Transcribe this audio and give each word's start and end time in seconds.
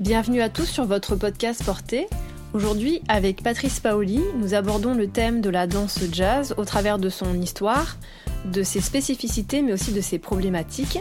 Bienvenue 0.00 0.40
à 0.40 0.48
tous 0.48 0.64
sur 0.64 0.86
votre 0.86 1.14
podcast 1.14 1.62
Porté. 1.62 2.06
Aujourd'hui, 2.54 3.02
avec 3.08 3.42
Patrice 3.42 3.80
Paoli, 3.80 4.18
nous 4.38 4.54
abordons 4.54 4.94
le 4.94 5.06
thème 5.08 5.42
de 5.42 5.50
la 5.50 5.66
danse 5.66 5.98
jazz 6.10 6.54
au 6.56 6.64
travers 6.64 6.98
de 6.98 7.10
son 7.10 7.38
histoire, 7.38 7.98
de 8.46 8.62
ses 8.62 8.80
spécificités 8.80 9.60
mais 9.60 9.74
aussi 9.74 9.92
de 9.92 10.00
ses 10.00 10.18
problématiques. 10.18 11.00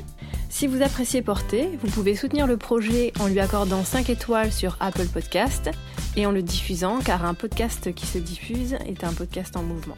Si 0.49 0.67
vous 0.67 0.81
appréciez 0.81 1.21
Porté, 1.21 1.69
vous 1.81 1.89
pouvez 1.89 2.13
soutenir 2.13 2.45
le 2.45 2.57
projet 2.57 3.13
en 3.21 3.27
lui 3.27 3.39
accordant 3.39 3.85
5 3.85 4.09
étoiles 4.09 4.51
sur 4.51 4.75
Apple 4.81 5.07
Podcast 5.07 5.69
et 6.17 6.25
en 6.25 6.31
le 6.31 6.41
diffusant 6.41 6.99
car 6.99 7.23
un 7.23 7.35
podcast 7.35 7.93
qui 7.93 8.05
se 8.05 8.17
diffuse 8.17 8.73
est 8.85 9.05
un 9.05 9.13
podcast 9.13 9.55
en 9.55 9.63
mouvement. 9.63 9.97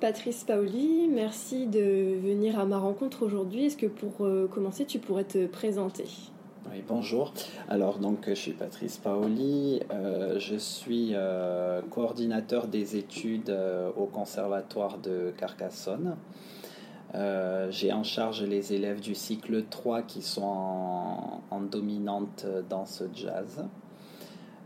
Patrice 0.00 0.44
Paoli, 0.44 1.08
merci 1.08 1.66
de 1.66 2.20
venir 2.20 2.60
à 2.60 2.64
ma 2.66 2.78
rencontre 2.78 3.24
aujourd'hui. 3.24 3.66
Est-ce 3.66 3.76
que 3.76 3.86
pour 3.86 4.24
euh, 4.24 4.46
commencer, 4.46 4.84
tu 4.84 5.00
pourrais 5.00 5.24
te 5.24 5.46
présenter? 5.46 6.04
Oui, 6.70 6.84
bonjour. 6.86 7.32
Alors, 7.68 7.98
donc, 7.98 8.26
je 8.28 8.34
suis 8.34 8.52
Patrice 8.52 8.98
Paoli, 8.98 9.80
euh, 9.90 10.38
je 10.38 10.54
suis 10.54 11.10
euh, 11.14 11.80
coordinateur 11.90 12.68
des 12.68 12.96
études 12.96 13.52
au 13.96 14.06
Conservatoire 14.06 14.98
de 14.98 15.32
Carcassonne. 15.36 16.16
J'ai 17.70 17.92
en 17.92 18.04
charge 18.04 18.42
les 18.44 18.74
élèves 18.74 19.00
du 19.00 19.16
cycle 19.16 19.64
3 19.68 20.02
qui 20.02 20.22
sont 20.22 20.42
en, 20.42 21.42
en 21.50 21.60
dominante 21.60 22.46
danse 22.68 23.02
jazz. 23.14 23.64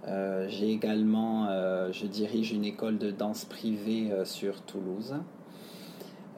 Euh, 0.09 0.47
j'ai 0.49 0.71
également, 0.71 1.47
euh, 1.49 1.93
je 1.93 2.07
dirige 2.07 2.53
une 2.53 2.65
école 2.65 2.99
de 2.99 3.11
danse 3.11 3.45
privée 3.45 4.11
euh, 4.11 4.25
sur 4.25 4.63
Toulouse. 4.63 5.15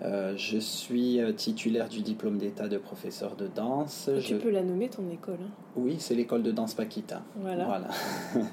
je 0.03 0.59
suis 0.59 1.19
titulaire 1.37 1.89
du 1.89 2.03
diplôme 2.03 2.37
d'état 2.37 2.69
de 2.69 2.77
professeur 2.77 3.37
de 3.37 3.47
danse. 3.47 4.11
Tu 4.23 4.37
peux 4.37 4.51
la 4.51 4.63
nommer 4.63 4.91
ton 4.91 5.09
école 5.11 5.39
hein? 5.41 5.51
Oui, 5.77 5.97
c'est 5.99 6.15
l'école 6.15 6.43
de 6.43 6.53
danse 6.53 6.75
Paquita. 6.75 7.23
Voilà. 7.37 7.65
voilà. 7.65 7.89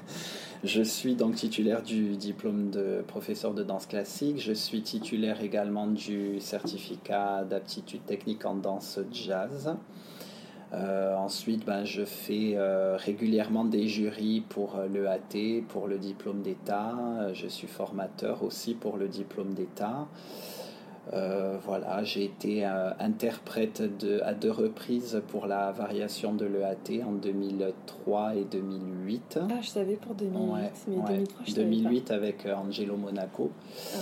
je 0.64 0.82
suis 0.82 1.14
donc 1.14 1.34
titulaire 1.34 1.82
du 1.82 2.16
diplôme 2.16 2.70
de 2.70 3.04
professeur 3.06 3.52
de 3.52 3.62
danse 3.62 3.84
classique. 3.84 4.40
Je 4.40 4.54
suis 4.54 4.80
titulaire 4.80 5.42
également 5.42 5.88
du 5.88 6.40
certificat 6.40 7.44
d'aptitude 7.44 8.06
technique 8.06 8.46
en 8.46 8.54
danse 8.54 8.98
jazz. 9.12 9.76
Euh, 10.74 11.14
ensuite, 11.16 11.66
ben, 11.66 11.84
je 11.84 12.04
fais 12.04 12.54
euh, 12.54 12.96
régulièrement 12.96 13.64
des 13.64 13.88
jurys 13.88 14.40
pour 14.40 14.76
euh, 14.76 14.86
le 14.86 15.02
l'EAT, 15.04 15.62
pour 15.68 15.86
le 15.86 15.98
diplôme 15.98 16.40
d'État. 16.42 16.94
Je 17.34 17.46
suis 17.46 17.66
formateur 17.66 18.42
aussi 18.42 18.74
pour 18.74 18.96
le 18.96 19.08
diplôme 19.08 19.52
d'État. 19.52 20.06
voilà, 21.64 22.04
j'ai 22.04 22.24
été 22.24 22.64
interprète 22.64 23.82
de, 23.98 24.20
à 24.22 24.32
deux 24.34 24.50
reprises 24.50 25.20
pour 25.28 25.46
la 25.46 25.72
variation 25.72 26.32
de 26.32 26.46
l'EAT 26.46 27.04
en 27.04 27.12
2003 27.12 28.36
et 28.36 28.44
2008. 28.44 29.40
Ah, 29.42 29.54
je 29.60 29.68
savais 29.68 29.96
pour 29.96 30.14
2008, 30.14 30.38
mais 30.88 30.96
2003, 31.06 31.44
je 31.44 31.54
2008 31.54 32.10
avec 32.12 32.46
Angelo 32.46 32.96
Monaco. 32.96 33.50
Ah. 33.94 33.98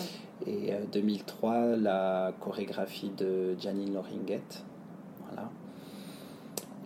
Et 0.47 0.73
2003, 0.93 1.77
la 1.77 2.33
chorégraphie 2.39 3.11
de 3.17 3.59
Janine 3.59 3.93
Loringuette. 3.93 4.65
Voilà. 5.27 5.51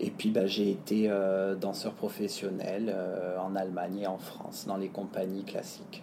Et 0.01 0.11
puis 0.11 0.31
bah, 0.31 0.47
j'ai 0.47 0.71
été 0.71 1.07
euh, 1.09 1.55
danseur 1.55 1.93
professionnel 1.93 2.93
euh, 2.95 3.39
en 3.39 3.55
Allemagne 3.55 4.01
et 4.03 4.07
en 4.07 4.19
France, 4.19 4.65
dans 4.67 4.77
les 4.77 4.89
compagnies 4.89 5.45
classiques. 5.45 6.03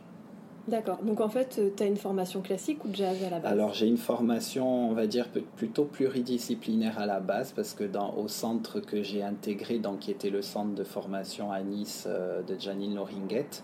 D'accord. 0.67 0.99
Donc 1.03 1.19
en 1.21 1.27
fait, 1.27 1.57
euh, 1.59 1.69
tu 1.75 1.83
as 1.83 1.87
une 1.87 1.97
formation 1.97 2.41
classique 2.41 2.85
ou 2.85 2.89
jazz 2.93 3.17
à 3.25 3.29
la 3.29 3.39
base? 3.39 3.51
Alors 3.51 3.73
j'ai 3.73 3.87
une 3.87 3.97
formation, 3.97 4.89
on 4.89 4.93
va 4.93 5.07
dire, 5.07 5.27
plutôt 5.55 5.85
pluridisciplinaire 5.85 6.99
à 6.99 7.05
la 7.05 7.19
base, 7.19 7.51
parce 7.51 7.73
que 7.73 7.83
dans, 7.83 8.13
au 8.15 8.27
centre 8.27 8.79
que 8.79 9.03
j'ai 9.03 9.23
intégré, 9.23 9.79
donc, 9.79 9.99
qui 9.99 10.11
était 10.11 10.29
le 10.29 10.41
centre 10.41 10.73
de 10.75 10.83
formation 10.83 11.51
à 11.51 11.61
Nice 11.61 12.07
de 12.07 12.59
Janine 12.59 12.95
Loringuette, 12.95 13.63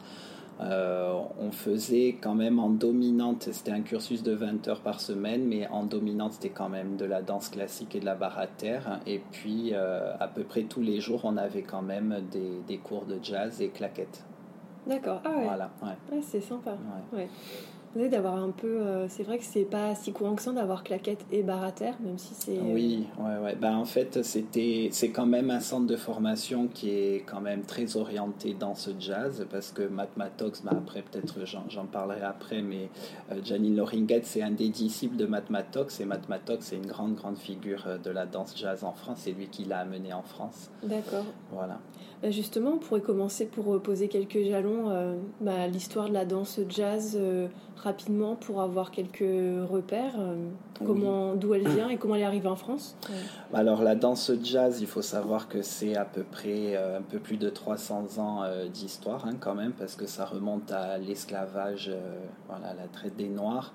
euh, 0.60 1.20
on 1.40 1.52
faisait 1.52 2.18
quand 2.20 2.34
même 2.34 2.60
en 2.60 2.70
dominante, 2.70 3.50
c'était 3.52 3.72
un 3.72 3.82
cursus 3.82 4.24
de 4.24 4.34
20 4.34 4.68
heures 4.68 4.82
par 4.82 5.00
semaine, 5.00 5.46
mais 5.46 5.68
en 5.68 5.84
dominante 5.84 6.34
c'était 6.34 6.50
quand 6.50 6.70
même 6.70 6.98
de 6.98 7.06
la 7.06 7.22
danse 7.22 7.50
classique 7.50 7.96
et 7.96 8.00
de 8.00 8.06
la 8.06 8.16
barre 8.16 8.40
à 8.40 8.48
terre. 8.48 9.00
Et 9.06 9.22
puis 9.32 9.72
euh, 9.74 10.14
à 10.20 10.28
peu 10.28 10.44
près 10.44 10.64
tous 10.64 10.82
les 10.82 11.00
jours 11.00 11.22
on 11.26 11.38
avait 11.38 11.62
quand 11.62 11.84
même 11.84 12.22
des, 12.32 12.78
cours 12.78 13.06
de 13.06 13.20
jazz 13.22 13.62
et 13.62 13.70
claquettes. 13.70 14.24
D'accord, 14.88 15.22
ah 15.26 15.30
ouais. 15.30 15.44
Voilà, 15.44 15.70
ouais. 15.84 16.22
c'est 16.22 16.42
sympa. 16.42 16.78
Ouais 17.14 17.28
d'avoir 18.06 18.36
un 18.36 18.52
peu. 18.52 18.68
Euh, 18.68 19.08
c'est 19.10 19.24
vrai 19.24 19.38
que 19.40 19.44
c'est 19.44 19.66
pas 19.66 19.96
si 19.96 20.14
courant 20.14 20.36
que 20.36 20.42
ça 20.42 20.52
d'avoir 20.52 20.84
claquette 20.84 21.26
et 21.32 21.44
terre, 21.76 21.96
même 22.00 22.18
si 22.18 22.34
c'est. 22.34 22.60
Oui, 22.60 23.08
ouais, 23.20 23.38
ouais. 23.44 23.56
Ben, 23.56 23.76
en 23.76 23.86
fait, 23.86 24.24
c'était, 24.24 24.90
c'est 24.92 25.10
quand 25.10 25.26
même 25.26 25.50
un 25.50 25.60
centre 25.60 25.88
de 25.88 25.96
formation 25.96 26.68
qui 26.68 26.92
est 26.92 27.24
quand 27.26 27.42
même 27.42 27.64
très 27.64 27.98
orienté 27.98 28.54
dans 28.54 28.76
ce 28.76 28.92
jazz, 29.00 29.46
parce 29.50 29.72
que 29.72 29.84
Matmatox, 29.84 30.62
ben, 30.64 30.72
après, 30.78 31.02
peut-être 31.02 31.46
j'en, 31.46 31.86
parlerai 31.86 32.22
après, 32.22 32.62
mais 32.62 32.90
euh, 33.32 33.42
Janine 33.44 33.76
Loringuette, 33.76 34.26
c'est 34.26 34.42
un 34.42 34.52
des 34.52 34.70
disciples 34.70 35.18
de 35.18 35.26
Matmatox, 35.26 36.00
et 36.00 36.06
Matmatox, 36.06 36.68
c'est 36.68 36.76
une 36.76 36.86
grande, 36.86 37.16
grande 37.16 37.38
figure 37.38 37.84
euh, 37.88 37.98
de 37.98 38.12
la 38.12 38.26
danse 38.26 38.56
jazz 38.56 38.84
en 38.84 38.94
France. 38.94 39.22
C'est 39.22 39.32
lui 39.32 39.48
qui 39.48 39.66
l'a 39.66 39.80
amené 39.80 40.14
en 40.14 40.24
France. 40.24 40.70
D'accord. 40.84 41.26
Voilà. 41.52 41.80
Ben, 42.22 42.32
justement, 42.32 42.74
on 42.76 42.78
pourrait 42.78 43.02
commencer 43.02 43.46
pour 43.46 43.82
poser 43.82 44.08
quelques 44.08 44.44
jalons 44.44 45.18
ben, 45.40 45.68
l'histoire 45.68 46.10
de 46.10 46.14
la 46.14 46.26
danse 46.26 46.60
jazz 46.68 47.18
rapidement 47.84 48.36
pour 48.36 48.62
avoir 48.62 48.92
quelques 48.92 49.20
repères 49.20 50.16
euh, 50.20 50.36
comment 50.84 51.36
d'où 51.36 51.54
elle 51.54 51.68
vient 51.68 51.90
et 51.90 51.98
comment 51.98 52.16
elle 52.16 52.22
est 52.22 52.26
arrivée 52.26 52.48
en 52.48 52.56
France 52.56 52.96
Alors 53.54 53.84
la 53.84 53.96
danse 53.96 54.32
jazz, 54.44 54.80
il 54.82 54.88
faut 54.88 55.02
savoir 55.02 55.48
que 55.48 55.62
c'est 55.62 55.96
à 55.96 56.06
peu 56.06 56.24
près 56.24 56.76
euh, 56.76 56.98
un 56.98 57.02
peu 57.02 57.20
plus 57.20 57.38
de 57.38 57.50
300 57.50 58.18
ans 58.18 58.44
euh, 58.44 58.68
d'histoire 58.68 59.26
hein, 59.28 59.36
quand 59.40 59.56
même 59.56 59.74
parce 59.74 59.96
que 59.96 60.08
ça 60.08 60.26
remonte 60.26 60.72
à 60.72 60.98
l'esclavage, 60.98 61.92
voilà, 62.48 62.74
la 62.74 62.88
traite 62.88 63.16
des 63.16 63.30
Noirs. 63.30 63.74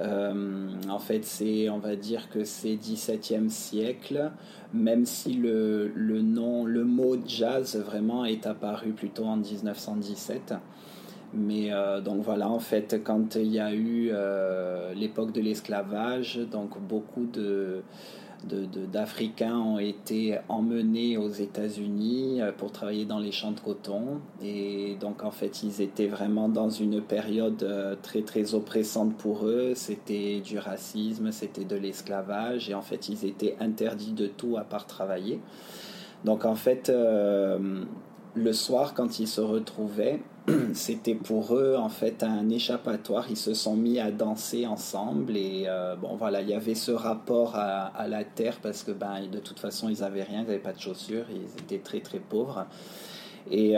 en 0.00 0.98
fait, 0.98 1.24
c'est, 1.24 1.68
on 1.68 1.78
va 1.78 1.96
dire 1.96 2.28
que 2.28 2.44
c'est 2.44 2.74
17e 2.74 3.48
siècle, 3.48 4.30
même 4.72 5.06
si 5.06 5.34
le, 5.34 5.92
le, 5.94 6.22
nom, 6.22 6.64
le 6.64 6.84
mot 6.84 7.16
jazz 7.24 7.76
vraiment 7.76 8.24
est 8.24 8.46
apparu 8.46 8.92
plutôt 8.92 9.24
en 9.24 9.36
1917. 9.36 10.54
Mais 11.34 11.72
euh, 11.72 12.00
donc 12.00 12.22
voilà, 12.22 12.48
en 12.48 12.58
fait, 12.58 13.02
quand 13.02 13.36
il 13.36 13.52
y 13.52 13.58
a 13.58 13.72
eu 13.72 14.10
euh, 14.12 14.92
l'époque 14.94 15.32
de 15.32 15.40
l'esclavage, 15.40 16.36
donc 16.36 16.78
beaucoup 16.78 17.24
de, 17.24 17.82
d'Africains 18.44 19.56
ont 19.56 19.78
été 19.78 20.38
emmenés 20.50 21.16
aux 21.16 21.30
États-Unis 21.30 22.42
euh, 22.42 22.52
pour 22.52 22.70
travailler 22.70 23.06
dans 23.06 23.18
les 23.18 23.32
champs 23.32 23.52
de 23.52 23.60
coton. 23.60 24.20
Et 24.42 24.96
donc, 25.00 25.24
en 25.24 25.30
fait, 25.30 25.62
ils 25.62 25.80
étaient 25.80 26.06
vraiment 26.06 26.50
dans 26.50 26.68
une 26.68 27.00
période 27.00 27.66
très, 28.02 28.20
très 28.20 28.54
oppressante 28.54 29.16
pour 29.16 29.46
eux. 29.46 29.72
C'était 29.74 30.40
du 30.40 30.58
racisme, 30.58 31.32
c'était 31.32 31.64
de 31.64 31.76
l'esclavage. 31.76 32.68
Et 32.68 32.74
en 32.74 32.82
fait, 32.82 33.08
ils 33.08 33.24
étaient 33.24 33.56
interdits 33.58 34.12
de 34.12 34.26
tout 34.26 34.58
à 34.58 34.64
part 34.64 34.86
travailler. 34.86 35.40
Donc, 36.24 36.44
en 36.44 36.56
fait, 36.56 36.92
le 38.34 38.52
soir, 38.52 38.94
quand 38.94 39.18
ils 39.18 39.28
se 39.28 39.40
retrouvaient, 39.40 40.20
c'était 40.74 41.14
pour 41.14 41.54
eux 41.54 41.76
en 41.76 41.88
fait 41.88 42.22
un 42.22 42.48
échappatoire. 42.48 43.26
Ils 43.30 43.36
se 43.36 43.54
sont 43.54 43.76
mis 43.76 44.00
à 44.00 44.10
danser 44.10 44.66
ensemble 44.66 45.36
et 45.36 45.64
euh, 45.66 45.96
bon 45.96 46.16
voilà, 46.16 46.40
il 46.40 46.48
y 46.48 46.54
avait 46.54 46.74
ce 46.74 46.92
rapport 46.92 47.54
à, 47.56 48.06
la 48.08 48.24
terre 48.24 48.58
parce 48.62 48.82
que 48.82 48.90
ben 48.90 49.26
de 49.30 49.38
toute 49.38 49.60
façon 49.60 49.88
ils 49.88 50.02
avaient 50.02 50.22
rien, 50.22 50.40
ils 50.40 50.46
n'avaient 50.46 50.58
pas 50.58 50.72
de 50.72 50.80
chaussures, 50.80 51.26
ils 51.30 51.62
étaient 51.62 51.82
très 51.82 52.00
très 52.00 52.18
pauvres. 52.18 52.66
Et, 53.50 53.74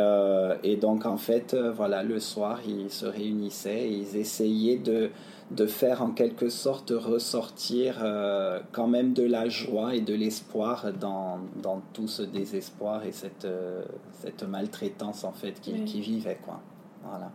et 0.62 0.76
donc 0.76 1.06
en 1.06 1.16
fait, 1.16 1.56
voilà, 1.56 2.02
le 2.02 2.20
soir, 2.20 2.60
ils 2.68 2.90
se 2.90 3.06
réunissaient 3.06 3.88
et 3.88 3.92
ils 3.92 4.16
essayaient 4.16 4.76
de 4.76 5.10
de 5.50 5.66
faire 5.66 6.02
en 6.02 6.10
quelque 6.10 6.48
sorte 6.48 6.90
ressortir 6.90 7.98
euh, 8.02 8.60
quand 8.72 8.86
même 8.86 9.12
de 9.12 9.22
la 9.22 9.48
joie 9.48 9.94
et 9.94 10.00
de 10.00 10.14
l'espoir 10.14 10.92
dans, 10.92 11.38
dans, 11.62 11.82
tout 11.92 12.08
ce 12.08 12.22
désespoir 12.22 13.04
et 13.04 13.12
cette, 13.12 13.44
euh, 13.44 13.84
cette 14.22 14.42
maltraitance 14.42 15.24
en 15.24 15.32
fait 15.32 15.60
qui, 15.60 15.84
qui 15.84 16.00
vivait 16.00 16.38
quoi. 16.44 16.60
Voilà. 17.04 17.30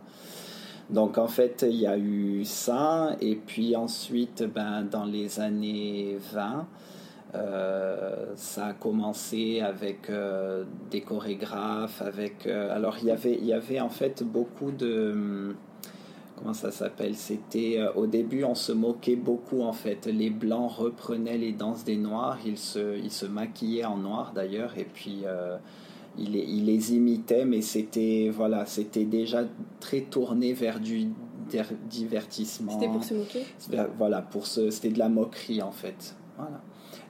Donc 0.90 1.18
en 1.18 1.28
fait 1.28 1.64
il 1.68 1.76
y 1.76 1.86
a 1.86 1.96
eu 1.96 2.44
ça 2.44 3.16
et 3.20 3.36
puis 3.36 3.76
ensuite 3.76 4.42
ben, 4.42 4.82
dans 4.82 5.04
les 5.04 5.38
années 5.38 6.18
20 6.32 6.66
euh, 7.32 8.26
ça 8.34 8.66
a 8.66 8.72
commencé 8.72 9.60
avec 9.60 10.10
des 10.90 11.00
chorégraphes, 11.02 12.02
avec 12.02 12.48
alors 12.48 12.96
il 13.00 13.06
y 13.06 13.10
avait 13.12 13.36
il 13.36 13.46
y 13.46 13.52
avait 13.52 13.78
en 13.78 13.88
fait 13.88 14.24
beaucoup 14.24 14.72
de 14.72 15.54
comment 16.40 16.54
ça 16.54 16.70
s'appelle 16.70 17.14
C'était 17.14 17.76
euh, 17.78 17.92
au 17.94 18.06
début 18.06 18.44
on 18.44 18.54
se 18.54 18.72
moquait 18.72 19.16
beaucoup 19.16 19.62
en 19.62 19.72
fait. 19.72 20.06
Les 20.06 20.30
blancs 20.30 20.72
reprenaient 20.72 21.38
les 21.38 21.52
danses 21.52 21.84
des 21.84 21.96
noirs, 21.96 22.38
ils 22.44 22.58
se, 22.58 22.98
ils 22.98 23.10
se 23.10 23.26
maquillaient 23.26 23.84
en 23.84 23.98
noir 23.98 24.32
d'ailleurs 24.34 24.76
et 24.78 24.86
puis 24.92 25.20
euh, 25.24 25.56
ils, 26.18 26.34
ils, 26.36 26.64
les 26.64 26.94
imitaient, 26.94 27.44
mais 27.44 27.62
c'était 27.62 28.30
voilà, 28.34 28.66
c'était 28.66 29.04
déjà 29.04 29.44
très 29.80 30.02
tourné 30.02 30.52
vers 30.52 30.80
du 30.80 31.08
divertissement. 31.88 32.72
C'était 32.72 32.88
pour 32.88 33.02
se 33.02 33.14
moquer? 33.14 33.42
Voilà, 33.98 34.22
pour 34.22 34.46
ce, 34.46 34.70
c'était 34.70 34.90
de 34.90 34.98
la 34.98 35.08
moquerie 35.08 35.62
en 35.62 35.72
fait. 35.72 36.14
Voilà. 36.36 36.60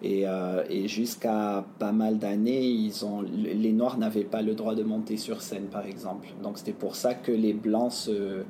Et, 0.03 0.27
euh, 0.27 0.65
et 0.71 0.89
jusqu'à 0.89 1.65
pas 1.79 1.93
mal 1.93 2.19
d'années, 2.19 2.67
ils 2.67 3.05
ont, 3.05 3.23
les 3.23 3.73
Noirs 3.73 3.99
n'avaient 3.99 4.25
pas 4.25 4.41
le 4.41 4.55
droit 4.55 4.75
de 4.75 4.83
monter 4.83 5.19
sur 5.19 5.43
scène, 5.43 5.67
par 5.67 5.85
exemple. 5.85 6.29
Donc 6.43 6.57
c'était 6.57 6.73
pour 6.73 6.97
ça 6.97 7.15
que 7.15 7.33
les 7.33 7.53
Blancs 7.53 7.93
se, 7.93 8.45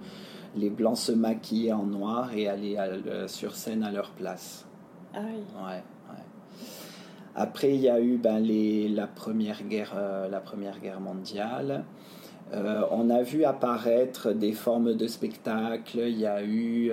les 0.57 0.71
blancs 0.71 0.99
se 0.99 1.13
maquillaient 1.13 1.73
en 1.73 1.85
noir 1.85 2.33
et 2.35 2.49
allaient 2.49 2.77
sur 3.27 3.55
scène 3.55 3.83
à 3.83 3.91
leur 3.91 4.11
place. 4.11 4.67
Ah 5.15 5.21
oui. 5.25 5.43
Ouais, 5.57 5.83
Après, 7.35 7.75
il 7.75 7.81
y 7.81 7.89
a 7.89 8.01
eu 8.01 8.17
ben, 8.17 8.39
les, 8.39 8.89
la, 8.89 9.07
première 9.07 9.63
guerre, 9.65 9.93
euh, 9.97 10.29
la 10.29 10.41
Première 10.41 10.79
Guerre 10.81 11.01
mondiale. 11.01 11.85
Euh, 12.53 12.83
on 12.91 13.11
a 13.11 13.23
vu 13.23 13.45
apparaître 13.45 14.33
des 14.33 14.53
formes 14.53 14.95
de 14.95 15.07
spectacles. 15.07 16.01
Il 16.01 16.19
y 16.19 16.27
a 16.27 16.43
eu. 16.43 16.91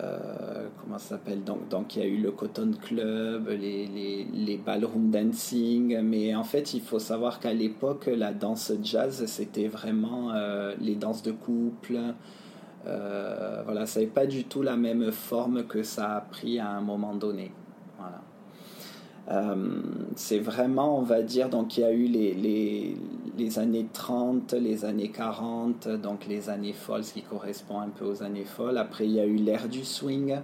Euh, 0.00 0.68
comment 0.80 0.98
ça 0.98 1.10
s'appelle? 1.10 1.42
Donc, 1.44 1.96
il 1.96 2.02
y 2.02 2.04
a 2.04 2.08
eu 2.08 2.18
le 2.18 2.30
Cotton 2.30 2.72
Club, 2.80 3.48
les, 3.48 4.60
ballroom 4.64 5.10
dancing, 5.10 6.00
mais 6.02 6.34
en 6.34 6.44
fait 6.44 6.74
il 6.74 6.80
faut 6.80 6.98
savoir 6.98 7.40
qu'à 7.40 7.52
l'époque 7.52 8.06
la 8.06 8.32
danse 8.32 8.72
jazz 8.82 9.24
c'était 9.26 9.68
vraiment 9.68 10.32
les 10.80 10.94
danses 10.94 11.22
de 11.22 11.32
couple, 11.32 11.98
euh, 12.86 13.62
voilà, 13.64 13.86
ça 13.86 14.00
n'est 14.00 14.06
pas 14.06 14.26
du 14.26 14.44
tout 14.44 14.62
la 14.62 14.76
même 14.76 15.10
forme 15.10 15.64
que 15.64 15.82
ça 15.82 16.16
a 16.16 16.20
pris 16.20 16.58
à 16.58 16.70
un 16.70 16.80
moment 16.80 17.14
donné. 17.14 17.52
Euh, 19.30 19.82
c'est 20.16 20.38
vraiment, 20.38 20.98
on 20.98 21.02
va 21.02 21.22
dire, 21.22 21.50
donc 21.50 21.76
il 21.76 21.80
y 21.82 21.84
a 21.84 21.92
eu 21.92 22.06
les, 22.06 22.32
les, 22.32 22.96
les, 23.36 23.58
années 23.58 23.86
30, 23.92 24.54
les 24.54 24.84
années 24.84 25.10
40, 25.10 25.88
donc 25.88 26.26
les 26.26 26.48
années 26.48 26.72
folles, 26.72 27.04
ce 27.04 27.12
qui 27.12 27.22
correspond 27.22 27.80
un 27.80 27.88
peu 27.88 28.06
aux 28.06 28.22
années 28.22 28.46
folles. 28.46 28.78
Après, 28.78 29.04
il 29.04 29.12
y 29.12 29.20
a 29.20 29.26
eu 29.26 29.36
l'ère 29.36 29.68
du 29.68 29.84
swing. 29.84 30.38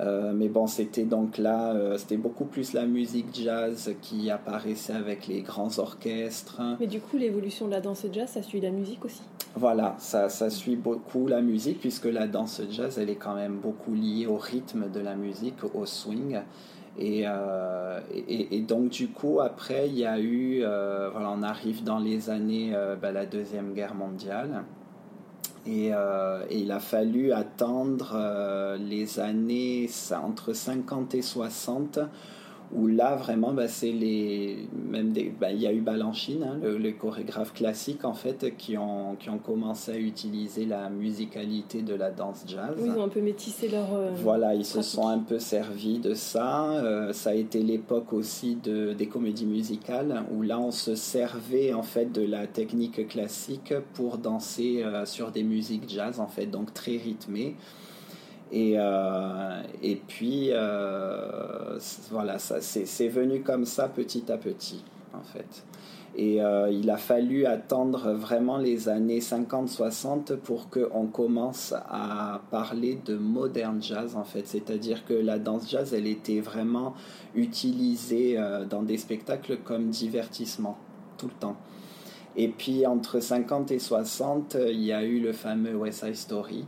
Euh, 0.00 0.32
mais 0.34 0.48
bon, 0.48 0.66
c'était 0.66 1.04
donc 1.04 1.36
là, 1.36 1.72
euh, 1.72 1.98
c'était 1.98 2.16
beaucoup 2.16 2.46
plus 2.46 2.72
la 2.72 2.86
musique 2.86 3.26
jazz 3.34 3.94
qui 4.00 4.30
apparaissait 4.30 4.94
avec 4.94 5.26
les 5.26 5.42
grands 5.42 5.78
orchestres. 5.78 6.60
Mais 6.78 6.86
du 6.86 7.00
coup, 7.00 7.18
l'évolution 7.18 7.66
de 7.66 7.72
la 7.72 7.80
danse 7.80 8.06
jazz, 8.10 8.30
ça 8.30 8.42
suit 8.42 8.60
la 8.60 8.70
musique 8.70 9.04
aussi 9.04 9.20
Voilà, 9.56 9.96
ça, 9.98 10.28
ça 10.30 10.48
suit 10.48 10.76
beaucoup 10.76 11.26
la 11.26 11.42
musique, 11.42 11.80
puisque 11.80 12.06
la 12.06 12.26
danse 12.26 12.62
jazz, 12.70 12.98
elle 12.98 13.10
est 13.10 13.16
quand 13.16 13.34
même 13.34 13.56
beaucoup 13.56 13.92
liée 13.92 14.26
au 14.26 14.36
rythme 14.36 14.90
de 14.90 15.00
la 15.00 15.16
musique, 15.16 15.62
au 15.74 15.84
swing. 15.84 16.38
Et, 16.98 17.22
euh, 17.24 18.00
et, 18.12 18.56
et, 18.56 18.60
donc 18.60 18.90
du 18.90 19.08
coup, 19.08 19.40
après, 19.40 19.88
il 19.88 19.98
y 19.98 20.04
a 20.04 20.20
eu, 20.20 20.60
voilà, 20.60 21.30
on 21.30 21.42
arrive 21.42 21.84
dans 21.84 21.98
les 21.98 22.30
années, 22.30 22.72
ben, 23.00 23.12
la 23.12 23.26
Deuxième 23.26 23.72
Guerre 23.72 23.94
mondiale. 23.94 24.64
Euh, 25.68 26.44
et, 26.48 26.58
il 26.58 26.72
a 26.72 26.80
fallu 26.80 27.32
attendre 27.32 28.12
euh, 28.14 28.76
les 28.78 29.20
années 29.20 29.88
entre 30.12 30.52
50 30.52 31.14
et 31.14 31.22
60 31.22 31.98
où 32.72 32.86
là 32.86 33.16
vraiment 33.16 33.52
bah, 33.52 33.66
c'est 33.66 33.90
les 33.90 34.68
même 34.72 35.12
des 35.12 35.32
bah, 35.40 35.50
il 35.50 35.60
y 35.60 35.66
a 35.66 35.72
eu 35.72 35.80
Balanchine 35.80 36.44
hein, 36.44 36.58
le, 36.62 36.76
les 36.76 36.92
chorégraphes 36.92 37.52
classiques 37.52 38.04
en 38.04 38.14
fait 38.14 38.56
qui 38.56 38.78
ont 38.78 39.16
qui 39.18 39.28
ont 39.28 39.38
commencé 39.38 39.92
à 39.92 39.98
utiliser 39.98 40.66
la 40.66 40.88
musicalité 40.88 41.82
de 41.82 41.94
la 41.94 42.10
danse 42.10 42.44
jazz. 42.46 42.76
Oui, 42.78 42.90
ils 42.92 42.98
ont 42.98 43.04
un 43.04 43.08
peu 43.08 43.20
métissé 43.20 43.68
leur 43.68 43.92
euh, 43.94 44.10
voilà 44.14 44.54
ils 44.54 44.64
se 44.64 44.82
sont 44.82 45.08
un 45.08 45.18
peu 45.18 45.38
servis 45.38 45.98
de 45.98 46.14
ça. 46.14 46.70
Euh, 46.70 47.12
ça 47.12 47.30
a 47.30 47.34
été 47.34 47.62
l'époque 47.62 48.12
aussi 48.12 48.56
de 48.56 48.92
des 48.92 49.06
comédies 49.06 49.46
musicales 49.46 50.24
où 50.32 50.42
là 50.42 50.60
on 50.60 50.70
se 50.70 50.94
servait 50.94 51.72
en 51.72 51.82
fait 51.82 52.12
de 52.12 52.22
la 52.22 52.46
technique 52.46 53.08
classique 53.08 53.74
pour 53.94 54.18
danser 54.18 54.82
euh, 54.84 55.04
sur 55.06 55.32
des 55.32 55.42
musiques 55.42 55.88
jazz 55.88 56.20
en 56.20 56.28
fait 56.28 56.46
donc 56.46 56.72
très 56.72 56.96
rythmées 56.96 57.56
et, 58.52 58.74
euh, 58.76 59.62
et 59.82 59.96
puis, 59.96 60.48
euh, 60.50 61.78
voilà, 62.10 62.38
c'est 62.38 63.08
venu 63.08 63.42
comme 63.42 63.64
ça 63.64 63.88
petit 63.88 64.30
à 64.30 64.38
petit, 64.38 64.84
en 65.14 65.22
fait. 65.22 65.64
Et 66.16 66.42
euh, 66.42 66.68
il 66.68 66.90
a 66.90 66.96
fallu 66.96 67.46
attendre 67.46 68.12
vraiment 68.12 68.58
les 68.58 68.88
années 68.88 69.20
50-60 69.20 70.36
pour 70.36 70.68
qu'on 70.68 71.06
commence 71.06 71.72
à 71.72 72.42
parler 72.50 72.98
de 73.04 73.16
modern 73.16 73.80
jazz, 73.80 74.16
en 74.16 74.24
fait. 74.24 74.46
C'est-à-dire 74.48 75.04
que 75.04 75.14
la 75.14 75.38
danse 75.38 75.70
jazz, 75.70 75.94
elle 75.94 76.08
était 76.08 76.40
vraiment 76.40 76.94
utilisée 77.36 78.36
dans 78.68 78.82
des 78.82 78.98
spectacles 78.98 79.58
comme 79.58 79.90
divertissement, 79.90 80.76
tout 81.16 81.26
le 81.26 81.34
temps. 81.38 81.56
Et 82.34 82.48
puis, 82.48 82.84
entre 82.86 83.20
50 83.20 83.70
et 83.70 83.78
60, 83.78 84.56
il 84.68 84.82
y 84.82 84.92
a 84.92 85.04
eu 85.04 85.20
le 85.20 85.32
fameux 85.32 85.76
West 85.76 86.04
Side 86.04 86.16
Story 86.16 86.66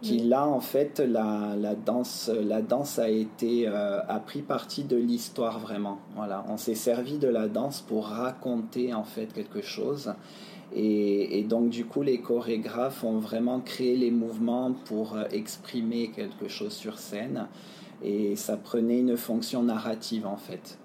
qui 0.00 0.18
là 0.18 0.46
en 0.46 0.60
fait 0.60 1.00
la, 1.00 1.54
la, 1.56 1.74
danse 1.74 2.28
la 2.28 2.62
danse 2.62 2.98
a 2.98 3.08
été 3.08 3.66
euh, 3.66 4.00
a 4.06 4.20
pris 4.20 4.42
partie 4.42 4.84
de 4.84 4.96
l'histoire 4.96 5.58
vraiment. 5.58 5.98
Voilà. 6.14 6.44
On 6.48 6.56
s'est 6.56 6.74
servi 6.74 7.18
de 7.18 7.28
la 7.28 7.48
danse 7.48 7.80
pour 7.80 8.06
raconter 8.06 8.94
en 8.94 9.04
fait 9.04 9.32
quelque 9.32 9.62
chose. 9.62 10.14
Et, 10.74 11.38
et, 11.38 11.42
donc 11.44 11.70
du 11.70 11.86
coup 11.86 12.02
les 12.02 12.20
chorégraphes 12.20 13.02
ont 13.02 13.18
vraiment 13.18 13.60
créé 13.60 13.96
les 13.96 14.10
mouvements 14.10 14.72
pour 14.84 15.16
euh, 15.16 15.24
exprimer 15.32 16.10
quelque 16.10 16.48
chose 16.48 16.72
sur 16.72 16.98
scène. 16.98 17.48
Et 18.02 18.36
ça 18.36 18.56
prenait 18.56 19.00
une 19.00 19.16
fonction 19.16 19.62
narrative 19.62 20.26
en 20.26 20.36
fait 20.36 20.78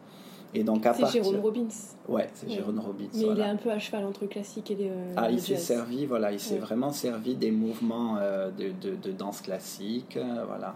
et 0.55 0.63
donc 0.63 0.85
à 0.85 0.93
C'est 0.93 1.07
Jérôme 1.11 1.39
Robbins. 1.39 1.67
Ouais, 2.07 2.29
c'est 2.33 2.49
Jérôme 2.49 2.79
Robbins. 2.79 3.07
Mais 3.15 3.23
il 3.23 3.39
est 3.39 3.43
un 3.43 3.55
peu 3.55 3.71
à 3.71 3.79
cheval 3.79 4.05
entre 4.05 4.25
classique 4.27 4.71
et 4.71 4.75
le. 4.75 4.89
Ah, 5.15 5.31
il 5.31 5.41
s'est 5.41 5.57
servi, 5.57 6.05
voilà, 6.05 6.31
il 6.31 6.39
s'est 6.39 6.59
vraiment 6.59 6.91
servi 6.91 7.35
des 7.35 7.51
mouvements 7.51 8.17
euh, 8.19 8.51
de, 8.51 8.71
de, 8.81 8.95
de, 8.95 9.11
danse 9.11 9.41
classique, 9.41 10.17
euh, 10.17 10.43
voilà. 10.47 10.75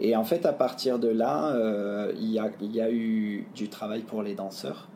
Et 0.00 0.16
en 0.16 0.24
fait, 0.24 0.44
à 0.44 0.52
partir 0.52 0.98
de 0.98 1.08
là, 1.08 1.54
euh, 1.54 2.12
il, 2.16 2.32
y 2.32 2.38
a, 2.40 2.50
il 2.60 2.74
y 2.74 2.80
a 2.80 2.90
eu 2.90 3.46
du 3.54 3.68
travail 3.68 4.02
pour 4.02 4.22
les 4.22 4.34
danseurs. 4.34 4.88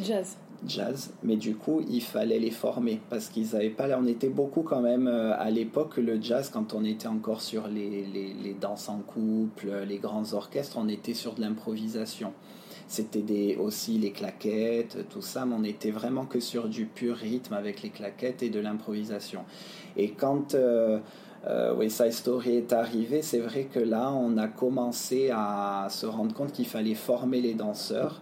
Jazz. 0.00 0.36
Jazz, 0.66 1.12
mais 1.22 1.36
du 1.36 1.56
coup, 1.56 1.82
il 1.90 2.00
fallait 2.00 2.38
les 2.38 2.52
former 2.52 3.00
parce 3.10 3.28
qu'ils 3.28 3.48
n'avaient 3.52 3.68
pas. 3.68 3.88
On 3.98 4.06
était 4.06 4.30
beaucoup 4.30 4.62
quand 4.62 4.80
même 4.80 5.08
à 5.08 5.50
l'époque, 5.50 5.98
le 5.98 6.22
jazz, 6.22 6.48
quand 6.48 6.72
on 6.72 6.84
était 6.84 7.08
encore 7.08 7.42
sur 7.42 7.66
les, 7.66 8.06
les, 8.06 8.32
les 8.32 8.54
danses 8.54 8.88
en 8.88 9.00
couple, 9.00 9.70
les 9.86 9.98
grands 9.98 10.32
orchestres, 10.32 10.78
on 10.78 10.88
était 10.88 11.12
sur 11.12 11.34
de 11.34 11.42
l'improvisation. 11.42 12.32
C'était 12.86 13.22
des, 13.22 13.56
aussi 13.56 13.98
les 13.98 14.10
claquettes, 14.10 15.08
tout 15.08 15.22
ça, 15.22 15.46
mais 15.46 15.54
on 15.58 15.64
était 15.64 15.90
vraiment 15.90 16.26
que 16.26 16.40
sur 16.40 16.68
du 16.68 16.86
pur 16.86 17.16
rythme 17.16 17.54
avec 17.54 17.82
les 17.82 17.90
claquettes 17.90 18.42
et 18.42 18.50
de 18.50 18.60
l'improvisation. 18.60 19.44
Et 19.96 20.10
quand 20.10 20.54
euh, 20.54 20.98
euh, 21.46 21.74
West 21.74 22.10
Story 22.10 22.56
est 22.56 22.72
arrivé, 22.72 23.22
c'est 23.22 23.38
vrai 23.38 23.64
que 23.64 23.80
là, 23.80 24.12
on 24.12 24.36
a 24.38 24.48
commencé 24.48 25.30
à 25.32 25.88
se 25.90 26.06
rendre 26.06 26.34
compte 26.34 26.52
qu'il 26.52 26.66
fallait 26.66 26.94
former 26.94 27.40
les 27.40 27.54
danseurs. 27.54 28.20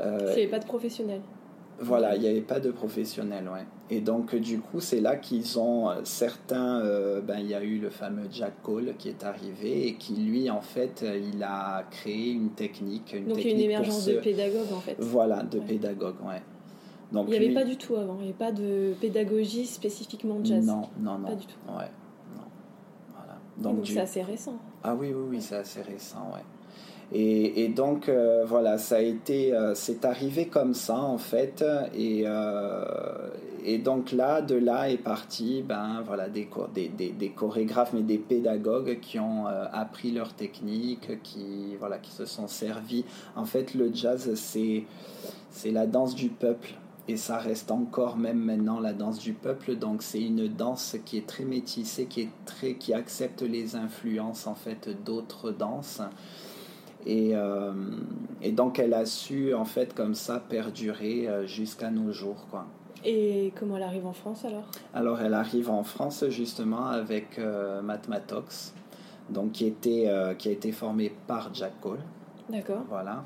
Euh, 0.00 0.48
pas 0.50 0.58
de 0.58 0.64
professionnels. 0.64 1.22
Voilà, 1.82 2.14
il 2.14 2.22
n'y 2.22 2.28
avait 2.28 2.40
pas 2.40 2.60
de 2.60 2.70
professionnels, 2.70 3.48
ouais. 3.52 3.66
Et 3.90 4.00
donc, 4.00 4.36
du 4.36 4.60
coup, 4.60 4.78
c'est 4.80 5.00
là 5.00 5.16
qu'ils 5.16 5.58
ont 5.58 5.90
euh, 5.90 6.00
certains. 6.04 6.80
Euh, 6.80 7.20
ben, 7.20 7.40
il 7.40 7.48
y 7.48 7.54
a 7.54 7.62
eu 7.62 7.78
le 7.78 7.90
fameux 7.90 8.28
Jack 8.30 8.62
Cole 8.62 8.94
qui 8.96 9.08
est 9.08 9.24
arrivé 9.24 9.88
et 9.88 9.94
qui, 9.94 10.14
lui, 10.14 10.48
en 10.48 10.60
fait, 10.60 11.02
euh, 11.02 11.18
il 11.18 11.42
a 11.42 11.82
créé 11.90 12.30
une 12.30 12.50
technique. 12.50 13.14
Une 13.14 13.26
donc, 13.26 13.38
il 13.38 13.48
y 13.48 13.50
a 13.50 13.54
une 13.54 13.60
émergence 13.60 14.06
de 14.06 14.14
pédagogue, 14.14 14.72
en 14.72 14.80
fait. 14.80 14.96
Voilà, 15.00 15.42
de 15.42 15.58
pédagogue, 15.58 16.14
ouais. 16.24 16.40
Donc, 17.10 17.26
il 17.28 17.32
n'y 17.32 17.46
avait 17.46 17.54
pas 17.54 17.64
du 17.64 17.76
tout 17.76 17.96
avant, 17.96 18.14
il 18.20 18.22
n'y 18.22 18.28
avait 18.28 18.32
pas 18.32 18.52
de 18.52 18.94
pédagogie 19.00 19.66
spécifiquement 19.66 20.38
jazz. 20.42 20.64
Non, 20.64 20.88
non, 21.00 21.18
non. 21.18 21.28
Pas 21.28 21.34
du 21.34 21.46
tout. 21.46 21.58
Ouais, 21.68 21.90
non. 22.36 22.44
Voilà. 23.14 23.38
Donc, 23.58 23.86
c'est 23.86 24.00
assez 24.00 24.22
récent. 24.22 24.56
Ah 24.84 24.94
oui, 24.94 25.12
oui, 25.12 25.24
oui, 25.30 25.42
c'est 25.42 25.56
assez 25.56 25.82
récent, 25.82 26.30
ouais. 26.32 26.44
Et, 27.14 27.68
donc 27.68 28.10
voilà, 28.46 28.78
ça 28.78 28.96
a 28.96 29.00
été, 29.00 29.52
c'est 29.74 30.04
arrivé 30.04 30.46
comme 30.46 30.74
ça 30.74 30.98
en 30.98 31.18
fait, 31.18 31.64
et, 31.94 32.24
et 33.64 33.78
donc 33.78 34.12
là, 34.12 34.40
de 34.40 34.54
là 34.54 34.90
est 34.90 34.96
parti, 34.96 35.62
ben 35.62 36.02
voilà, 36.06 36.28
des 36.28 36.48
chorégraphes 37.36 37.92
mais 37.92 38.02
des 38.02 38.18
pédagogues 38.18 38.98
qui 39.00 39.18
ont 39.18 39.46
appris 39.46 40.10
leur 40.10 40.32
technique, 40.32 41.22
qui 41.22 41.76
voilà, 41.78 41.98
qui 41.98 42.12
se 42.12 42.24
sont 42.24 42.48
servis. 42.48 43.04
En 43.36 43.44
fait, 43.44 43.74
le 43.74 43.90
jazz 43.92 44.32
c'est 44.34 44.84
c'est 45.50 45.70
la 45.70 45.86
danse 45.86 46.14
du 46.14 46.28
peuple. 46.28 46.74
Et 47.08 47.16
ça 47.16 47.38
reste 47.38 47.72
encore 47.72 48.16
même 48.16 48.38
maintenant 48.38 48.78
la 48.78 48.92
danse 48.92 49.18
du 49.18 49.32
peuple. 49.32 49.74
Donc 49.76 50.02
c'est 50.02 50.22
une 50.22 50.46
danse 50.46 50.96
qui 51.04 51.18
est 51.18 51.26
très 51.26 51.44
métissée 51.44 52.06
qui 52.06 52.22
est 52.22 52.30
très 52.46 52.74
qui 52.74 52.94
accepte 52.94 53.42
les 53.42 53.74
influences 53.74 54.46
en 54.46 54.54
fait 54.54 54.88
d'autres 55.04 55.50
danses 55.50 56.00
et, 57.06 57.32
euh, 57.34 57.72
et, 58.42 58.52
donc 58.52 58.78
elle 58.78 58.94
a 58.94 59.06
su 59.06 59.54
en 59.54 59.64
fait 59.64 59.94
comme 59.94 60.14
ça 60.14 60.40
perdurer 60.40 61.28
euh, 61.28 61.46
jusqu'à 61.46 61.90
nos 61.90 62.12
jours 62.12 62.46
quoi. 62.50 62.66
Et 63.04 63.52
comment 63.58 63.76
elle 63.76 63.82
arrive 63.82 64.06
en 64.06 64.12
France 64.12 64.44
alors? 64.44 64.64
Alors 64.94 65.20
elle 65.20 65.34
arrive 65.34 65.70
en 65.70 65.82
France 65.82 66.24
justement 66.28 66.86
avec 66.86 67.38
euh, 67.38 67.82
Matmatox 67.82 68.74
donc 69.30 69.52
qui 69.52 69.66
était 69.66 70.10
qui 70.38 70.48
a 70.48 70.52
été 70.52 70.72
formé 70.72 71.14
par 71.26 71.54
Jack 71.54 71.80
Cole. 71.80 72.00
D'accord. 72.50 72.82
Voilà. 72.88 73.24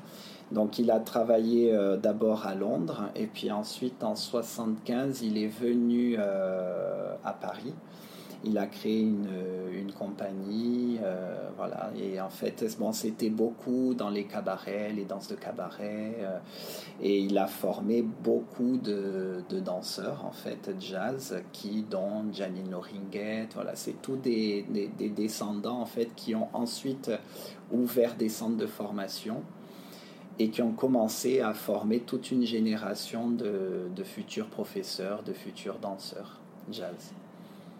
Donc 0.51 0.79
il 0.79 0.91
a 0.91 0.99
travaillé 0.99 1.73
euh, 1.73 1.97
d'abord 1.97 2.45
à 2.45 2.55
Londres 2.55 3.09
et 3.15 3.27
puis 3.27 3.51
ensuite 3.51 4.03
en 4.03 4.15
75 4.15 5.21
il 5.21 5.37
est 5.37 5.47
venu 5.47 6.15
euh, 6.17 7.13
à 7.23 7.33
Paris. 7.33 7.73
Il 8.43 8.57
a 8.57 8.67
créé 8.67 9.01
une, 9.01 9.27
une 9.73 9.91
compagnie, 9.91 10.99
euh, 11.03 11.49
voilà. 11.57 11.91
Et 11.97 12.21
en 12.21 12.29
fait, 12.29 12.63
bon, 12.79 12.91
c'était 12.91 13.29
beaucoup 13.29 13.93
dans 13.93 14.09
les 14.09 14.25
cabarets, 14.25 14.93
les 14.93 15.05
danses 15.05 15.27
de 15.27 15.35
cabaret, 15.35 16.15
et 17.01 17.19
il 17.19 17.37
a 17.37 17.47
formé 17.47 18.01
beaucoup 18.01 18.77
de, 18.77 19.43
de, 19.49 19.59
danseurs 19.59 20.25
en 20.25 20.31
fait 20.31 20.71
jazz, 20.79 21.41
qui 21.51 21.83
dont 21.83 22.25
Janine 22.31 22.69
Loringuet, 22.71 23.49
voilà, 23.53 23.75
c'est 23.75 24.01
tous 24.01 24.17
des, 24.17 24.65
des, 24.69 24.87
des 24.87 25.09
descendants 25.09 25.81
en 25.81 25.85
fait 25.85 26.13
qui 26.15 26.35
ont 26.35 26.49
ensuite 26.53 27.11
ouvert 27.71 28.15
des 28.15 28.29
centres 28.29 28.57
de 28.57 28.67
formation 28.67 29.43
et 30.39 30.49
qui 30.49 30.61
ont 30.61 30.73
commencé 30.73 31.41
à 31.41 31.53
former 31.53 31.99
toute 31.99 32.31
une 32.31 32.45
génération 32.45 33.29
de, 33.29 33.89
de 33.95 34.03
futurs 34.03 34.47
professeurs, 34.47 35.23
de 35.23 35.33
futurs 35.33 35.79
danseurs 35.79 36.39
jazz. 36.71 37.13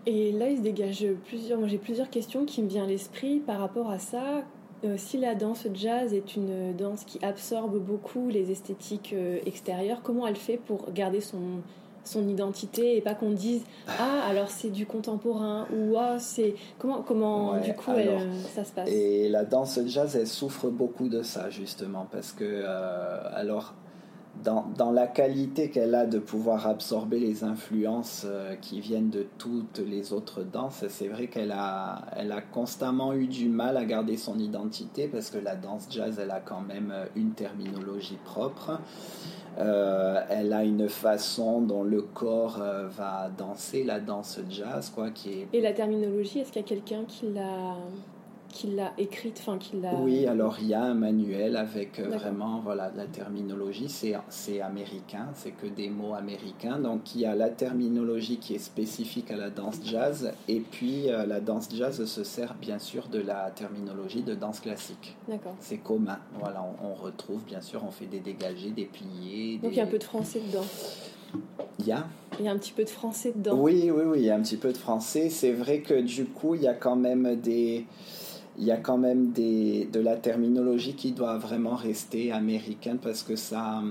Et 0.07 0.31
là, 0.31 0.49
il 0.49 0.57
se 0.57 0.61
dégage 0.61 1.05
plusieurs. 1.25 1.59
Moi, 1.59 1.67
j'ai 1.67 1.77
plusieurs 1.77 2.09
questions 2.09 2.45
qui 2.45 2.63
me 2.63 2.69
viennent 2.69 2.85
à 2.85 2.87
l'esprit 2.87 3.39
par 3.39 3.59
rapport 3.59 3.91
à 3.91 3.99
ça. 3.99 4.45
Euh, 4.85 4.95
si 4.95 5.17
la 5.17 5.35
danse 5.35 5.67
jazz 5.73 6.13
est 6.13 6.37
une 6.37 6.73
danse 6.77 7.03
qui 7.03 7.19
absorbe 7.25 7.77
beaucoup 7.77 8.29
les 8.29 8.49
esthétiques 8.49 9.11
euh, 9.13 9.39
extérieures, 9.45 10.01
comment 10.03 10.25
elle 10.25 10.37
fait 10.37 10.55
pour 10.55 10.93
garder 10.93 11.19
son, 11.19 11.61
son 12.05 12.25
identité 12.29 12.95
et 12.95 13.01
pas 13.01 13.15
qu'on 13.15 13.31
dise 13.31 13.63
ah 13.87 14.21
alors 14.29 14.49
c'est 14.49 14.69
du 14.69 14.85
contemporain 14.85 15.67
ou 15.75 15.95
ah 15.97 16.19
c'est 16.19 16.53
comment 16.77 17.01
comment 17.01 17.59
du 17.59 17.73
coup 17.73 17.91
ça 18.53 18.63
se 18.63 18.71
passe? 18.71 18.87
et 18.87 19.29
la 19.29 19.43
danse 19.43 19.79
jazz 19.87 20.15
elle 20.15 20.27
souffre 20.27 20.69
beaucoup 20.69 21.09
de 21.09 21.23
ça 21.23 21.49
justement 21.49 22.07
parce 22.11 22.31
que 22.31 22.45
euh, 22.45 23.19
alors 23.33 23.73
dans, 24.43 24.65
dans, 24.77 24.91
la 24.91 25.07
qualité 25.07 25.69
qu'elle 25.69 25.95
a 25.95 26.05
de 26.05 26.19
pouvoir 26.19 26.67
absorber 26.67 27.19
les 27.19 27.43
influences 27.43 28.23
euh, 28.25 28.55
qui 28.55 28.79
viennent 28.79 29.09
de 29.09 29.25
toutes 29.37 29.79
les 29.79 30.13
autres 30.13 30.43
danses, 30.43 30.85
c'est 30.89 31.07
vrai 31.07 31.27
qu'elle 31.27 31.51
a, 31.51 32.05
elle 32.15 32.31
a 32.31 32.41
constamment 32.41 33.13
eu 33.13 33.27
du 33.27 33.49
mal 33.49 33.77
à 33.77 33.85
garder 33.85 34.17
son 34.17 34.39
identité 34.39 35.07
parce 35.07 35.29
que 35.29 35.37
la 35.37 35.55
danse 35.55 35.87
jazz, 35.89 36.19
elle 36.21 36.31
a 36.31 36.39
quand 36.39 36.61
même 36.61 36.93
une 37.15 37.31
terminologie 37.31 38.19
propre. 38.23 38.79
Euh, 39.59 40.21
elle 40.29 40.53
a 40.53 40.63
une 40.63 40.87
façon 40.87 41.61
dont 41.61 41.83
le 41.83 42.01
corps 42.01 42.59
euh, 42.61 42.87
va 42.87 43.29
danser 43.35 43.83
la 43.83 43.99
danse 43.99 44.39
jazz, 44.49 44.91
quoi, 44.93 45.09
qui 45.09 45.31
est... 45.31 45.47
Et 45.53 45.61
la 45.61 45.73
terminologie, 45.73 46.39
est-ce 46.39 46.51
qu'il 46.51 46.61
y 46.61 46.65
a 46.65 46.67
quelqu'un 46.67 47.05
qui 47.07 47.27
l'a 47.31 47.75
qu'il 48.57 48.75
l'a 48.75 48.91
écrite, 48.97 49.37
enfin 49.39 49.59
qu'il 49.59 49.81
l'a. 49.81 49.93
Oui, 49.93 50.25
alors 50.25 50.57
il 50.59 50.67
y 50.67 50.73
a 50.73 50.81
un 50.81 50.95
manuel 50.95 51.55
avec 51.55 51.99
euh, 51.99 52.09
vraiment 52.09 52.59
voilà 52.59 52.91
la 52.95 53.05
terminologie. 53.05 53.87
C'est 53.87 54.15
c'est 54.29 54.61
américain, 54.61 55.27
c'est 55.35 55.51
que 55.51 55.67
des 55.67 55.89
mots 55.89 56.15
américains. 56.15 56.79
Donc 56.79 57.13
il 57.13 57.21
y 57.21 57.25
a 57.25 57.35
la 57.35 57.49
terminologie 57.49 58.37
qui 58.37 58.55
est 58.55 58.59
spécifique 58.59 59.29
à 59.29 59.37
la 59.37 59.51
danse 59.51 59.79
jazz, 59.83 60.33
et 60.47 60.59
puis 60.59 61.09
euh, 61.09 61.27
la 61.27 61.39
danse 61.39 61.69
jazz 61.71 62.03
se 62.03 62.23
sert 62.23 62.55
bien 62.55 62.79
sûr 62.79 63.07
de 63.09 63.19
la 63.19 63.51
terminologie 63.51 64.23
de 64.23 64.33
danse 64.33 64.59
classique. 64.59 65.15
D'accord. 65.27 65.55
C'est 65.59 65.77
commun. 65.77 66.17
Voilà, 66.39 66.65
on, 66.83 66.95
retrouve 66.95 67.43
bien 67.43 67.61
sûr, 67.61 67.83
on 67.87 67.91
fait 67.91 68.07
des 68.07 68.19
dégagés, 68.19 68.71
des 68.71 68.85
pliés. 68.85 69.59
Donc 69.61 69.71
il 69.71 69.77
y 69.77 69.81
a 69.81 69.83
un 69.83 69.87
peu 69.87 69.99
de 69.99 70.03
français 70.03 70.41
dedans. 70.47 70.65
Il 71.79 71.85
y 71.85 71.91
a 71.91 72.07
il 72.39 72.45
y 72.45 72.47
a 72.47 72.51
un 72.51 72.57
petit 72.57 72.73
peu 72.73 72.83
de 72.83 72.89
français 72.89 73.33
dedans. 73.35 73.57
Oui, 73.57 73.91
oui, 73.91 74.03
oui, 74.05 74.19
il 74.19 74.25
y 74.25 74.29
a 74.29 74.35
un 74.35 74.41
petit 74.41 74.57
peu 74.57 74.71
de 74.71 74.77
français. 74.77 75.29
C'est 75.29 75.51
vrai 75.51 75.79
que 75.79 75.99
du 76.01 76.25
coup, 76.25 76.55
il 76.55 76.61
y 76.61 76.67
a 76.67 76.73
quand 76.73 76.95
même 76.95 77.35
des, 77.35 77.85
il 78.57 78.65
y 78.65 78.71
a 78.71 78.77
quand 78.77 78.97
même 78.97 79.31
des, 79.31 79.85
de 79.85 79.99
la 79.99 80.15
terminologie 80.15 80.95
qui 80.95 81.11
doit 81.11 81.37
vraiment 81.37 81.75
rester 81.75 82.31
américaine 82.31 82.97
parce 82.97 83.21
que 83.21 83.35
ça, 83.35 83.83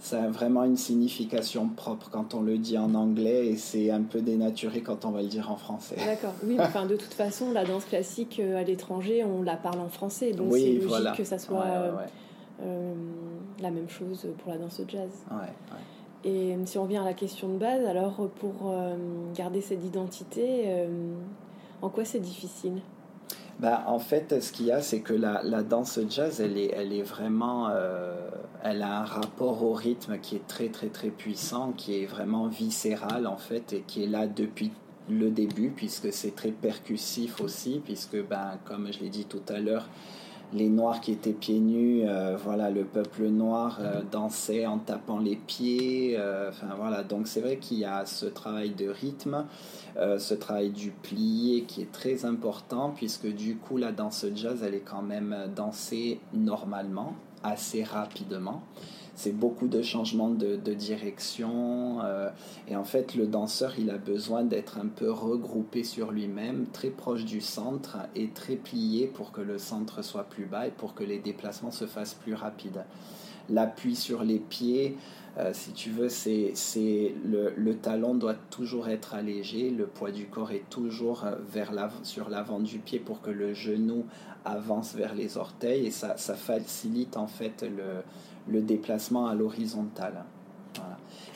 ça 0.00 0.24
a 0.24 0.28
vraiment 0.28 0.64
une 0.64 0.76
signification 0.76 1.68
propre 1.68 2.10
quand 2.10 2.34
on 2.34 2.42
le 2.42 2.58
dit 2.58 2.78
en 2.78 2.94
anglais 2.94 3.46
et 3.46 3.56
c'est 3.56 3.90
un 3.90 4.02
peu 4.02 4.20
dénaturé 4.20 4.80
quand 4.80 5.04
on 5.04 5.10
va 5.10 5.22
le 5.22 5.28
dire 5.28 5.50
en 5.50 5.56
français. 5.56 5.96
D'accord, 6.04 6.34
oui, 6.44 6.56
enfin 6.58 6.86
de 6.86 6.96
toute 6.96 7.14
façon, 7.14 7.52
la 7.52 7.64
danse 7.64 7.84
classique 7.84 8.40
euh, 8.40 8.60
à 8.60 8.64
l'étranger, 8.64 9.24
on 9.24 9.42
la 9.42 9.56
parle 9.56 9.80
en 9.80 9.88
français, 9.88 10.32
donc 10.32 10.52
c'est 10.52 10.74
logique 10.74 11.16
que 11.16 11.24
ça 11.24 11.38
soit 11.38 11.64
euh, 12.62 12.94
la 13.60 13.70
même 13.70 13.88
chose 13.88 14.26
pour 14.38 14.52
la 14.52 14.58
danse 14.58 14.80
jazz. 14.88 15.10
Et 16.24 16.56
si 16.64 16.76
on 16.76 16.82
revient 16.82 16.96
à 16.96 17.04
la 17.04 17.14
question 17.14 17.48
de 17.48 17.56
base, 17.56 17.84
alors 17.86 18.28
pour 18.40 18.72
euh, 18.72 18.96
garder 19.34 19.60
cette 19.60 19.84
identité, 19.84 20.64
en 21.82 21.88
quoi 21.88 22.04
c'est 22.04 22.18
difficile? 22.18 22.80
Bah, 23.58 23.84
en 23.86 23.98
fait, 23.98 24.42
ce 24.42 24.52
qu'il 24.52 24.66
y 24.66 24.72
a, 24.72 24.82
c'est 24.82 25.00
que 25.00 25.14
la, 25.14 25.42
la, 25.42 25.62
danse 25.62 25.98
jazz, 26.10 26.40
elle 26.40 26.58
est, 26.58 26.72
elle 26.74 26.92
est 26.92 27.02
vraiment. 27.02 27.68
Euh, 27.70 28.14
elle 28.62 28.82
a 28.82 29.00
un 29.00 29.04
rapport 29.04 29.62
au 29.62 29.72
rythme 29.72 30.18
qui 30.18 30.36
est 30.36 30.46
très, 30.46 30.68
très, 30.68 30.88
très 30.88 31.08
puissant, 31.08 31.72
qui 31.72 32.02
est 32.02 32.06
vraiment 32.06 32.48
viscéral, 32.48 33.26
en 33.26 33.36
fait, 33.36 33.72
et 33.72 33.80
qui 33.86 34.04
est 34.04 34.08
là 34.08 34.26
depuis 34.26 34.72
le 35.08 35.30
début, 35.30 35.70
puisque 35.70 36.12
c'est 36.12 36.34
très 36.34 36.50
percussif 36.50 37.40
aussi, 37.40 37.80
puisque, 37.82 38.22
ben, 38.26 38.58
comme 38.64 38.92
je 38.92 39.00
l'ai 39.00 39.08
dit 39.08 39.24
tout 39.24 39.42
à 39.48 39.60
l'heure, 39.60 39.88
les 40.52 40.68
Noirs 40.68 41.00
qui 41.00 41.12
étaient 41.12 41.32
pieds 41.32 41.60
nus, 41.60 42.02
euh, 42.06 42.36
voilà, 42.42 42.70
le 42.70 42.84
peuple 42.84 43.26
noir 43.26 43.78
euh, 43.80 44.02
dansait 44.10 44.66
en 44.66 44.78
tapant 44.78 45.18
les 45.18 45.36
pieds. 45.36 46.18
enfin 46.48 46.74
voilà, 46.76 47.02
donc 47.02 47.26
c'est 47.26 47.40
vrai 47.40 47.56
qu'il 47.56 47.78
y 47.78 47.84
a 47.84 48.06
ce 48.06 48.26
travail 48.26 48.70
de 48.70 48.88
rythme. 48.88 49.46
Euh, 49.98 50.18
ce 50.18 50.34
travail 50.34 50.70
du 50.70 50.90
plié 50.90 51.62
qui 51.62 51.80
est 51.80 51.90
très 51.90 52.26
important 52.26 52.92
puisque 52.94 53.26
du 53.26 53.56
coup 53.56 53.78
la 53.78 53.92
danse 53.92 54.26
jazz 54.34 54.62
elle 54.62 54.74
est 54.74 54.80
quand 54.80 55.00
même 55.00 55.34
dansée 55.54 56.20
normalement, 56.34 57.14
assez 57.42 57.82
rapidement. 57.82 58.62
C'est 59.16 59.32
beaucoup 59.32 59.66
de 59.66 59.80
changements 59.80 60.28
de, 60.28 60.56
direction 60.74 62.00
euh, 62.04 62.28
et 62.68 62.76
en 62.76 62.84
fait 62.84 63.14
le 63.14 63.26
danseur 63.26 63.78
il 63.78 63.88
a 63.88 63.96
besoin 63.96 64.44
d'être 64.44 64.78
un 64.78 64.88
peu 64.88 65.10
regroupé 65.10 65.84
sur 65.84 66.12
lui-même, 66.12 66.66
très 66.72 66.90
proche 66.90 67.24
du 67.24 67.40
centre 67.40 67.96
et 68.14 68.28
très 68.28 68.56
plié 68.56 69.06
pour 69.06 69.32
que 69.32 69.40
le 69.40 69.56
centre 69.56 70.02
soit 70.02 70.24
plus 70.24 70.44
bas 70.44 70.66
et 70.66 70.70
pour 70.70 70.94
que 70.94 71.02
les 71.02 71.18
déplacements 71.18 71.70
se 71.70 71.86
fassent 71.86 72.14
plus 72.14 72.34
rapides. 72.34 72.84
L'appui 73.48 73.96
sur 73.96 74.22
les 74.22 74.38
pieds, 74.38 74.96
euh, 75.38 75.50
si 75.54 75.72
tu 75.72 75.90
veux, 75.90 76.08
c'est, 76.08 76.52
le, 77.24 77.52
le, 77.56 77.76
talon 77.76 78.14
doit 78.14 78.36
toujours 78.50 78.88
être 78.88 79.14
allégé, 79.14 79.70
le 79.70 79.86
poids 79.86 80.10
du 80.10 80.26
corps 80.26 80.50
est 80.50 80.68
toujours 80.68 81.24
euh, 81.24 81.36
vers 81.52 81.72
sur 82.02 82.28
l'avant 82.28 82.58
du 82.58 82.78
pied 82.78 82.98
pour 82.98 83.20
que 83.22 83.30
le 83.30 83.54
genou 83.54 84.04
avance 84.44 84.94
vers 84.94 85.14
les 85.14 85.36
orteils 85.36 85.86
et 85.86 85.90
ça, 85.90 86.16
ça 86.16 86.34
facilite 86.34 87.16
en 87.16 87.26
fait 87.26 87.62
le, 87.62 88.02
le 88.48 88.60
déplacement 88.60 89.26
à 89.26 89.34
l'horizontale. 89.34 90.24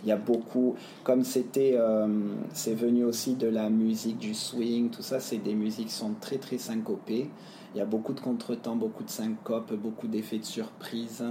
Il 0.03 0.09
y 0.09 0.13
a 0.13 0.17
beaucoup, 0.17 0.77
comme 1.05 1.25
c'était, 1.25 1.75
euh, 1.77 2.07
c'est 2.53 2.75
venu 2.75 3.05
aussi 3.05 3.35
de 3.35 3.49
la 3.49 3.69
musique, 3.69 4.19
du 4.19 4.35
swing, 4.35 4.91
tout 4.91 5.03
ça, 5.03 5.21
c'est 5.21 5.39
des 5.39 5.55
musiques 5.55 5.89
qui 5.89 5.95
sont 5.95 6.15
très 6.21 6.39
très 6.39 6.59
syncopées. 6.59 7.29
Il 7.75 7.79
y 7.79 7.81
a 7.81 7.85
beaucoup 7.85 8.15
de 8.15 8.21
contretemps, 8.21 8.77
beaucoup 8.77 9.05
de 9.05 9.11
syncopes, 9.11 9.75
beaucoup 9.75 10.09
d'effets 10.09 10.39
de 10.39 10.45
surprise. 10.45 11.23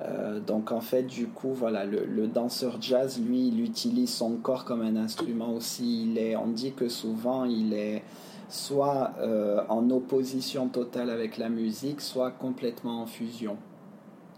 Euh, 0.00 0.40
donc 0.40 0.72
en 0.72 0.80
fait, 0.80 1.04
du 1.04 1.28
coup, 1.28 1.52
voilà, 1.52 1.84
le, 1.84 2.26
danseur 2.26 2.78
jazz, 2.80 3.20
lui, 3.20 3.48
il 3.48 3.60
utilise 3.60 4.12
son 4.12 4.36
corps 4.36 4.64
comme 4.64 4.82
un 4.82 4.96
instrument 4.96 5.54
aussi. 5.54 6.04
Il 6.04 6.18
est, 6.18 6.34
on 6.34 6.48
dit 6.48 6.72
que 6.72 6.88
souvent, 6.88 7.44
il 7.44 7.72
est 7.72 8.02
soit 8.48 9.12
euh, 9.20 9.62
en 9.68 9.88
opposition 9.90 10.68
totale 10.68 11.08
avec 11.08 11.38
la 11.38 11.48
musique, 11.48 12.00
soit 12.00 12.32
complètement 12.32 13.02
en 13.02 13.06
fusion. 13.06 13.56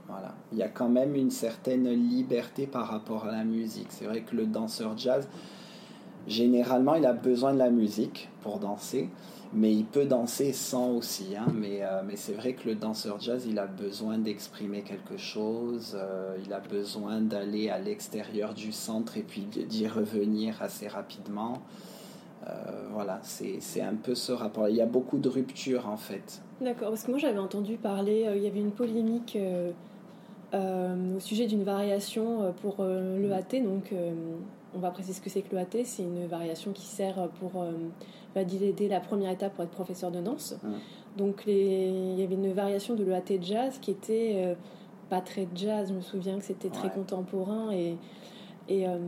Voilà. 0.09 0.35
Il 0.53 0.59
y 0.59 0.63
a 0.63 0.69
quand 0.69 0.89
même 0.89 1.15
une 1.15 1.31
certaine 1.31 1.89
liberté 1.89 2.67
par 2.67 2.89
rapport 2.89 3.25
à 3.25 3.33
la 3.33 3.45
musique. 3.45 3.89
C'est 3.91 4.05
vrai 4.05 4.21
que 4.21 4.37
le 4.37 4.47
danseur 4.47 4.97
jazz, 4.99 5.27
généralement, 6.27 6.95
il 6.95 7.07
a 7.07 7.13
besoin 7.13 7.53
de 7.55 7.59
la 7.59 7.71
musique 7.71 8.29
pour 8.43 8.59
danser, 8.59 9.09
mais 9.53 9.73
il 9.73 9.85
peut 9.85 10.05
danser 10.05 10.53
sans 10.53 10.91
aussi. 10.91 11.37
Hein. 11.37 11.47
mais, 11.55 11.83
euh, 11.83 12.03
mais 12.07 12.17
c'est 12.17 12.35
vrai 12.35 12.53
que 12.53 12.69
le 12.69 12.75
danseur 12.75 13.19
jazz, 13.21 13.47
il 13.49 13.59
a 13.59 13.67
besoin 13.67 14.19
d'exprimer 14.19 14.83
quelque 14.83 15.17
chose, 15.17 15.97
euh, 15.99 16.37
il 16.45 16.53
a 16.53 16.61
besoin 16.61 17.21
d'aller 17.21 17.71
à 17.71 17.79
l'extérieur 17.79 18.53
du 18.53 18.73
centre 18.73 19.17
et 19.17 19.23
puis 19.23 19.43
d'y 19.43 19.89
revenir 19.89 20.61
assez 20.61 20.89
rapidement. 20.89 21.63
Euh, 22.47 22.89
voilà, 22.93 23.21
c'est 23.23 23.81
un 23.81 23.95
peu 23.95 24.15
ce 24.15 24.31
rapport. 24.31 24.69
Il 24.69 24.77
y 24.77 24.83
a 24.83 24.87
beaucoup 24.87 25.17
de 25.17 25.31
ruptures 25.31 25.89
en 25.89 25.97
fait. 25.97 26.43
D'accord, 26.61 26.91
parce 26.91 27.05
que 27.05 27.11
moi 27.11 27.19
j'avais 27.19 27.39
entendu 27.39 27.79
parler, 27.79 28.31
il 28.37 28.43
y 28.43 28.47
avait 28.47 28.61
une 28.61 28.71
polémique 28.71 29.39
au 30.55 31.21
sujet 31.21 31.47
d'une 31.47 31.65
variation 31.65 32.53
pour 32.61 32.77
le 32.85 33.33
AT, 33.33 33.61
donc 33.61 33.93
on 34.75 34.79
va 34.79 34.91
préciser 34.91 35.15
ce 35.15 35.21
que 35.21 35.31
c'est 35.31 35.43
que 35.43 35.55
le 35.55 35.61
AT. 35.61 35.85
C'est 35.85 36.03
une 36.03 36.27
variation 36.27 36.73
qui 36.73 36.85
sert 36.85 37.29
pour 37.41 37.63
euh, 37.63 37.73
valider 38.35 38.89
la 38.89 39.01
première 39.01 39.31
étape 39.31 39.55
pour 39.55 39.65
être 39.65 39.71
professeur 39.71 40.11
de 40.11 40.21
danse. 40.21 40.57
Donc 41.17 41.45
il 41.47 42.19
y 42.19 42.23
avait 42.23 42.35
une 42.35 42.53
variation 42.53 42.95
de 42.95 43.05
l'EAT 43.05 43.41
jazz 43.41 43.79
qui 43.81 43.93
était 43.93 44.33
euh, 44.37 44.55
pas 45.09 45.21
très 45.21 45.47
jazz. 45.55 45.89
Je 45.89 45.95
me 45.95 46.01
souviens 46.01 46.39
que 46.39 46.45
c'était 46.45 46.71
très 46.71 46.91
contemporain 46.91 47.71
et, 47.71 47.97
et 48.69 48.89
euh, 48.89 48.99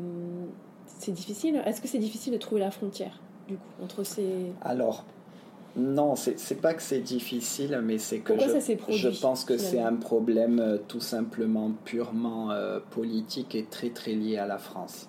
c'est 0.86 1.12
difficile. 1.12 1.60
Est-ce 1.66 1.80
que 1.80 1.88
c'est 1.88 1.98
difficile 1.98 2.32
de 2.32 2.38
trouver 2.38 2.60
la 2.60 2.70
frontière 2.70 3.20
du 3.48 3.56
coup 3.56 3.82
entre 3.82 4.04
ces 4.04 4.52
Alors 4.62 5.04
non, 5.76 6.16
c'est 6.16 6.60
pas 6.60 6.74
que 6.74 6.82
c'est 6.82 7.00
difficile, 7.00 7.80
mais 7.82 7.98
c'est 7.98 8.20
que 8.20 8.32
je, 8.38 8.96
je, 8.96 9.20
pense 9.20 9.44
que 9.44 9.58
c'est 9.58 9.80
un 9.80 9.94
problème 9.94 10.80
tout 10.88 11.00
simplement 11.00 11.72
purement 11.84 12.50
politique 12.90 13.54
et 13.54 13.64
très 13.64 13.90
très 13.90 14.12
lié 14.12 14.38
à 14.38 14.46
la 14.46 14.58
France. 14.58 15.08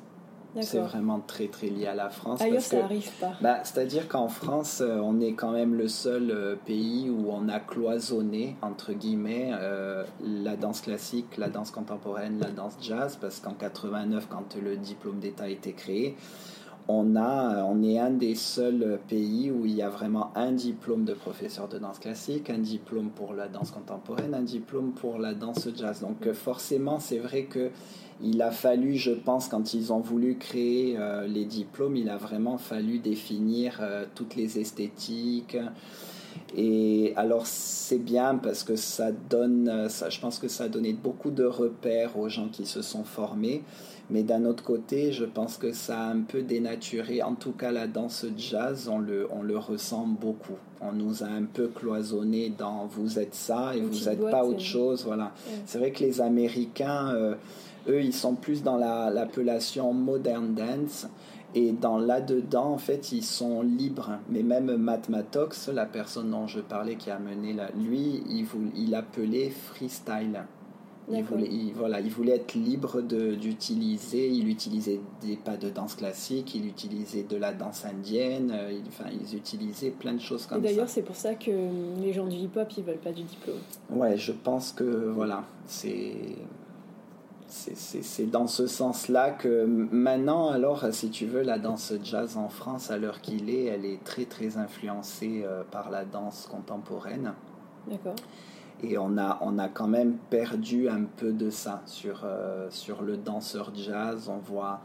C'est 0.62 0.80
vraiment 0.80 1.20
très 1.20 1.48
très 1.48 1.68
lié 1.68 1.88
à 1.88 1.96
la 1.96 2.10
France. 2.10 2.42
Ailleurs, 2.42 2.62
ça 2.62 2.78
n'arrive 2.78 3.12
pas. 3.20 3.34
Bah, 3.42 3.60
C'est-à-dire 3.64 4.08
qu'en 4.08 4.28
France, 4.28 4.82
euh, 4.82 5.00
on 5.04 5.20
est 5.20 5.34
quand 5.34 5.52
même 5.52 5.76
le 5.76 5.88
seul 5.88 6.32
euh, 6.32 6.56
pays 6.56 7.10
où 7.10 7.30
on 7.30 7.48
a 7.50 7.60
cloisonné, 7.60 8.56
entre 8.62 8.94
guillemets, 8.94 9.52
euh, 9.54 10.04
la 10.22 10.56
danse 10.56 10.82
classique, 10.82 11.38
la 11.38 11.50
danse 11.50 11.72
contemporaine, 11.72 12.40
la 12.40 12.50
danse 12.50 12.76
jazz, 12.82 13.18
parce 13.20 13.40
qu'en 13.40 13.54
89, 13.54 14.28
quand 14.30 14.56
le 14.62 14.78
diplôme 14.78 15.20
d'État 15.20 15.44
a 15.44 15.50
été 15.50 15.74
créé, 15.74 16.16
on, 16.88 17.16
a, 17.16 17.64
on 17.64 17.84
est 17.84 18.00
un 18.00 18.12
des 18.12 18.36
seuls 18.36 19.00
pays 19.08 19.52
où 19.52 19.66
il 19.66 19.76
y 19.76 19.82
a 19.82 19.90
vraiment 19.90 20.32
un 20.36 20.52
diplôme 20.52 21.04
de 21.06 21.14
professeur 21.14 21.68
de 21.68 21.78
danse 21.78 22.00
classique, 22.00 22.50
un 22.50 22.60
diplôme 22.60 23.10
pour 23.10 23.34
la 23.34 23.48
danse 23.48 23.72
contemporaine, 23.72 24.34
un 24.34 24.42
diplôme 24.42 24.94
pour 24.94 25.20
la 25.20 25.34
danse 25.34 25.68
jazz. 25.76 26.02
Donc 26.02 26.32
forcément, 26.34 27.00
c'est 27.00 27.20
vrai 27.20 27.44
que 27.44 27.72
il 28.22 28.42
a 28.42 28.52
fallu, 28.52 28.96
je 28.96 29.12
pense, 29.12 29.48
quand 29.48 29.74
ils 29.74 29.94
ont 29.94 30.00
voulu 30.00 30.38
créer 30.38 30.96
euh, 30.98 31.28
les 31.28 31.46
diplômes, 31.46 31.96
il 31.96 32.10
a 32.10 32.18
vraiment 32.18 32.58
fallu 32.58 32.98
définir 32.98 33.78
euh, 33.82 34.06
toutes 34.16 34.36
les 34.36 34.58
esthétiques. 34.58 35.58
Et 36.56 37.14
alors 37.16 37.46
c'est 37.46 38.00
bien 38.00 38.36
parce 38.36 38.64
que 38.64 38.76
ça 38.76 39.12
donne, 39.12 39.70
euh, 39.70 39.90
je 40.10 40.20
pense 40.20 40.40
que 40.40 40.48
ça 40.48 40.66
a 40.66 40.68
donné 40.68 40.94
beaucoup 40.94 41.30
de 41.30 41.44
repères 41.44 42.18
aux 42.18 42.30
gens 42.30 42.48
qui 42.48 42.66
se 42.66 42.82
sont 42.82 43.04
formés. 43.04 43.64
Mais 44.10 44.24
d'un 44.24 44.46
autre 44.46 44.64
côté, 44.64 45.12
je 45.12 45.26
pense 45.26 45.58
que 45.58 45.74
ça 45.74 46.00
a 46.00 46.12
un 46.12 46.22
peu 46.22 46.42
dénaturé, 46.42 47.22
en 47.22 47.36
tout 47.36 47.52
cas 47.52 47.72
la 47.72 47.88
danse 47.88 48.26
jazz, 48.38 48.88
on 48.88 49.00
le, 49.00 49.28
on 49.32 49.44
le 49.44 49.58
ressent 49.58 50.06
beaucoup. 50.08 50.58
On 50.82 50.94
nous 50.94 51.24
a 51.24 51.28
un 51.28 51.44
peu 51.44 51.68
cloisonné 51.68 52.54
dans 52.58 52.86
vous 52.86 53.20
êtes 53.20 53.36
ça 53.36 53.76
et 53.76 53.82
vous 53.82 54.06
n'êtes 54.06 54.30
pas 54.30 54.46
autre 54.46 54.60
chose. 54.60 55.04
Voilà. 55.06 55.34
C'est 55.66 55.78
vrai 55.80 55.92
que 55.92 56.04
les 56.04 56.22
Américains... 56.22 57.36
Eux, 57.90 58.02
ils 58.04 58.14
sont 58.14 58.36
plus 58.36 58.64
dans 58.64 58.76
l'appellation 58.76 59.94
modern 59.94 60.54
dance. 60.54 61.08
Et 61.56 61.72
dans 61.72 61.98
là-dedans, 61.98 62.74
en 62.74 62.78
fait, 62.78 63.14
ils 63.14 63.24
sont 63.24 63.62
libres. 63.62 64.20
Mais 64.30 64.44
même 64.44 64.76
Matt 64.76 65.08
Matox, 65.08 65.70
la 65.70 65.86
personne 65.86 66.32
dont 66.32 66.48
je 66.48 66.60
parlais 66.60 66.96
qui 66.96 67.10
a 67.10 67.18
mené 67.18 67.54
là, 67.54 67.70
lui, 67.78 68.24
il, 68.28 68.46
il 68.76 68.94
appelait 68.94 69.50
freestyle. 69.52 70.44
Il 71.10 71.24
voulait, 71.24 71.50
voilà, 71.74 72.02
il 72.02 72.10
voulait 72.10 72.36
être 72.36 72.54
libre 72.56 73.02
d'utiliser. 73.02 74.30
Il 74.30 74.50
utilisait 74.50 75.00
des 75.22 75.38
pas 75.38 75.56
de 75.56 75.70
danse 75.70 75.96
classique, 75.96 76.54
il 76.54 76.68
utilisait 76.68 77.24
de 77.24 77.38
la 77.38 77.54
danse 77.54 77.86
indienne, 77.86 78.52
euh, 78.54 78.72
il, 78.72 78.84
enfin, 78.88 79.06
ils 79.12 79.36
utilisaient 79.38 79.92
plein 79.92 80.14
de 80.14 80.20
choses 80.20 80.46
comme 80.46 80.62
ça. 80.62 80.70
Et 80.70 80.74
d'ailleurs, 80.74 80.90
c'est 80.90 81.04
pour 81.04 81.16
ça 81.16 81.36
que 81.36 81.52
les 82.02 82.12
gens 82.12 82.28
du 82.28 82.36
hip-hop, 82.36 82.68
ils 82.78 82.84
veulent 82.84 82.98
pas 82.98 83.14
du 83.14 83.24
diplôme. 83.24 83.60
Ouais, 83.90 84.18
je 84.18 84.34
pense 84.34 84.74
que 84.74 84.84
voilà, 84.84 85.46
c'est 85.66 86.36
c'est 87.50 88.30
dans 88.30 88.48
ce 88.48 88.68
sens-là 88.68 89.32
que 89.32 89.66
maintenant, 89.66 90.50
alors, 90.50 90.86
si 90.92 91.10
tu 91.10 91.26
veux, 91.26 91.42
la 91.42 91.58
danse 91.58 91.94
jazz 92.04 92.36
en 92.36 92.50
France, 92.50 92.92
à 92.92 92.98
l'heure 92.98 93.22
qu'il 93.22 93.50
est, 93.50 93.66
elle 93.66 93.86
est 93.86 94.04
très 94.04 94.26
très 94.26 94.58
influencée 94.58 95.44
euh, 95.46 95.64
par 95.72 95.90
la 95.90 96.04
danse 96.04 96.48
contemporaine. 96.52 97.34
D'accord. 97.90 98.16
Et 98.84 98.98
on 98.98 99.18
a, 99.18 99.40
on 99.42 99.58
a 99.58 99.70
quand 99.70 99.88
même 99.88 100.18
perdu 100.30 100.88
un 100.90 101.04
peu 101.04 101.32
de 101.32 101.50
ça 101.50 101.82
sur, 101.86 102.22
euh, 102.24 102.68
sur 102.70 103.02
le 103.02 103.18
danseur 103.18 103.72
jazz. 103.76 104.30
On 104.30 104.38
voit 104.38 104.82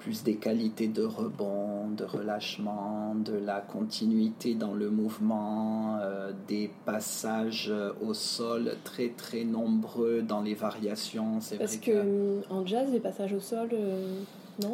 plus 0.00 0.22
des 0.24 0.36
qualités 0.36 0.88
de 0.88 1.04
rebond, 1.04 1.90
de 1.90 2.04
relâchement, 2.04 3.14
de 3.14 3.34
la 3.34 3.60
continuité 3.60 4.54
dans 4.54 4.72
le 4.72 4.90
mouvement, 4.90 5.98
euh, 6.00 6.32
des 6.48 6.70
passages 6.86 7.72
au 8.00 8.14
sol 8.14 8.76
très 8.82 9.10
très 9.10 9.44
nombreux 9.44 10.22
dans 10.22 10.40
les 10.40 10.54
variations. 10.54 11.38
Parce 11.58 11.76
que, 11.76 11.90
euh, 11.90 12.40
en 12.48 12.64
jazz, 12.64 12.90
les 12.90 13.00
passages 13.00 13.34
au 13.34 13.40
sol, 13.40 13.68
euh, 13.72 14.22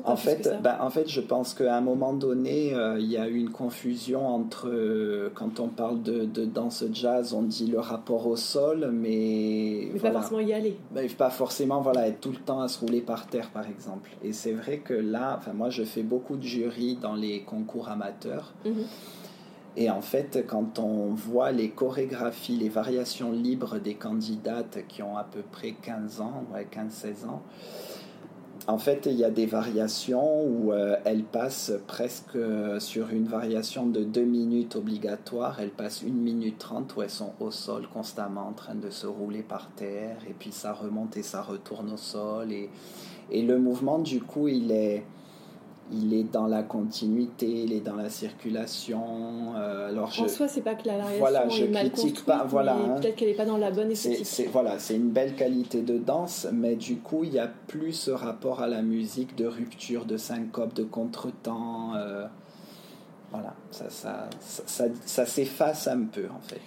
en, 0.05 0.17
fait, 0.17 0.57
ben, 0.63 0.77
en 0.81 0.91
fait, 0.91 1.09
je 1.09 1.21
pense 1.21 1.55
qu'à 1.55 1.77
un 1.77 1.81
moment 1.81 2.13
donné, 2.13 2.75
euh, 2.75 2.99
il 2.99 3.07
y 3.07 3.17
a 3.17 3.29
eu 3.29 3.37
une 3.37 3.51
confusion 3.51 4.27
entre, 4.27 4.69
euh, 4.69 5.31
quand 5.35 5.61
on 5.61 5.69
parle 5.69 6.03
de, 6.03 6.25
de, 6.25 6.45
danse 6.45 6.85
jazz, 6.93 7.33
on 7.33 7.43
dit 7.43 7.67
le 7.67 7.79
rapport 7.79 8.27
au 8.27 8.37
sol, 8.37 8.91
mais... 8.93 9.89
Mais 9.93 10.01
pas 10.01 10.13
forcément 10.13 10.41
y 10.41 10.53
aller. 10.53 10.79
Ben, 10.91 11.09
pas 11.11 11.31
forcément 11.31 11.81
voilà, 11.81 12.09
être 12.09 12.21
tout 12.21 12.33
le 12.33 12.39
temps 12.39 12.61
à 12.61 12.69
se 12.69 12.81
rouler 12.81 13.01
par 13.01 13.27
terre, 13.27 13.51
par 13.51 13.69
exemple. 13.69 14.11
Et 14.23 14.33
c'est 14.33 14.53
vrai 14.53 14.79
que 14.79 14.95
là, 14.95 15.41
moi, 15.55 15.71
je 15.71 15.85
fais 15.85 16.03
beaucoup 16.03 16.37
de 16.37 16.43
jury 16.43 16.99
dans 17.01 17.15
les 17.15 17.43
concours 17.43 17.89
amateurs. 17.89 18.53
Mhm. 18.65 18.85
Et 19.77 19.91
en 19.91 20.01
fait, 20.01 20.45
quand 20.47 20.79
on 20.79 21.13
voit 21.13 21.53
les 21.53 21.69
chorégraphies, 21.69 22.57
les 22.57 22.71
variations 22.71 23.31
libres 23.31 23.79
des 23.79 23.95
candidates 23.95 24.79
qui 24.89 25.03
ont 25.03 25.19
à 25.19 25.25
peu 25.25 25.43
près 25.43 25.73
15 25.73 26.23
ans, 26.23 26.45
ouais, 26.55 26.67
15-16 26.71 27.27
ans, 27.29 27.43
en 28.69 28.79
fait, 28.79 29.07
il 29.07 29.13
y 29.13 29.25
a 29.25 29.31
des 29.31 29.47
variations 29.47 30.45
où 30.45 30.73
euh, 30.73 30.97
elles 31.05 31.23
passent 31.23 31.73
presque 31.87 32.35
euh, 32.35 32.81
sur 32.81 33.11
une 33.11 33.27
variation 33.27 33.87
de 33.87 34.03
2 34.03 34.23
minutes 34.23 34.75
obligatoire, 34.75 35.61
elles 35.61 35.71
passent 35.71 36.03
1 36.03 36.11
minute 36.11 36.59
30 36.59 36.97
où 36.97 37.03
elles 37.03 37.11
sont 37.11 37.33
au 37.39 37.53
sol 37.53 37.87
constamment 37.93 38.49
en 38.49 38.53
train 38.53 38.75
de 38.75 38.91
se 38.91 39.07
rouler 39.07 39.43
par 39.43 39.71
terre, 39.77 40.19
et 40.29 40.33
puis 40.33 40.51
ça 40.51 40.73
remonte 40.73 41.17
et 41.17 41.23
ça 41.23 41.43
retourne 41.43 41.93
au 41.93 41.97
sol. 41.97 42.51
Et, 42.51 42.69
et 43.31 43.43
le 43.43 43.59
mouvement, 43.59 44.01
du 44.01 44.21
coup, 44.21 44.49
il 44.49 44.73
est, 44.73 45.05
il 45.93 46.15
est 46.15 46.25
dans 46.25 46.47
la 46.47 46.63
continuité, 46.63 47.47
il 47.47 47.73
est 47.73 47.81
dans 47.81 47.95
la 47.95 48.09
circulation. 48.09 49.55
Euh, 49.57 49.89
alors 49.91 50.11
je, 50.11 50.23
en 50.23 50.29
soi, 50.29 50.49
c'est 50.49 50.63
pas 50.63 50.75
que 50.75 50.87
la 50.87 50.97
variation 50.99 51.19
voilà, 51.21 51.49
je 51.49 51.65
est 51.65 51.69
mal 51.69 51.91
critique 51.91 52.25
pas, 52.25 52.45
voilà, 52.45 52.75
hein. 52.75 52.97
peut-être 53.01 53.17
qu'elle 53.17 53.29
n'est 53.29 53.35
pas 53.35 53.45
dans 53.45 53.57
la 53.57 53.71
bonne 53.71 53.91
esthétique. 53.91 54.27
C'est, 54.27 54.47
voilà, 54.47 54.79
c'est 54.79 54.97
une 54.97 55.11
belle 55.11 55.35
qualité 55.35 55.83
de 55.83 55.99
danse, 55.99 56.47
mais 56.53 56.77
du 56.77 56.97
coup, 56.97 57.25
il 57.25 57.31
n'y 57.31 57.39
a 57.39 57.51
plus 57.69 57.93
ce 57.93 58.11
rapport 58.11 58.61
à 58.61 58.67
la 58.67 58.83
musique 58.83 59.37
de 59.37 59.47
rupture, 59.47 60.05
de 60.05 60.17
syncope, 60.17 60.75
de 60.75 60.85
contretemps. 60.85 61.95
Euh, 61.95 62.27
voilà, 63.31 63.55
ça, 63.71 63.91
ça, 63.91 64.29
ça, 64.41 64.85
ça, 65.05 65.27
s'efface 65.27 65.89
un 65.89 66.05
peu 66.05 66.27
en 66.31 66.41
fait. 66.41 66.61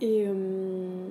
Et 0.00 0.26
euh, 0.26 1.08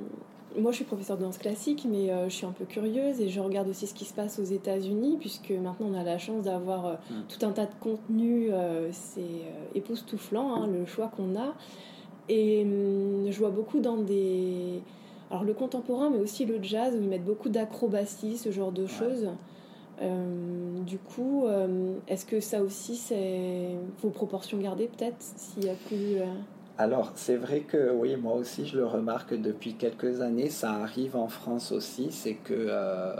moi, 0.57 0.71
je 0.71 0.77
suis 0.77 0.85
professeure 0.85 1.17
de 1.17 1.23
danse 1.23 1.37
classique, 1.37 1.85
mais 1.89 2.09
euh, 2.09 2.29
je 2.29 2.35
suis 2.35 2.45
un 2.45 2.51
peu 2.51 2.65
curieuse 2.65 3.21
et 3.21 3.29
je 3.29 3.39
regarde 3.39 3.69
aussi 3.69 3.87
ce 3.87 3.93
qui 3.93 4.05
se 4.05 4.13
passe 4.13 4.39
aux 4.39 4.43
États-Unis, 4.43 5.17
puisque 5.19 5.51
maintenant 5.51 5.87
on 5.91 5.93
a 5.93 6.03
la 6.03 6.17
chance 6.17 6.43
d'avoir 6.43 6.85
euh, 6.85 6.93
mm. 7.09 7.13
tout 7.29 7.45
un 7.45 7.51
tas 7.51 7.65
de 7.65 7.75
contenus. 7.79 8.49
Euh, 8.51 8.89
c'est 8.91 9.21
époustouflant, 9.75 10.55
hein, 10.55 10.67
le 10.67 10.85
choix 10.85 11.07
qu'on 11.07 11.35
a. 11.35 11.53
Et 12.29 12.63
hum, 12.63 13.31
je 13.31 13.37
vois 13.37 13.51
beaucoup 13.51 13.79
dans 13.79 13.97
des. 13.97 14.81
Alors, 15.29 15.43
le 15.43 15.53
contemporain, 15.53 16.09
mais 16.09 16.19
aussi 16.19 16.45
le 16.45 16.61
jazz, 16.61 16.95
où 16.95 17.01
ils 17.01 17.09
mettent 17.09 17.25
beaucoup 17.25 17.49
d'acrobatie, 17.49 18.37
ce 18.37 18.51
genre 18.51 18.71
de 18.71 18.87
choses. 18.87 19.27
du 20.85 20.97
coup, 20.99 21.45
est-ce 22.07 22.25
que 22.25 22.39
ça 22.39 22.61
aussi, 22.61 22.95
c'est 22.95 23.71
vos 24.01 24.09
proportions 24.09 24.57
gardées, 24.57 24.87
peut-être, 24.87 25.17
s'il 25.19 25.65
y 25.65 25.69
a 25.69 25.73
plus. 25.73 26.21
Alors, 26.79 27.11
c'est 27.15 27.37
vrai 27.37 27.61
que 27.61 27.91
oui, 27.91 28.15
moi 28.17 28.33
aussi, 28.35 28.67
je 28.67 28.77
le 28.77 28.85
remarque 28.85 29.33
depuis 29.33 29.73
quelques 29.73 30.21
années, 30.21 30.51
ça 30.51 30.73
arrive 30.73 31.15
en 31.15 31.27
France 31.27 31.71
aussi, 31.71 32.09
c'est 32.11 32.35
que, 32.35 32.53
euh, 32.53 33.11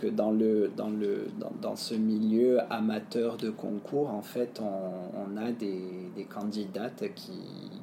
que 0.00 0.08
dans, 0.08 0.32
le, 0.32 0.72
dans, 0.76 0.90
le, 0.90 1.28
dans, 1.62 1.76
ce 1.76 1.94
milieu 1.94 2.58
amateur 2.68 3.36
de 3.36 3.50
concours, 3.50 4.10
en 4.10 4.22
fait, 4.22 4.60
on, 4.60 5.36
a 5.36 5.52
des, 5.52 6.10
des 6.16 6.24
candidates 6.24 7.04
qui, 7.14 7.38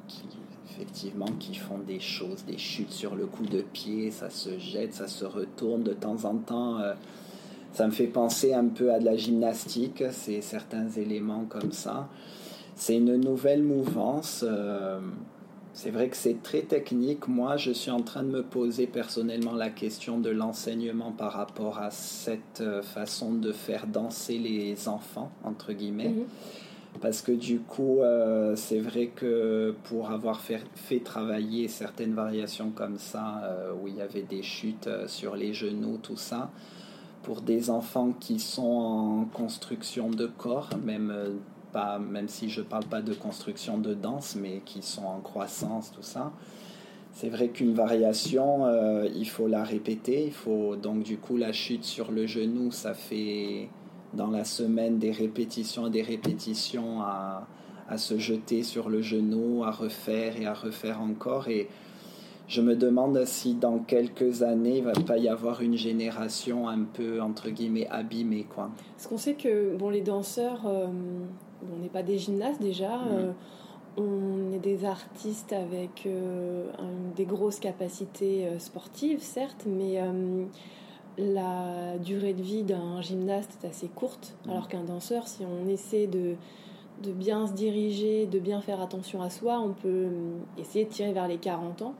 qui, 0.08 0.24
effectivement, 0.70 1.28
qui 1.40 1.54
font 1.54 1.78
des 1.78 2.00
choses, 2.00 2.44
des 2.44 2.58
chutes 2.58 2.92
sur 2.92 3.14
le 3.14 3.24
coup 3.24 3.46
de 3.46 3.62
pied, 3.62 4.10
ça 4.10 4.28
se 4.28 4.58
jette, 4.58 4.92
ça 4.92 5.08
se 5.08 5.24
retourne 5.24 5.82
de 5.82 5.94
temps 5.94 6.22
en 6.26 6.36
temps. 6.36 6.80
Euh, 6.80 6.92
Ça 7.72 7.86
me 7.86 7.92
fait 7.92 8.06
penser 8.08 8.52
un 8.52 8.66
peu 8.66 8.92
à 8.92 8.98
de 8.98 9.04
la 9.06 9.16
gymnastique, 9.16 10.04
c'est 10.12 10.42
certains 10.42 10.88
éléments 10.90 11.46
comme 11.48 11.72
ça. 11.72 12.08
C'est 12.76 12.96
une 12.96 13.16
nouvelle 13.16 13.62
mouvance. 13.62 14.44
Euh, 14.46 14.98
c'est 15.74 15.90
vrai 15.90 16.08
que 16.08 16.16
c'est 16.16 16.40
très 16.40 16.62
technique. 16.62 17.26
Moi, 17.26 17.56
je 17.56 17.72
suis 17.72 17.90
en 17.90 18.00
train 18.00 18.22
de 18.22 18.28
me 18.28 18.42
poser 18.44 18.86
personnellement 18.86 19.54
la 19.54 19.70
question 19.70 20.20
de 20.20 20.30
l'enseignement 20.30 21.10
par 21.10 21.32
rapport 21.32 21.80
à 21.80 21.90
cette 21.90 22.60
euh, 22.60 22.80
façon 22.80 23.34
de 23.34 23.50
faire 23.50 23.88
danser 23.88 24.38
les 24.38 24.88
enfants, 24.88 25.32
entre 25.42 25.72
guillemets. 25.72 26.10
Mhm. 26.10 26.24
Parce 27.00 27.22
que 27.22 27.32
du 27.32 27.58
coup, 27.58 28.02
euh, 28.02 28.54
c'est 28.54 28.78
vrai 28.78 29.08
que 29.08 29.74
pour 29.82 30.12
avoir 30.12 30.40
fait, 30.40 30.62
fait, 30.76 31.00
travailler 31.00 31.66
certaines 31.66 32.14
variations 32.14 32.70
comme 32.70 32.98
ça, 32.98 33.42
euh, 33.42 33.72
où 33.82 33.88
il 33.88 33.96
y 33.96 34.00
avait 34.00 34.22
des 34.22 34.44
chutes 34.44 34.88
sur 35.08 35.34
les 35.34 35.52
genoux, 35.52 35.98
tout 36.00 36.16
ça, 36.16 36.52
pour 37.24 37.40
des 37.40 37.68
enfants 37.68 38.12
qui 38.12 38.38
sont 38.38 38.62
en 38.62 39.24
construction 39.24 40.08
de 40.08 40.26
corps, 40.26 40.70
même 40.84 41.12
même 41.98 42.28
si 42.28 42.48
je 42.48 42.60
ne 42.60 42.66
parle 42.66 42.84
pas 42.84 43.02
de 43.02 43.14
construction 43.14 43.78
de 43.78 43.94
danse, 43.94 44.36
mais 44.36 44.60
qui 44.64 44.82
sont 44.82 45.04
en 45.04 45.20
croissance, 45.20 45.90
tout 45.92 46.02
ça. 46.02 46.32
C'est 47.12 47.28
vrai 47.28 47.48
qu'une 47.48 47.74
variation, 47.74 48.66
euh, 48.66 49.08
il 49.14 49.28
faut 49.28 49.46
la 49.46 49.62
répéter. 49.62 50.24
Il 50.26 50.32
faut 50.32 50.74
donc 50.74 51.04
du 51.04 51.16
coup 51.16 51.36
la 51.36 51.52
chute 51.52 51.84
sur 51.84 52.10
le 52.10 52.26
genou, 52.26 52.72
ça 52.72 52.92
fait 52.92 53.68
dans 54.14 54.30
la 54.30 54.44
semaine 54.44 54.98
des 54.98 55.12
répétitions 55.12 55.88
des 55.88 56.02
répétitions 56.02 57.02
à, 57.02 57.46
à, 57.88 57.98
se 57.98 58.18
jeter 58.18 58.62
sur 58.62 58.88
le 58.88 59.00
genou, 59.00 59.64
à 59.64 59.70
refaire 59.70 60.40
et 60.40 60.46
à 60.46 60.54
refaire 60.54 61.00
encore. 61.00 61.48
Et 61.48 61.68
je 62.46 62.60
me 62.60 62.76
demande 62.76 63.24
si 63.24 63.54
dans 63.54 63.78
quelques 63.78 64.42
années, 64.42 64.78
il 64.78 64.84
va 64.84 64.92
pas 64.92 65.16
y 65.16 65.28
avoir 65.28 65.62
une 65.62 65.76
génération 65.76 66.68
un 66.68 66.82
peu 66.82 67.20
entre 67.22 67.48
guillemets 67.48 67.88
abîmée, 67.88 68.46
quoi. 68.54 68.70
Parce 68.96 69.06
qu'on 69.06 69.18
sait 69.18 69.34
que 69.34 69.76
bon, 69.76 69.88
les 69.88 70.02
danseurs, 70.02 70.62
euh, 70.66 70.88
on 71.72 71.82
n'est 71.82 71.88
pas 71.88 72.02
des 72.02 72.18
gymnastes 72.18 72.60
déjà. 72.60 72.96
Mm. 72.96 73.08
Euh, 73.10 73.32
on 73.96 74.52
est 74.52 74.58
des 74.58 74.84
artistes 74.84 75.52
avec 75.52 76.04
euh, 76.06 76.66
des 77.14 77.24
grosses 77.24 77.60
capacités 77.60 78.46
euh, 78.46 78.58
sportives, 78.58 79.20
certes, 79.20 79.66
mais 79.66 80.00
la 81.16 81.96
durée 81.98 82.34
de 82.34 82.42
vie 82.42 82.64
d'un 82.64 83.00
gymnaste 83.02 83.56
est 83.62 83.68
assez 83.68 83.88
courte, 83.88 84.34
mm. 84.46 84.50
alors 84.50 84.68
qu'un 84.68 84.82
danseur, 84.82 85.28
si 85.28 85.44
on 85.44 85.68
essaie 85.68 86.06
de, 86.06 86.34
de 87.02 87.12
bien 87.12 87.46
se 87.46 87.52
diriger, 87.52 88.26
de 88.26 88.38
bien 88.38 88.60
faire 88.60 88.80
attention 88.80 89.22
à 89.22 89.30
soi, 89.30 89.60
on 89.60 89.72
peut 89.72 90.08
essayer 90.58 90.84
de 90.84 90.90
tirer 90.90 91.12
vers 91.12 91.28
les 91.28 91.38
40 91.38 91.82
ans. 91.82 91.94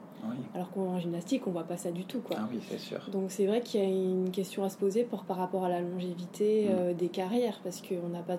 Alors 0.55 0.71
qu'en 0.71 0.99
gymnastique, 0.99 1.47
on 1.47 1.51
voit 1.51 1.65
pas 1.65 1.77
ça 1.77 1.91
du 1.91 2.05
tout. 2.05 2.21
Quoi. 2.21 2.37
Ah 2.39 2.49
oui, 2.51 2.59
c'est 2.69 2.79
sûr. 2.79 3.01
Donc 3.11 3.31
c'est 3.31 3.47
vrai 3.47 3.61
qu'il 3.61 3.81
y 3.81 3.85
a 3.85 3.89
une 3.89 4.31
question 4.31 4.65
à 4.65 4.69
se 4.69 4.77
poser 4.77 5.05
pour, 5.05 5.25
par 5.25 5.37
rapport 5.37 5.65
à 5.65 5.69
la 5.69 5.81
longévité 5.81 6.65
mm. 6.65 6.73
euh, 6.73 6.95
des 6.95 7.09
carrières, 7.09 7.61
parce 7.63 7.81
que 7.81 7.95
on 7.95 8.11
pas, 8.23 8.39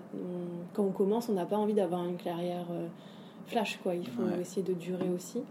quand 0.73 0.83
on 0.83 0.91
commence, 0.91 1.29
on 1.29 1.33
n'a 1.33 1.45
pas 1.45 1.57
envie 1.57 1.73
d'avoir 1.73 2.05
une 2.05 2.17
carrière 2.17 2.67
euh, 2.71 2.87
flash. 3.47 3.79
Quoi. 3.83 3.95
Il 3.95 4.07
faut 4.07 4.23
essayer 4.39 4.63
de 4.63 4.73
durer 4.73 5.09
aussi. 5.09 5.41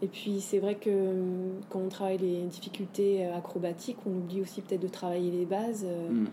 Et 0.00 0.08
puis 0.08 0.40
c'est 0.40 0.58
vrai 0.58 0.74
que 0.74 0.90
quand 1.68 1.78
on 1.78 1.88
travaille 1.88 2.18
les 2.18 2.42
difficultés 2.42 3.24
euh, 3.24 3.36
acrobatiques, 3.36 3.98
on 4.06 4.10
oublie 4.10 4.40
aussi 4.40 4.60
peut-être 4.60 4.82
de 4.82 4.88
travailler 4.88 5.30
les 5.30 5.44
bases 5.44 5.84
mm. 5.84 6.26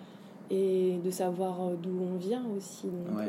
et 0.52 1.00
de 1.04 1.12
savoir 1.12 1.72
d'où 1.82 1.98
on 2.14 2.18
vient 2.18 2.44
aussi. 2.58 2.88
Donc, 2.88 3.20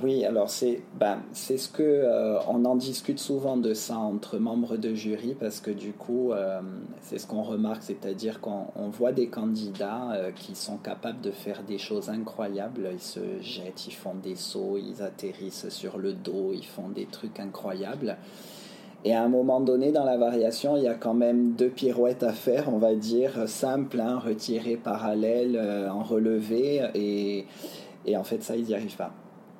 oui, 0.00 0.24
alors 0.24 0.48
c'est 0.48 0.80
ben, 0.98 1.18
c'est 1.32 1.58
ce 1.58 1.68
que 1.68 1.82
euh, 1.82 2.38
on 2.48 2.64
en 2.64 2.76
discute 2.76 3.18
souvent 3.18 3.56
de 3.56 3.74
ça 3.74 3.96
entre 3.96 4.38
membres 4.38 4.76
de 4.76 4.94
jury 4.94 5.34
parce 5.38 5.60
que 5.60 5.70
du 5.70 5.92
coup 5.92 6.32
euh, 6.32 6.60
c'est 7.02 7.18
ce 7.18 7.26
qu'on 7.26 7.42
remarque, 7.42 7.82
c'est-à-dire 7.82 8.40
qu'on 8.40 8.66
voit 8.90 9.12
des 9.12 9.28
candidats 9.28 10.12
euh, 10.12 10.30
qui 10.32 10.54
sont 10.54 10.76
capables 10.76 11.20
de 11.20 11.30
faire 11.30 11.62
des 11.62 11.78
choses 11.78 12.08
incroyables, 12.10 12.88
ils 12.92 13.00
se 13.00 13.20
jettent, 13.40 13.86
ils 13.86 13.94
font 13.94 14.14
des 14.14 14.34
sauts, 14.34 14.78
ils 14.78 15.02
atterrissent 15.02 15.68
sur 15.68 15.98
le 15.98 16.14
dos, 16.14 16.52
ils 16.52 16.66
font 16.66 16.88
des 16.88 17.06
trucs 17.06 17.38
incroyables. 17.38 18.16
Et 19.04 19.14
à 19.14 19.22
un 19.22 19.28
moment 19.28 19.60
donné, 19.60 19.90
dans 19.90 20.04
la 20.04 20.16
variation, 20.16 20.76
il 20.76 20.84
y 20.84 20.88
a 20.88 20.94
quand 20.94 21.14
même 21.14 21.52
deux 21.52 21.70
pirouettes 21.70 22.22
à 22.22 22.32
faire, 22.32 22.72
on 22.72 22.78
va 22.78 22.94
dire, 22.94 23.48
simples, 23.48 24.00
hein, 24.00 24.20
retirées 24.20 24.76
parallèles, 24.76 25.60
en 25.90 26.04
relevé, 26.04 26.82
et, 26.94 27.46
et 28.06 28.16
en 28.16 28.22
fait, 28.22 28.44
ça, 28.44 28.54
ils 28.54 28.64
n'y 28.64 28.74
arrivent 28.74 28.96
pas 28.96 29.12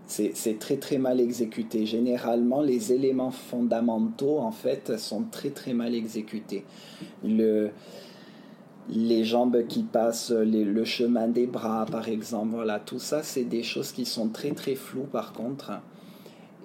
c'est 0.06 0.58
très 0.58 0.76
très 0.76 0.98
mal 0.98 1.20
exécuté. 1.20 1.86
Généralement, 1.86 2.60
les 2.60 2.92
éléments 2.92 3.30
fondamentaux, 3.30 4.38
en 4.38 4.52
fait, 4.52 4.98
sont 4.98 5.24
très 5.30 5.50
très 5.50 5.72
mal 5.72 5.94
exécutés. 5.94 6.64
Le, 7.24 7.70
les 8.88 9.24
jambes 9.24 9.66
qui 9.68 9.84
passent, 9.84 10.32
le 10.32 10.84
chemin 10.84 11.28
des 11.28 11.46
bras, 11.46 11.86
par 11.90 12.08
exemple, 12.08 12.54
voilà, 12.54 12.78
tout 12.80 12.98
ça, 12.98 13.22
c'est 13.22 13.44
des 13.44 13.62
choses 13.62 13.92
qui 13.92 14.04
sont 14.04 14.28
très 14.28 14.52
très 14.52 14.74
floues 14.74 15.08
par 15.10 15.32
contre. 15.32 15.72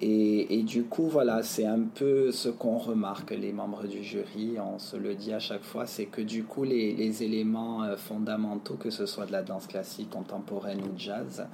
Et, 0.00 0.58
et 0.58 0.62
du 0.62 0.84
coup, 0.84 1.08
voilà, 1.08 1.42
c'est 1.42 1.66
un 1.66 1.80
peu 1.80 2.30
ce 2.30 2.48
qu'on 2.48 2.78
remarque, 2.78 3.32
les 3.32 3.52
membres 3.52 3.84
du 3.84 4.04
jury, 4.04 4.54
on 4.60 4.78
se 4.78 4.96
le 4.96 5.14
dit 5.14 5.32
à 5.32 5.40
chaque 5.40 5.64
fois, 5.64 5.86
c'est 5.86 6.06
que 6.06 6.20
du 6.20 6.44
coup, 6.44 6.62
les, 6.62 6.94
les 6.94 7.24
éléments 7.24 7.82
euh, 7.82 7.96
fondamentaux, 7.96 8.74
que 8.74 8.90
ce 8.90 9.06
soit 9.06 9.26
de 9.26 9.32
la 9.32 9.42
danse 9.42 9.66
classique, 9.66 10.10
contemporaine 10.10 10.80
ou 10.82 10.96
jazz, 10.96 11.46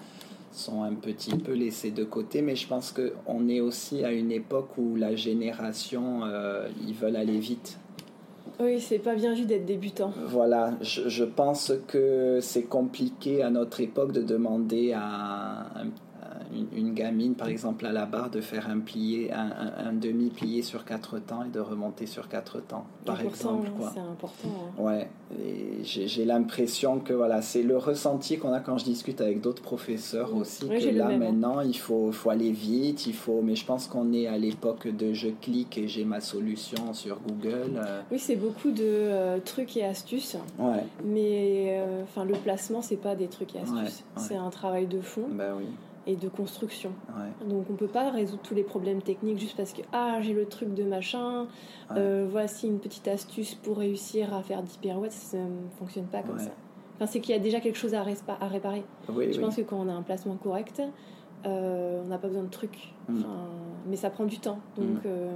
sont 0.54 0.82
un 0.82 0.94
petit 0.94 1.36
peu 1.36 1.52
laissés 1.52 1.90
de 1.90 2.04
côté, 2.04 2.40
mais 2.42 2.56
je 2.56 2.66
pense 2.66 2.92
qu'on 2.92 3.48
est 3.48 3.60
aussi 3.60 4.04
à 4.04 4.12
une 4.12 4.30
époque 4.30 4.78
où 4.78 4.96
la 4.96 5.16
génération, 5.16 6.24
euh, 6.24 6.68
ils 6.86 6.94
veulent 6.94 7.16
aller 7.16 7.38
vite. 7.38 7.78
Oui, 8.60 8.80
c'est 8.80 9.00
pas 9.00 9.16
bien 9.16 9.34
vu 9.34 9.46
d'être 9.46 9.64
débutant. 9.64 10.12
Voilà, 10.28 10.74
je, 10.80 11.08
je 11.08 11.24
pense 11.24 11.72
que 11.88 12.38
c'est 12.40 12.62
compliqué 12.62 13.42
à 13.42 13.50
notre 13.50 13.80
époque 13.80 14.12
de 14.12 14.22
demander 14.22 14.92
à 14.92 15.66
un, 15.74 15.86
une, 16.74 16.94
gamine, 16.94 17.34
par 17.34 17.48
exemple, 17.48 17.86
à 17.86 17.92
la 17.92 18.06
barre, 18.06 18.30
de 18.30 18.40
faire 18.40 18.68
un, 18.68 18.80
plié, 18.80 19.32
un, 19.32 19.92
demi-plié 19.92 20.62
sur 20.62 20.84
quatre 20.84 21.18
temps 21.18 21.44
et 21.44 21.48
de 21.48 21.60
remonter 21.60 22.06
sur 22.06 22.28
quatre 22.28 22.60
temps, 22.60 22.86
par 23.04 23.20
exemple. 23.20 23.68
C'est 23.92 24.00
important. 24.00 24.48
Hein. 24.78 24.82
Ouais, 24.82 25.08
j'ai 25.82 26.24
l'impression 26.24 27.00
que 27.00 27.12
voilà, 27.12 27.42
c'est 27.42 27.62
le 27.62 27.76
ressenti 27.76 28.38
qu'on 28.38 28.52
a 28.52 28.60
quand 28.60 28.78
je 28.78 28.84
discute 28.84 29.20
avec 29.20 29.40
d'autres 29.40 29.62
professeurs 29.62 30.34
aussi, 30.34 30.68
que 30.68 30.94
là, 30.96 31.08
hein. 31.08 31.18
maintenant, 31.18 31.60
il 31.60 31.76
faut, 31.76 32.12
faut 32.12 32.30
aller 32.30 32.52
vite, 32.52 33.06
il 33.06 33.14
faut... 33.14 33.40
Mais 33.42 33.56
je 33.56 33.64
pense 33.64 33.86
qu'on 33.86 34.12
est 34.12 34.26
à 34.26 34.38
l'époque 34.38 34.88
de 34.88 35.12
je 35.12 35.28
clique 35.28 35.78
et 35.78 35.88
j'ai 35.88 36.04
ma 36.04 36.20
solution 36.20 36.92
sur 36.92 37.20
Google. 37.20 37.72
Euh. 37.76 38.02
Oui, 38.10 38.18
c'est 38.18 38.36
beaucoup 38.36 38.70
de 38.70 38.84
euh, 38.84 39.38
trucs 39.44 39.76
et 39.76 39.84
astuces. 39.84 40.36
Ouais. 40.58 40.84
Mais 41.04 41.78
euh, 41.78 42.24
le 42.24 42.34
placement, 42.34 42.82
c'est 42.82 42.96
pas 42.96 43.14
des 43.14 43.28
trucs 43.28 43.54
et 43.54 43.60
astuces. 43.60 44.04
C'est 44.16 44.36
un 44.36 44.50
travail 44.50 44.86
de 44.86 45.00
fond. 45.00 45.26
Bah 45.30 45.54
oui 45.56 45.66
et 46.06 46.16
de 46.16 46.28
construction. 46.28 46.92
Donc 47.48 47.66
on 47.70 47.74
peut 47.74 47.86
pas 47.88 48.10
résoudre 48.10 48.42
tous 48.42 48.54
les 48.54 48.62
problèmes 48.62 49.02
techniques 49.02 49.38
juste 49.38 49.56
parce 49.56 49.72
que 49.72 49.82
ah 49.92 50.18
j'ai 50.20 50.32
le 50.32 50.46
truc 50.46 50.74
de 50.74 50.84
machin, 50.84 51.46
euh, 51.92 52.26
voici 52.30 52.66
une 52.66 52.78
petite 52.78 53.08
astuce 53.08 53.54
pour 53.54 53.78
réussir 53.78 54.34
à 54.34 54.42
faire 54.42 54.62
10 54.62 54.76
pirouettes, 54.78 55.12
ça 55.12 55.38
ne 55.38 55.68
fonctionne 55.78 56.06
pas 56.06 56.22
comme 56.22 56.38
ça. 56.38 56.50
Enfin, 56.96 57.06
c'est 57.06 57.20
qu'il 57.20 57.34
y 57.34 57.38
a 57.38 57.40
déjà 57.40 57.60
quelque 57.60 57.78
chose 57.78 57.94
à, 57.94 58.00
à 58.00 58.48
réparer. 58.48 58.84
Je 59.08 59.40
pense 59.40 59.56
que 59.56 59.62
quand 59.62 59.78
on 59.78 59.88
a 59.88 59.92
un 59.92 60.02
placement 60.02 60.36
correct, 60.36 60.80
euh, 61.46 62.02
on 62.04 62.08
n'a 62.08 62.18
pas 62.18 62.28
besoin 62.28 62.44
de 62.44 62.50
trucs. 62.50 62.92
Mm. 63.08 63.22
mais 63.86 63.96
ça 63.96 64.10
prend 64.10 64.24
du 64.24 64.38
temps. 64.38 64.58
Donc, 64.76 64.86
mm. 64.86 65.00
euh, 65.06 65.30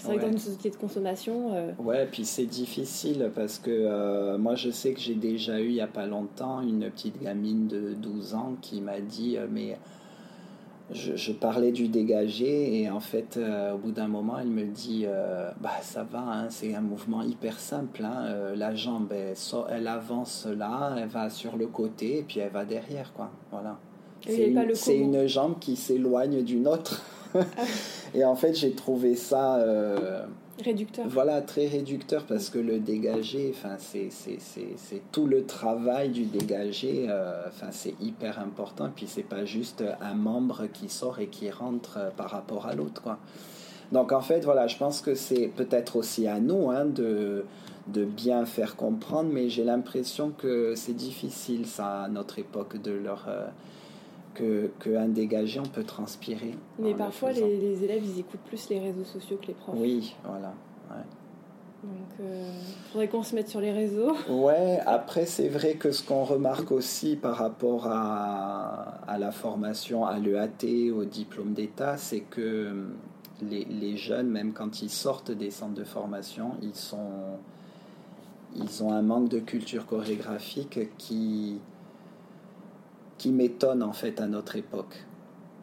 c'est 0.00 0.06
vrai 0.06 0.16
que 0.16 0.22
dans 0.22 0.32
une 0.32 0.38
société 0.38 0.70
de 0.70 0.76
consommation. 0.76 1.52
Ouais, 1.78 2.06
puis 2.06 2.24
c'est 2.24 2.46
difficile 2.46 3.30
parce 3.34 3.58
que 3.58 4.36
moi, 4.36 4.54
je 4.54 4.70
sais 4.70 4.92
que 4.92 5.00
j'ai 5.00 5.14
déjà 5.14 5.60
eu 5.60 5.68
il 5.68 5.74
n'y 5.74 5.80
a 5.80 5.86
pas 5.86 6.06
longtemps 6.06 6.60
une 6.60 6.90
petite 6.90 7.22
gamine 7.22 7.68
de 7.68 7.94
12 7.94 8.34
ans 8.34 8.56
qui 8.60 8.80
m'a 8.80 9.00
dit 9.00 9.36
Mais 9.50 9.78
je, 10.90 11.32
parlais 11.32 11.72
du 11.72 11.88
dégagé 11.88 12.80
et 12.80 12.90
en 12.90 13.00
fait, 13.00 13.38
au 13.74 13.78
bout 13.78 13.92
d'un 13.92 14.08
moment, 14.08 14.38
elle 14.38 14.50
me 14.50 14.64
dit 14.64 15.06
Bah, 15.60 15.70
ça 15.82 16.04
va, 16.04 16.20
hein, 16.20 16.46
c'est 16.50 16.74
un 16.74 16.80
mouvement 16.80 17.22
hyper 17.22 17.58
simple. 17.58 18.04
Hein, 18.04 18.54
la 18.56 18.74
jambe, 18.74 19.12
elle, 19.12 19.34
elle 19.70 19.88
avance 19.88 20.46
là, 20.46 20.94
elle 20.96 21.08
va 21.08 21.30
sur 21.30 21.56
le 21.56 21.66
côté 21.66 22.18
et 22.18 22.22
puis 22.22 22.40
elle 22.40 22.52
va 22.52 22.64
derrière, 22.64 23.12
quoi. 23.12 23.30
Voilà. 23.50 23.78
C'est 24.26 24.96
une, 24.96 25.26
jambe 25.26 25.58
qui 25.58 25.76
s'éloigne 25.76 26.42
d'une 26.42 26.66
autre. 26.66 27.02
Ah. 27.34 27.40
et 28.14 28.24
en 28.24 28.34
fait, 28.34 28.54
j'ai 28.54 28.72
trouvé 28.72 29.14
ça. 29.14 29.56
Euh, 29.56 30.22
réducteur. 30.62 31.06
Voilà, 31.08 31.40
très 31.40 31.66
réducteur 31.66 32.24
parce 32.24 32.50
que 32.50 32.58
le 32.58 32.78
dégagé, 32.78 33.54
enfin, 33.54 33.76
c'est 33.78 34.10
tout 35.12 35.26
le 35.26 35.44
travail 35.44 36.10
du 36.10 36.24
dégagé, 36.24 37.06
euh, 37.08 37.42
enfin, 37.48 37.68
c'est 37.70 37.94
hyper 38.00 38.38
important. 38.40 38.90
Puis 38.94 39.06
c'est 39.08 39.22
pas 39.22 39.44
juste 39.44 39.84
un 40.00 40.14
membre 40.14 40.66
qui 40.72 40.88
sort 40.88 41.20
et 41.20 41.28
qui 41.28 41.50
rentre 41.50 41.98
euh, 41.98 42.10
par 42.16 42.30
rapport 42.30 42.66
à 42.66 42.74
l'autre, 42.74 43.02
quoi. 43.02 43.18
Donc 43.92 44.12
en 44.12 44.20
fait, 44.20 44.44
voilà, 44.44 44.66
je 44.66 44.76
pense 44.76 45.00
que 45.00 45.14
c'est 45.14 45.46
peut-être 45.46 45.96
aussi 45.96 46.26
à 46.26 46.40
nous 46.40 46.70
hein, 46.70 46.84
de, 46.84 47.46
de 47.86 48.04
bien 48.04 48.44
faire 48.44 48.76
comprendre, 48.76 49.30
mais 49.32 49.48
j'ai 49.48 49.64
l'impression 49.64 50.30
que 50.36 50.74
c'est 50.76 50.92
difficile, 50.92 51.64
ça, 51.64 52.02
à 52.02 52.08
notre 52.08 52.38
époque, 52.38 52.82
de 52.82 52.90
leur 52.90 53.26
qu'un 54.80 55.08
dégagé, 55.08 55.60
on 55.60 55.68
peut 55.68 55.84
transpirer. 55.84 56.54
Mais 56.78 56.94
parfois, 56.94 57.32
les, 57.32 57.84
élèves, 57.84 58.02
ils 58.04 58.20
écoutent 58.20 58.40
plus 58.40 58.68
les 58.68 58.80
réseaux 58.80 59.04
sociaux 59.04 59.38
que 59.40 59.48
les 59.48 59.54
profs. 59.54 59.76
Oui, 59.78 60.14
voilà. 60.24 60.52
Donc, 61.82 61.92
il 62.18 62.24
euh, 62.24 62.50
faudrait 62.90 63.06
qu'on 63.06 63.22
se 63.22 63.36
mette 63.36 63.48
sur 63.48 63.60
les 63.60 63.70
réseaux. 63.70 64.12
Ouais, 64.28 64.80
après, 64.84 65.26
c'est 65.26 65.48
vrai 65.48 65.74
que 65.74 65.92
ce 65.92 66.02
qu'on 66.02 66.24
remarque 66.24 66.72
aussi 66.72 67.14
par 67.14 67.36
rapport 67.36 67.86
à, 67.86 69.00
à 69.06 69.18
la 69.18 69.30
formation 69.30 70.04
à 70.04 70.18
l'EAT, 70.18 70.90
au 70.90 71.04
diplôme 71.04 71.52
d'État, 71.52 71.96
c'est 71.96 72.20
que 72.20 72.70
hum, 72.70 72.94
les, 73.42 73.64
les, 73.64 73.96
jeunes, 73.96 74.28
même 74.28 74.52
quand 74.52 74.82
ils 74.82 74.90
sortent 74.90 75.30
des 75.30 75.50
centres 75.52 75.74
de 75.74 75.84
formation, 75.84 76.52
ils, 76.62 76.74
sont, 76.74 77.36
ils 78.56 78.82
ont 78.82 78.92
un 78.92 79.02
manque 79.02 79.28
de 79.28 79.38
culture 79.38 79.86
chorégraphique 79.86 80.80
qui, 80.98 81.60
qui 83.18 83.30
m'étonne 83.30 83.82
en 83.82 83.92
fait 83.92 84.20
à 84.20 84.26
notre 84.26 84.56
époque 84.56 85.04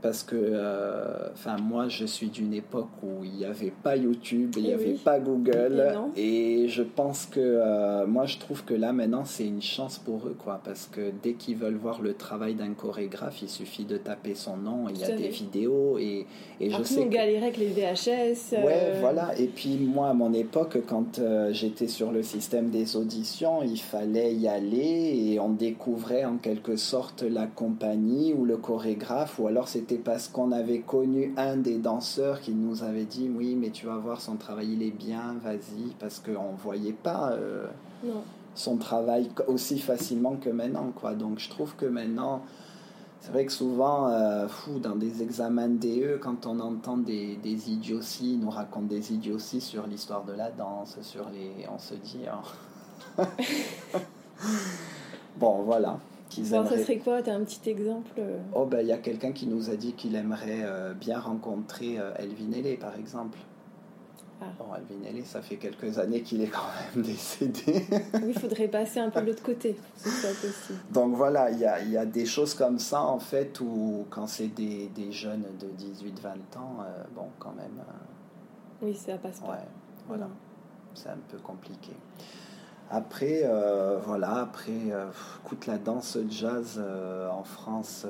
parce 0.05 0.21
que 0.21 0.35
euh, 0.35 1.29
enfin 1.33 1.57
moi 1.57 1.87
je 1.87 2.05
suis 2.05 2.27
d'une 2.27 2.53
époque 2.53 2.89
où 3.01 3.23
il 3.23 3.31
n'y 3.31 3.45
avait 3.45 3.73
pas 3.81 3.95
YouTube, 3.95 4.53
il 4.55 4.65
n'y 4.65 4.71
avait 4.71 4.93
pas 4.93 5.19
Google 5.19 5.83
et, 6.15 6.67
je 6.67 6.83
pense 6.83 7.25
que 7.25 7.39
euh, 7.39 8.05
moi 8.05 8.27
je 8.27 8.37
trouve 8.37 8.63
que 8.65 8.75
là 8.75 8.93
maintenant 8.93 9.25
c'est 9.25 9.47
une 9.47 9.63
chance 9.63 9.97
pour 9.97 10.27
eux 10.27 10.35
quoi 10.37 10.61
parce 10.63 10.87
que 10.91 11.11
dès 11.23 11.33
qu'ils 11.33 11.55
veulent 11.55 11.77
voir 11.77 12.03
le 12.03 12.13
travail 12.13 12.53
d'un 12.53 12.73
chorégraphe 12.73 13.41
il 13.41 13.49
suffit 13.49 13.85
de 13.85 13.97
taper 13.97 14.35
son 14.35 14.57
nom 14.57 14.89
il 14.89 14.99
y 14.99 15.03
a 15.05 15.15
des 15.15 15.29
vidéos 15.29 15.97
et, 15.97 16.27
et 16.59 16.69
je 16.69 16.83
sais 16.83 17.01
on 17.03 17.07
galérait 17.07 17.47
avec 17.47 17.57
les 17.57 17.69
VHS 17.69 18.53
euh, 18.53 18.63
ouais 18.63 18.93
voilà 18.99 19.31
et 19.39 19.47
puis 19.47 19.77
moi 19.77 20.09
à 20.09 20.13
mon 20.13 20.33
époque 20.33 20.77
quand 20.85 21.19
j'étais 21.49 21.87
sur 21.87 22.11
le 22.11 22.21
système 22.21 22.69
des 22.69 22.95
auditions 22.95 23.63
il 23.63 23.79
fallait 23.79 24.35
y 24.35 24.47
aller 24.47 25.31
et 25.31 25.39
on 25.39 25.49
découvrait 25.49 26.25
en 26.25 26.37
quelque 26.37 26.75
sorte 26.75 27.23
la 27.23 27.47
compagnie 27.47 28.33
ou 28.33 28.45
le 28.45 28.57
chorégraphe 28.57 29.39
ou 29.39 29.47
alors 29.47 29.67
c'était 29.67 29.94
parce 29.97 30.27
qu'on 30.27 30.51
avait 30.51 30.79
connu 30.79 31.33
un 31.37 31.57
des 31.57 31.77
danseurs 31.77 32.41
qui 32.41 32.51
nous 32.51 32.83
avait 32.83 33.05
dit 33.05 33.29
oui 33.33 33.55
mais 33.55 33.69
tu 33.69 33.85
vas 33.85 33.97
voir 33.97 34.21
son 34.21 34.35
travail 34.35 34.73
il 34.73 34.83
est 34.83 34.91
bien 34.91 35.35
vas-y 35.43 35.93
parce 35.99 36.19
qu'on 36.19 36.53
ne 36.53 36.57
voyait 36.57 36.93
pas 36.93 37.31
euh, 37.33 37.65
son 38.53 38.77
travail 38.77 39.29
aussi 39.47 39.79
facilement 39.79 40.35
que 40.35 40.49
maintenant 40.49 40.91
quoi. 40.95 41.13
Donc 41.13 41.39
je 41.39 41.49
trouve 41.49 41.75
que 41.75 41.85
maintenant 41.85 42.41
c'est 43.21 43.31
vrai 43.31 43.45
que 43.45 43.51
souvent 43.51 44.07
euh, 44.09 44.47
fou 44.47 44.79
dans 44.79 44.95
des 44.95 45.23
examens 45.23 45.67
DE 45.67 46.17
quand 46.21 46.45
on 46.45 46.59
entend 46.59 46.97
des, 46.97 47.37
des 47.37 47.71
idioties 47.71 48.33
ils 48.33 48.39
nous 48.39 48.49
racontent 48.49 48.87
des 48.87 49.13
idioties 49.13 49.61
sur 49.61 49.87
l'histoire 49.87 50.23
de 50.23 50.33
la 50.33 50.51
danse 50.51 50.97
sur 51.01 51.29
les 51.29 51.67
on 51.73 51.79
se 51.79 51.95
dit 51.95 52.25
hein. 52.27 52.41
bon 55.37 55.63
voilà 55.63 55.99
ça 56.29 56.77
serait 56.77 56.97
quoi 56.97 57.21
Tu 57.21 57.29
as 57.29 57.35
un 57.35 57.43
petit 57.43 57.69
exemple 57.69 58.11
euh? 58.19 58.39
Oh, 58.53 58.65
ben 58.65 58.81
il 58.81 58.87
y 58.87 58.91
a 58.91 58.97
quelqu'un 58.97 59.31
qui 59.31 59.47
nous 59.47 59.69
a 59.69 59.75
dit 59.75 59.93
qu'il 59.93 60.15
aimerait 60.15 60.63
euh, 60.63 60.93
bien 60.93 61.19
rencontrer 61.19 61.99
euh, 61.99 62.13
Elvin 62.17 62.51
Ailey, 62.51 62.77
par 62.77 62.95
exemple. 62.97 63.37
Ah. 64.41 64.45
Bon, 64.59 64.65
Elvin 64.75 65.07
Ailey, 65.07 65.23
ça 65.23 65.41
fait 65.41 65.55
quelques 65.55 65.97
années 65.97 66.21
qu'il 66.21 66.41
est 66.41 66.47
quand 66.47 66.67
même 66.93 67.03
décédé. 67.05 67.85
oui, 68.15 68.29
il 68.29 68.39
faudrait 68.39 68.67
passer 68.67 68.99
un 68.99 69.09
peu 69.09 69.21
de 69.21 69.27
l'autre 69.27 69.43
côté, 69.43 69.75
Donc 70.91 71.15
voilà, 71.15 71.51
il 71.51 71.59
y 71.59 71.65
a, 71.65 71.81
y 71.81 71.97
a, 71.97 72.05
des 72.05 72.25
choses 72.25 72.53
comme 72.53 72.79
ça, 72.79 73.01
en 73.01 73.19
fait, 73.19 73.59
où 73.61 74.05
quand 74.09 74.27
c'est 74.27 74.49
des, 74.49 74.89
des, 74.93 75.11
jeunes 75.11 75.45
de 75.59 75.67
18-20 75.67 76.57
ans, 76.59 76.77
bon, 77.15 77.27
quand 77.39 77.53
même. 77.55 77.81
oui, 78.81 78.93
ça 78.93 79.17
passe 79.17 79.39
pas. 79.39 79.51
Ouais, 79.51 79.67
voilà. 80.07 80.27
C'est 80.93 81.09
un 81.09 81.19
peu 81.29 81.37
compliqué. 81.37 81.91
Après, 82.91 83.41
euh, 83.43 83.97
voilà, 84.05 84.41
après, 84.41 84.71
euh, 84.91 85.07
écoute, 85.43 85.65
la 85.65 85.77
danse 85.77 86.17
jazz 86.29 86.77
euh, 86.77 87.29
en 87.29 87.43
France. 87.43 88.05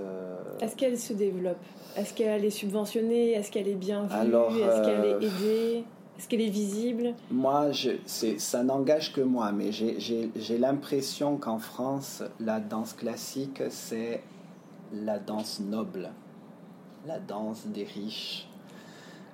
Est-ce 0.60 0.76
qu'elle 0.76 1.00
se 1.00 1.14
développe? 1.14 1.58
Est-ce 1.96 2.14
qu'elle 2.14 2.44
est 2.44 2.50
subventionnée? 2.50 3.32
Est-ce 3.32 3.52
qu'elle 3.52 3.70
est 3.70 3.76
bien 3.76 4.04
vue? 4.04 4.60
Est-ce 4.60 4.86
qu'elle 4.86 5.06
est 5.06 5.26
aidée? 5.26 5.84
Est-ce 6.18 6.28
qu'elle 6.28 6.42
est 6.42 6.50
visible? 6.50 7.14
Moi, 7.32 7.72
je, 7.72 7.92
ça 8.38 8.64
n'engage 8.64 9.14
que 9.14 9.22
moi, 9.22 9.52
mais 9.52 9.72
j'ai 9.72 10.58
l'impression 10.58 11.38
qu'en 11.38 11.60
France, 11.60 12.24
la 12.40 12.60
danse 12.60 12.94
classique, 12.94 13.64
c'est 13.70 14.22
la 14.94 15.20
danse 15.20 15.60
noble, 15.60 16.12
la 17.06 17.20
danse 17.20 17.66
des 17.68 17.84
riches. 17.86 18.50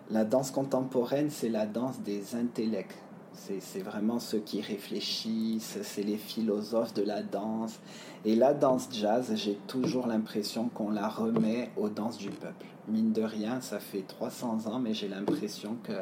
La 0.10 0.24
danse 0.24 0.52
contemporaine, 0.52 1.30
c'est 1.30 1.50
la 1.50 1.66
danse 1.66 2.00
des 2.00 2.36
intellects 2.36 2.98
c'est 3.34 3.82
vraiment 3.82 4.20
ceux 4.20 4.40
qui 4.40 4.62
réfléchissent, 4.62 5.80
c'est 5.82 6.04
les 6.04 6.18
philosophes 6.18 6.94
de 6.94 7.04
la 7.04 7.24
danse. 7.24 7.80
Et 8.26 8.36
la 8.36 8.54
danse 8.54 8.90
jazz, 8.92 9.32
j'ai 9.36 9.56
toujours 9.68 10.08
l'impression 10.08 10.70
qu'on 10.70 10.92
la 10.92 11.08
remet 11.08 11.72
aux 11.78 11.90
danses 11.90 12.18
du 12.18 12.30
peuple. 12.30 12.66
Mine 12.88 13.14
de 13.14 13.24
rien, 13.24 13.62
ça 13.62 13.80
fait 13.80 14.06
300 14.08 14.68
ans, 14.68 14.80
mais 14.80 14.94
j'ai 14.94 15.08
l'impression 15.08 15.78
que 15.84 15.94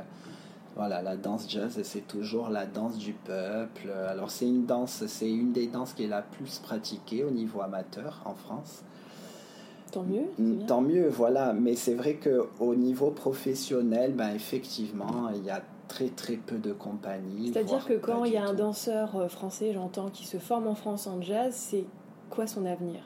voilà, 0.76 1.02
la 1.02 1.18
danse 1.18 1.50
jazz, 1.50 1.80
c'est 1.84 2.08
toujours 2.08 2.50
la 2.50 2.65
danse 2.65 2.98
du 2.98 3.13
peuple. 3.13 3.89
Alors 4.08 4.32
c'est 4.32 4.48
une 4.48 4.65
danse, 4.65 5.04
c'est 5.08 5.30
une 5.30 5.52
des 5.52 5.68
danses 5.68 5.94
qui 5.94 6.04
est 6.04 6.08
la 6.08 6.22
plus 6.22 6.60
pratiquée 6.60 7.24
au 7.24 7.32
niveau 7.32 7.62
amateur 7.62 8.22
en 8.26 8.34
France. 8.34 8.84
Tant 9.92 10.04
mieux. 10.04 10.26
Mm, 10.38 10.65
tant 10.65 10.82
mieux, 10.82 11.10
voilà. 11.10 11.54
Mais 11.54 11.76
c'est 11.76 11.96
vrai 11.96 12.18
qu'au 12.18 12.76
niveau 12.76 13.12
professionnel, 13.12 14.13
ben, 14.13 14.34
effectivement, 14.36 15.30
il 15.36 15.44
y 15.44 15.50
a 15.50 15.62
très 15.89 16.08
très 16.08 16.38
peu 16.38 16.58
de 16.58 16.71
compagnies. 16.71 17.52
C'est-à-dire 17.52 17.86
que 17.86 17.93
quand 17.93 18.23
il 18.23 18.34
y 18.34 18.38
a 18.38 18.45
un 18.45 18.54
danseur 18.54 19.17
euh, 19.17 19.28
français, 19.28 19.73
j'entends, 19.73 20.10
qui 20.10 20.25
se 20.25 20.38
forme 20.38 20.67
en 20.67 20.75
France 20.75 21.08
en 21.08 21.21
jazz, 21.21 21.54
c'est 21.54 21.86
quoi 22.30 22.47
son 22.47 22.65
avenir? 22.65 23.02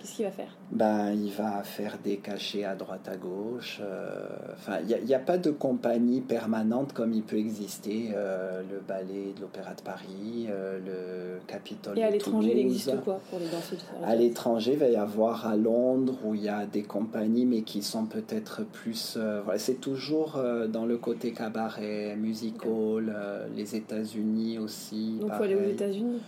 Qu'est-ce 0.00 0.16
qu'il 0.16 0.24
va 0.24 0.30
faire? 0.30 0.56
Ben, 0.70 1.12
Il 1.12 1.30
va 1.32 1.62
faire 1.62 1.98
des 2.02 2.18
cachets 2.18 2.64
à 2.64 2.74
droite 2.74 3.08
à 3.08 3.16
gauche. 3.16 3.80
Euh, 3.82 4.26
enfin, 4.52 4.78
il 4.88 5.04
n'y 5.04 5.14
a, 5.14 5.18
pas 5.18 5.38
de 5.38 5.50
compagnie 5.50 6.20
permanente 6.20 6.92
comme 6.92 7.12
il 7.12 7.22
peut 7.22 7.36
exister. 7.36 8.10
Euh, 8.14 8.62
le 8.70 8.80
ballet 8.80 9.32
de 9.36 9.40
l'Opéra 9.40 9.74
de 9.74 9.82
Paris, 9.82 10.46
euh, 10.48 10.78
le 10.84 11.40
Capitole 11.46 11.98
Et 11.98 12.02
à 12.02 12.10
l'étranger, 12.10 12.52
il 12.52 12.58
existe 12.58 13.00
quoi 13.02 13.20
pour 13.30 13.38
les 13.38 13.46
danseuses 13.46 13.84
À 14.04 14.14
l'étranger, 14.14 14.72
il 14.72 14.78
va 14.78 14.88
y 14.88 14.96
avoir 14.96 15.46
à 15.46 15.56
Londres 15.56 16.18
où 16.24 16.34
il 16.34 16.42
y 16.42 16.48
a 16.48 16.66
des 16.66 16.82
compagnies, 16.82 17.46
mais 17.46 17.62
qui 17.62 17.82
sont 17.82 18.06
peut-être 18.06 18.64
plus. 18.64 19.16
Voilà, 19.44 19.58
c'est 19.58 19.80
toujours 19.80 20.40
dans 20.68 20.86
le 20.86 20.96
côté 20.96 21.32
cabaret, 21.32 22.16
musical, 22.16 23.14
les 23.56 23.76
États-Unis 23.76 24.58
aussi. 24.58 25.18
Donc, 25.20 25.30
il 25.32 25.36
faut 25.36 25.42
aller 25.44 25.54
aux 25.54 25.70
États-Unis? 25.70 26.20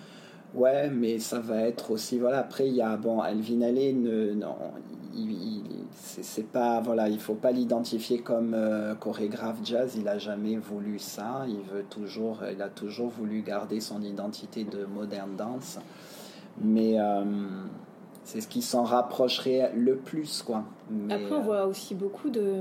Ouais, 0.55 0.91
mais 0.91 1.19
ça 1.19 1.39
va 1.39 1.63
être 1.63 1.93
aussi. 1.93 2.19
Voilà, 2.19 2.41
après, 2.41 2.69
il 2.69 2.75
y 2.75 2.83
a. 2.83 2.97
Bon, 2.97 3.21
Alvin 3.21 3.63
Alley, 3.63 3.93
ne, 3.93 4.35
non, 4.35 4.57
il, 5.15 5.63
c'est 5.93 6.47
pas. 6.47 6.81
Voilà, 6.81 7.09
il 7.09 7.21
faut 7.21 7.35
pas 7.35 7.53
l'identifier 7.53 8.19
comme 8.21 8.55
euh, 8.55 8.95
chorégraphe 8.95 9.59
jazz. 9.65 9.95
Il 9.97 10.09
a 10.09 10.19
jamais 10.19 10.57
voulu 10.57 10.99
ça. 10.99 11.45
Il, 11.49 11.61
veut 11.73 11.85
toujours, 11.89 12.41
il 12.51 12.61
a 12.63 12.69
toujours 12.69 13.11
voulu 13.11 13.43
garder 13.43 13.81
son 13.81 14.03
identité 14.03 14.65
de 14.65 14.85
modern 14.85 15.37
dance. 15.37 15.79
Mais. 16.61 16.99
Euh, 16.99 17.25
c'est 18.23 18.43
ce 18.43 18.49
qui 18.49 18.63
s'en 18.63 18.85
rapprocherait 18.85 19.73
le 19.75 19.97
plus, 19.97 20.43
quoi. 20.43 20.63
Après, 21.09 21.33
on 21.33 21.41
voit 21.41 21.67
aussi 21.67 21.97
beaucoup 21.97 22.31
de 22.31 22.61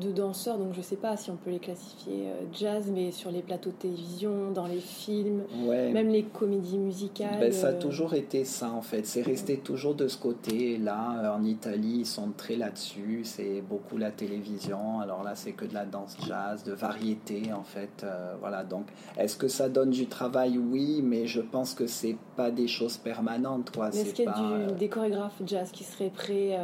de 0.00 0.10
danseurs, 0.10 0.58
donc 0.58 0.72
je 0.74 0.80
sais 0.80 0.96
pas 0.96 1.16
si 1.16 1.30
on 1.30 1.36
peut 1.36 1.50
les 1.50 1.58
classifier 1.58 2.28
euh, 2.28 2.44
jazz, 2.52 2.90
mais 2.92 3.10
sur 3.12 3.30
les 3.30 3.42
plateaux 3.42 3.70
de 3.70 3.76
télévision, 3.76 4.50
dans 4.52 4.66
les 4.66 4.80
films, 4.80 5.42
même 5.66 6.08
les 6.08 6.22
comédies 6.22 6.78
musicales. 6.78 7.38
Ben, 7.40 7.52
ça 7.52 7.68
a 7.68 7.70
euh, 7.70 7.78
toujours 7.78 8.14
été 8.14 8.44
ça 8.44 8.70
en 8.70 8.82
fait, 8.82 9.06
c'est 9.06 9.22
resté 9.22 9.58
toujours 9.58 9.94
de 9.94 10.08
ce 10.08 10.16
côté. 10.16 10.78
Là, 10.78 11.20
euh, 11.22 11.36
en 11.36 11.44
Italie, 11.44 11.98
ils 12.00 12.06
sont 12.06 12.30
très 12.36 12.56
là-dessus, 12.56 13.20
c'est 13.24 13.62
beaucoup 13.68 13.98
la 13.98 14.10
télévision. 14.10 15.00
Alors 15.00 15.22
là, 15.22 15.34
c'est 15.34 15.52
que 15.52 15.64
de 15.64 15.74
la 15.74 15.84
danse 15.84 16.16
jazz, 16.26 16.64
de 16.64 16.72
variété 16.72 17.52
en 17.52 17.64
fait. 17.64 18.06
voilà, 18.40 18.64
donc 18.64 18.86
est-ce 19.18 19.36
que 19.36 19.48
ça 19.48 19.68
donne 19.68 19.90
du 19.90 20.06
travail? 20.06 20.58
Oui, 20.58 21.00
mais 21.02 21.26
je 21.26 21.40
pense 21.40 21.74
que 21.74 21.86
c'est 21.86 22.16
pas 22.36 22.50
des 22.50 22.68
choses 22.68 22.96
permanentes. 22.96 23.70
Quoi. 23.74 23.90
Mais 23.92 24.00
est-ce 24.00 24.14
qu'il 24.14 24.24
y 24.24 24.28
a 24.28 24.72
des 24.72 24.88
chorégraphes 24.88 25.42
jazz 25.46 25.70
qui 25.70 25.84
seraient 25.84 26.10
prêts 26.10 26.58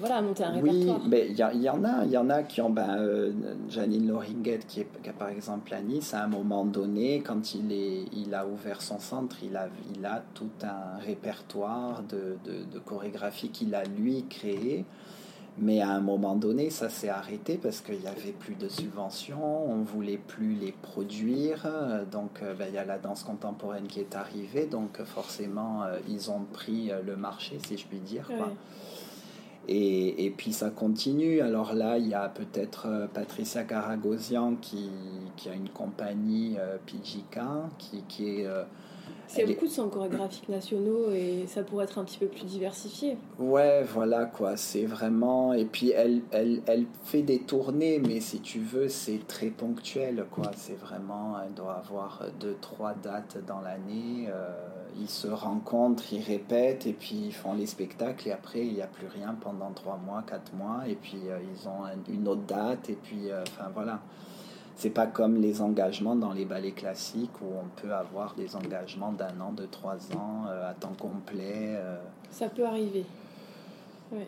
voilà, 0.00 0.16
à 0.16 0.22
monter 0.22 0.44
un 0.44 0.50
répertoire? 0.50 1.00
Oui, 1.02 1.08
mais 1.08 1.26
il 1.28 1.34
y, 1.34 1.64
y, 1.64 1.68
en 1.68 1.84
a, 1.84 2.04
il 2.04 2.10
y 2.10 2.16
en 2.16 2.30
a 2.30 2.42
qui 2.42 2.61
ben, 2.70 3.32
Janine 3.68 4.08
Loringuet, 4.08 4.60
qui 4.66 4.80
est, 4.80 5.12
par 5.18 5.28
exemple 5.28 5.72
à 5.74 5.80
Nice, 5.80 6.14
à 6.14 6.24
un 6.24 6.28
moment 6.28 6.64
donné, 6.64 7.22
quand 7.22 7.54
il, 7.54 7.72
est, 7.72 8.04
il 8.12 8.34
a 8.34 8.46
ouvert 8.46 8.82
son 8.82 8.98
centre, 8.98 9.36
il 9.42 9.56
a, 9.56 9.68
il 9.94 10.04
a 10.04 10.22
tout 10.34 10.50
un 10.62 10.98
répertoire 10.98 12.02
de, 12.02 12.36
de, 12.44 12.78
chorégraphie 12.78 13.50
qu'il 13.50 13.74
a 13.74 13.84
lui 13.84 14.24
créé. 14.28 14.84
Mais 15.58 15.82
à 15.82 15.90
un 15.90 16.00
moment 16.00 16.34
donné, 16.34 16.70
ça 16.70 16.88
s'est 16.88 17.10
arrêté 17.10 17.58
parce 17.62 17.82
qu'il 17.82 18.00
n'y 18.00 18.06
avait 18.06 18.32
plus 18.32 18.54
de 18.54 18.70
subventions, 18.70 19.70
on 19.70 19.76
ne 19.76 19.84
voulait 19.84 20.16
plus 20.16 20.54
les 20.54 20.72
produire. 20.72 21.68
Donc, 22.10 22.42
euh, 22.42 22.54
ben, 22.54 22.68
il 22.68 22.74
y 22.74 22.78
a 22.78 22.86
la 22.86 22.98
danse 22.98 23.22
contemporaine 23.22 23.86
qui 23.86 24.00
est 24.00 24.16
arrivée. 24.16 24.64
Donc, 24.64 25.02
forcément, 25.04 25.82
euh, 25.82 25.98
ils 26.08 26.30
ont 26.30 26.46
pris 26.52 26.90
le 27.04 27.16
marché, 27.16 27.58
si 27.66 27.76
je 27.76 27.86
puis 27.86 27.98
dire. 27.98 28.30
Et, 29.68 30.32
puis 30.36 30.52
ça 30.52 30.70
continue. 30.70 31.40
Alors 31.40 31.74
là, 31.74 31.98
il 31.98 32.08
y 32.08 32.14
a 32.14 32.28
peut-être 32.28 32.86
euh, 32.86 33.06
Patricia 33.06 33.62
Caragosian 33.62 34.56
qui, 34.56 34.90
a 35.48 35.54
une 35.54 35.68
compagnie 35.68 36.56
euh, 36.58 36.76
qui, 36.86 38.40
est 38.40 38.46
euh, 38.46 38.64
y 39.40 39.42
a 39.42 39.46
beaucoup 39.46 39.66
de 39.66 39.70
sons 39.70 39.88
chorégraphiques 39.88 40.48
nationaux 40.48 41.10
et 41.12 41.46
ça 41.46 41.62
pourrait 41.62 41.84
être 41.84 41.98
un 41.98 42.04
petit 42.04 42.18
peu 42.18 42.26
plus 42.26 42.44
diversifié. 42.44 43.16
Ouais, 43.38 43.82
voilà 43.82 44.26
quoi, 44.26 44.56
c'est 44.56 44.84
vraiment. 44.84 45.52
Et 45.52 45.64
puis 45.64 45.90
elle, 45.90 46.22
elle, 46.30 46.62
elle 46.66 46.86
fait 47.04 47.22
des 47.22 47.40
tournées, 47.40 47.98
mais 47.98 48.20
si 48.20 48.40
tu 48.40 48.60
veux, 48.60 48.88
c'est 48.88 49.26
très 49.26 49.48
ponctuel 49.48 50.26
quoi. 50.30 50.50
C'est 50.56 50.78
vraiment. 50.78 51.36
Elle 51.44 51.54
doit 51.54 51.74
avoir 51.74 52.24
deux, 52.40 52.56
trois 52.60 52.94
dates 52.94 53.38
dans 53.46 53.60
l'année. 53.60 54.28
Euh, 54.28 54.50
ils 55.00 55.08
se 55.08 55.26
rencontrent, 55.28 56.12
ils 56.12 56.22
répètent 56.22 56.86
et 56.86 56.92
puis 56.92 57.16
ils 57.26 57.32
font 57.32 57.54
les 57.54 57.66
spectacles 57.66 58.28
et 58.28 58.32
après 58.32 58.60
il 58.60 58.74
n'y 58.74 58.82
a 58.82 58.86
plus 58.86 59.06
rien 59.06 59.34
pendant 59.40 59.70
trois 59.70 59.96
mois, 59.96 60.22
quatre 60.22 60.52
mois 60.54 60.82
et 60.86 60.94
puis 60.94 61.18
euh, 61.28 61.38
ils 61.40 61.66
ont 61.68 61.84
une 62.08 62.28
autre 62.28 62.42
date 62.42 62.90
et 62.90 62.98
puis. 63.02 63.30
Euh, 63.30 63.42
enfin 63.42 63.70
voilà. 63.74 64.00
C'est 64.76 64.90
pas 64.90 65.06
comme 65.06 65.36
les 65.36 65.60
engagements 65.60 66.16
dans 66.16 66.32
les 66.32 66.44
ballets 66.44 66.72
classiques 66.72 67.40
où 67.40 67.46
on 67.46 67.80
peut 67.80 67.92
avoir 67.92 68.34
des 68.34 68.56
engagements 68.56 69.12
d'un 69.12 69.40
an, 69.40 69.52
de 69.52 69.66
trois 69.66 69.96
ans, 70.16 70.46
euh, 70.48 70.70
à 70.70 70.74
temps 70.74 70.94
complet. 70.98 71.76
Euh. 71.76 71.98
Ça 72.30 72.48
peut 72.48 72.64
arriver. 72.64 73.04
Oui. 74.12 74.24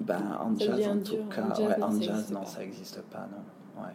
Ben, 0.00 0.38
en 0.40 0.56
jazz, 0.56 0.88
en 0.88 0.98
tout 1.00 1.16
cas, 1.34 1.42
en 1.82 2.00
jazz, 2.00 2.30
non, 2.30 2.44
ça 2.44 2.60
n'existe 2.60 3.02
pas, 3.02 3.26
non. 3.30 3.82
Ouais. 3.82 3.92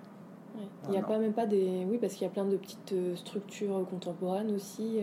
Il 0.85 0.91
n'y 0.91 0.97
a 0.97 1.01
pas 1.01 1.17
même 1.17 1.33
pas 1.33 1.47
des. 1.47 1.85
Oui, 1.89 1.97
parce 1.97 2.13
qu'il 2.13 2.23
y 2.23 2.29
a 2.29 2.33
plein 2.33 2.45
de 2.45 2.57
petites 2.57 2.91
euh, 2.93 3.15
structures 3.15 3.85
contemporaines 3.89 4.53
aussi. 4.53 4.99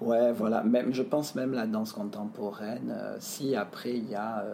Ouais, 0.00 0.32
voilà. 0.32 0.62
Même, 0.62 0.92
je 0.92 1.02
pense 1.02 1.34
même 1.34 1.52
la 1.52 1.66
danse 1.66 1.92
contemporaine. 1.92 2.94
si 3.18 3.56
après 3.56 3.96
il 3.96 4.10
y 4.10 4.14
a 4.14 4.44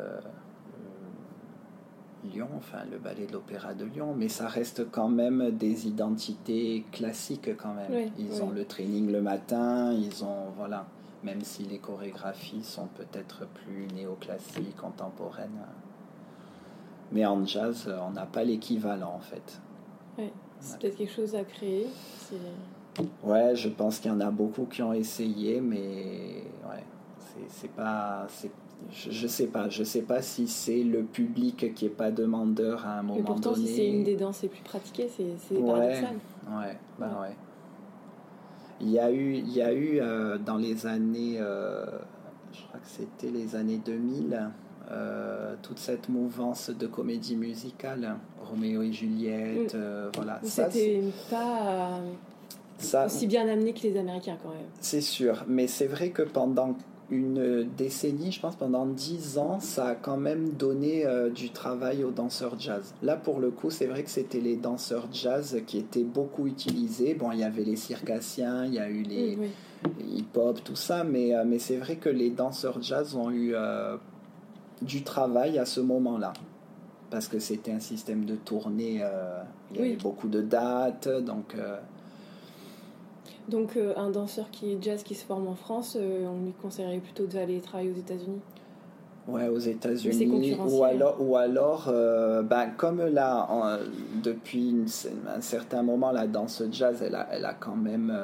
Lyon, 2.32 2.48
enfin 2.56 2.78
le 2.90 2.98
ballet 2.98 3.26
de 3.26 3.32
l'Opéra 3.32 3.74
de 3.74 3.84
Lyon, 3.84 4.14
mais 4.16 4.28
ça 4.28 4.48
reste 4.48 4.90
quand 4.90 5.08
même 5.08 5.50
des 5.50 5.86
identités 5.86 6.84
classiques 6.92 7.56
quand 7.56 7.74
même. 7.74 8.10
ils 8.18 8.42
ont 8.42 8.50
le 8.50 8.64
training 8.64 9.10
le 9.10 9.22
matin, 9.22 9.92
ils 9.92 10.24
ont 10.24 10.50
voilà, 10.56 10.86
même 11.22 11.42
si 11.42 11.64
les 11.64 11.78
chorégraphies 11.78 12.62
sont 12.62 12.88
peut-être 12.88 13.46
plus 13.46 13.86
néoclassiques, 13.94 14.76
contemporaines. 14.76 15.60
Mais 17.12 17.24
en 17.26 17.44
jazz, 17.44 17.88
on 18.06 18.12
n'a 18.12 18.26
pas 18.26 18.44
l'équivalent 18.44 19.14
en 19.14 19.20
fait. 19.20 19.60
c'est 20.60 20.78
peut-être 20.78 20.96
quelque 20.96 21.14
chose 21.14 21.34
à 21.34 21.44
créer. 21.44 21.86
Ouais, 23.22 23.56
je 23.56 23.68
pense 23.68 23.98
qu'il 23.98 24.10
y 24.10 24.14
en 24.14 24.20
a 24.20 24.30
beaucoup 24.30 24.66
qui 24.66 24.82
ont 24.82 24.92
essayé, 24.92 25.60
mais 25.60 26.44
ouais, 26.68 26.84
c'est 27.48 27.70
pas, 27.70 28.26
je, 28.90 29.22
ne 29.22 29.28
sais 29.28 29.46
pas, 29.46 29.68
je 29.68 29.84
sais 29.84 30.02
pas 30.02 30.22
si 30.22 30.46
c'est 30.48 30.82
le 30.82 31.02
public 31.02 31.74
qui 31.74 31.86
est 31.86 31.90
pas 31.90 32.10
demandeur 32.10 32.86
à 32.86 32.98
un 32.98 33.02
moment 33.02 33.22
pourtant, 33.22 33.52
donné. 33.52 33.66
si 33.66 33.76
c'est 33.76 33.88
une 33.88 34.04
des 34.04 34.16
danses 34.16 34.42
les 34.42 34.48
plus 34.48 34.62
pratiquées, 34.62 35.08
c'est 35.08 35.56
ouais, 35.56 35.66
paradoxal. 35.66 36.16
Ouais, 36.48 36.78
bah 36.98 37.18
ouais. 37.22 37.36
Il 38.80 38.90
y 38.90 38.98
a 38.98 39.10
eu, 39.10 39.34
il 39.34 39.52
y 39.52 39.62
a 39.62 39.72
eu 39.72 40.00
euh, 40.00 40.38
dans 40.38 40.56
les 40.56 40.86
années, 40.86 41.36
euh, 41.38 41.84
je 42.52 42.62
crois 42.68 42.80
que 42.80 42.86
c'était 42.86 43.30
les 43.30 43.56
années 43.56 43.80
2000, 43.84 44.50
euh, 44.90 45.54
toute 45.62 45.78
cette 45.78 46.08
mouvance 46.08 46.70
de 46.70 46.86
comédie 46.86 47.36
musicale, 47.36 48.16
Roméo 48.42 48.82
et 48.82 48.92
Juliette, 48.92 49.76
voilà. 50.14 50.40
C'était 50.42 51.02
pas 51.30 52.00
ça, 52.78 53.06
aussi 53.06 53.26
bien 53.26 53.48
amené 53.48 53.72
que 53.72 53.82
les 53.82 53.96
Américains 53.96 54.36
quand 54.42 54.50
même. 54.50 54.66
C'est 54.80 55.00
sûr, 55.00 55.44
mais 55.46 55.66
c'est 55.66 55.86
vrai 55.86 56.10
que 56.10 56.22
pendant 56.22 56.76
une 57.10 57.68
décennie, 57.76 58.32
je 58.32 58.40
pense 58.40 58.56
pendant 58.56 58.86
dix 58.86 59.38
ans, 59.38 59.60
ça 59.60 59.88
a 59.88 59.94
quand 59.94 60.16
même 60.16 60.50
donné 60.50 61.04
euh, 61.04 61.30
du 61.30 61.50
travail 61.50 62.02
aux 62.02 62.10
danseurs 62.10 62.58
jazz. 62.58 62.94
Là, 63.02 63.16
pour 63.16 63.40
le 63.40 63.50
coup, 63.50 63.70
c'est 63.70 63.86
vrai 63.86 64.02
que 64.02 64.10
c'était 64.10 64.40
les 64.40 64.56
danseurs 64.56 65.08
jazz 65.12 65.60
qui 65.66 65.78
étaient 65.78 66.04
beaucoup 66.04 66.46
utilisés. 66.46 67.14
Bon, 67.14 67.30
il 67.32 67.40
y 67.40 67.44
avait 67.44 67.64
les 67.64 67.76
circassiens, 67.76 68.64
il 68.64 68.74
y 68.74 68.78
a 68.78 68.88
eu 68.88 69.02
les, 69.02 69.38
hip-hop, 70.00 70.62
tout 70.64 70.76
ça, 70.76 71.04
mais, 71.04 71.34
euh, 71.34 71.44
mais 71.46 71.58
c'est 71.58 71.76
vrai 71.76 71.96
que 71.96 72.08
les 72.08 72.30
danseurs 72.30 72.80
jazz 72.82 73.14
ont 73.14 73.30
eu 73.30 73.52
euh, 73.54 73.96
du 74.80 75.02
travail 75.02 75.58
à 75.58 75.66
ce 75.66 75.80
moment-là. 75.80 76.32
Parce 77.10 77.28
que 77.28 77.38
c'était 77.38 77.72
un 77.72 77.80
système 77.80 78.24
de 78.24 78.34
tournée, 78.34 79.02
il 79.70 79.76
y 79.76 79.80
avait 79.80 79.96
beaucoup 79.96 80.26
de 80.26 80.40
dates, 80.40 81.08
donc 81.08 81.54
donc 83.48 83.76
euh, 83.76 83.92
un 83.96 84.10
danseur 84.10 84.50
qui 84.50 84.72
est 84.72 84.82
jazz 84.82 85.02
qui 85.02 85.14
se 85.14 85.24
forme 85.24 85.48
en 85.48 85.54
France, 85.54 85.96
euh, 86.00 86.26
on 86.26 86.44
lui 86.44 86.52
conseillerait 86.52 86.98
plutôt 86.98 87.26
d'aller 87.26 87.60
travailler 87.60 87.90
aux 87.90 87.98
États-Unis 87.98 88.40
Ouais, 89.26 89.48
aux 89.48 89.58
États-Unis. 89.58 90.58
Ou 90.68 90.84
alors, 90.84 91.16
ou 91.18 91.34
alors 91.36 91.86
euh, 91.88 92.42
ben, 92.42 92.70
comme 92.76 93.06
là, 93.06 93.48
depuis 94.22 94.84
un 95.34 95.40
certain 95.40 95.82
moment, 95.82 96.12
la 96.12 96.26
danse 96.26 96.62
jazz, 96.70 97.02
elle 97.02 97.14
a, 97.14 97.28
elle 97.32 97.46
a 97.46 97.54
quand 97.54 97.74
même, 97.74 98.14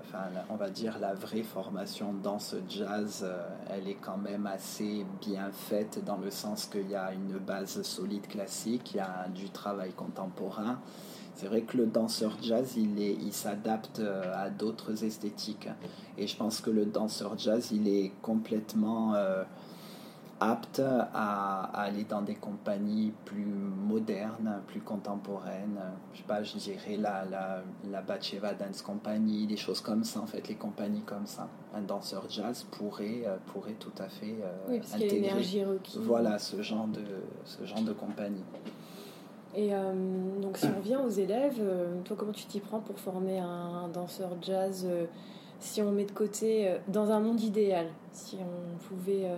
enfin, 0.00 0.24
on 0.50 0.56
va 0.56 0.68
dire, 0.68 0.98
la 1.00 1.14
vraie 1.14 1.44
formation 1.44 2.12
danse 2.22 2.56
jazz, 2.68 3.24
elle 3.70 3.88
est 3.88 3.96
quand 3.98 4.18
même 4.18 4.46
assez 4.46 5.06
bien 5.22 5.50
faite 5.50 6.04
dans 6.04 6.18
le 6.18 6.30
sens 6.30 6.66
qu'il 6.66 6.90
y 6.90 6.94
a 6.94 7.10
une 7.14 7.38
base 7.38 7.80
solide 7.80 8.26
classique, 8.26 8.92
il 8.92 8.98
y 8.98 9.00
a 9.00 9.26
du 9.34 9.48
travail 9.48 9.92
contemporain. 9.92 10.78
C'est 11.34 11.46
vrai 11.46 11.62
que 11.62 11.76
le 11.76 11.86
danseur 11.86 12.36
jazz, 12.40 12.74
il, 12.76 13.00
est, 13.02 13.14
il 13.14 13.32
s'adapte 13.32 13.98
euh, 13.98 14.32
à 14.36 14.50
d'autres 14.50 15.04
esthétiques. 15.04 15.68
Et 16.16 16.26
je 16.26 16.36
pense 16.36 16.60
que 16.60 16.70
le 16.70 16.86
danseur 16.86 17.36
jazz, 17.36 17.70
il 17.72 17.88
est 17.88 18.12
complètement 18.22 19.14
euh, 19.14 19.42
apte 20.38 20.80
à, 20.80 21.62
aller 21.74 22.04
dans 22.04 22.22
des 22.22 22.36
compagnies 22.36 23.12
plus 23.24 23.44
modernes, 23.44 24.60
plus 24.68 24.80
contemporaines. 24.80 25.80
Je 26.12 26.18
sais 26.18 26.24
pas, 26.24 26.44
je 26.44 26.56
dirais 26.56 26.96
la, 26.96 27.24
la, 27.24 27.64
la 27.90 28.54
Dance 28.54 28.82
Company, 28.82 29.48
des 29.48 29.56
choses 29.56 29.80
comme 29.80 30.04
ça, 30.04 30.20
en 30.20 30.26
fait, 30.26 30.46
les 30.46 30.54
compagnies 30.54 31.02
comme 31.02 31.26
ça. 31.26 31.48
Un 31.74 31.82
danseur 31.82 32.26
jazz 32.30 32.64
pourrait, 32.70 33.24
euh, 33.26 33.38
pourrait 33.46 33.74
tout 33.80 33.92
à 33.98 34.08
fait 34.08 34.36
oui, 34.68 34.78
parce 34.78 34.94
intégrer 34.94 35.66
voilà, 35.96 36.38
ce 36.38 36.62
genre 36.62 36.86
de, 36.86 37.02
ce 37.44 37.64
genre 37.64 37.82
de 37.82 37.92
compagnie. 37.92 38.44
Et 39.56 39.72
euh, 39.72 39.92
donc 40.40 40.56
si 40.56 40.66
on 40.66 40.78
revient 40.78 40.98
aux 41.04 41.10
élèves, 41.10 41.58
euh, 41.60 42.00
toi 42.04 42.16
comment 42.18 42.32
tu 42.32 42.44
t'y 42.46 42.60
prends 42.60 42.80
pour 42.80 42.98
former 42.98 43.38
un, 43.38 43.88
danseur 43.92 44.30
jazz 44.42 44.84
euh, 44.88 45.06
Si 45.60 45.80
on 45.80 45.92
met 45.92 46.04
de 46.04 46.12
côté, 46.12 46.74
dans 46.88 47.10
un 47.10 47.20
monde 47.20 47.40
idéal, 47.40 47.86
si 48.12 48.38
on 48.40 48.78
pouvait... 48.88 49.28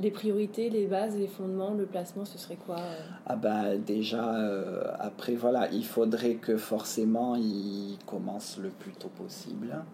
les 0.00 0.10
priorités, 0.10 0.70
les 0.70 0.86
bases, 0.86 1.16
les 1.16 1.28
fondements, 1.28 1.74
le 1.74 1.84
placement, 1.84 2.24
ce 2.24 2.38
serait 2.38 2.56
quoi 2.56 2.76
Ah 3.26 3.36
bah 3.36 3.76
déjà, 3.76 4.34
après 4.98 5.34
voilà, 5.34 5.70
il 5.70 5.84
faudrait 5.84 6.36
que 6.36 6.56
forcément 6.56 7.36
il 7.36 7.98
commence 8.06 8.58
le 8.58 8.70
plus 8.70 8.92
tôt 8.92 9.10
possible. 9.10 9.84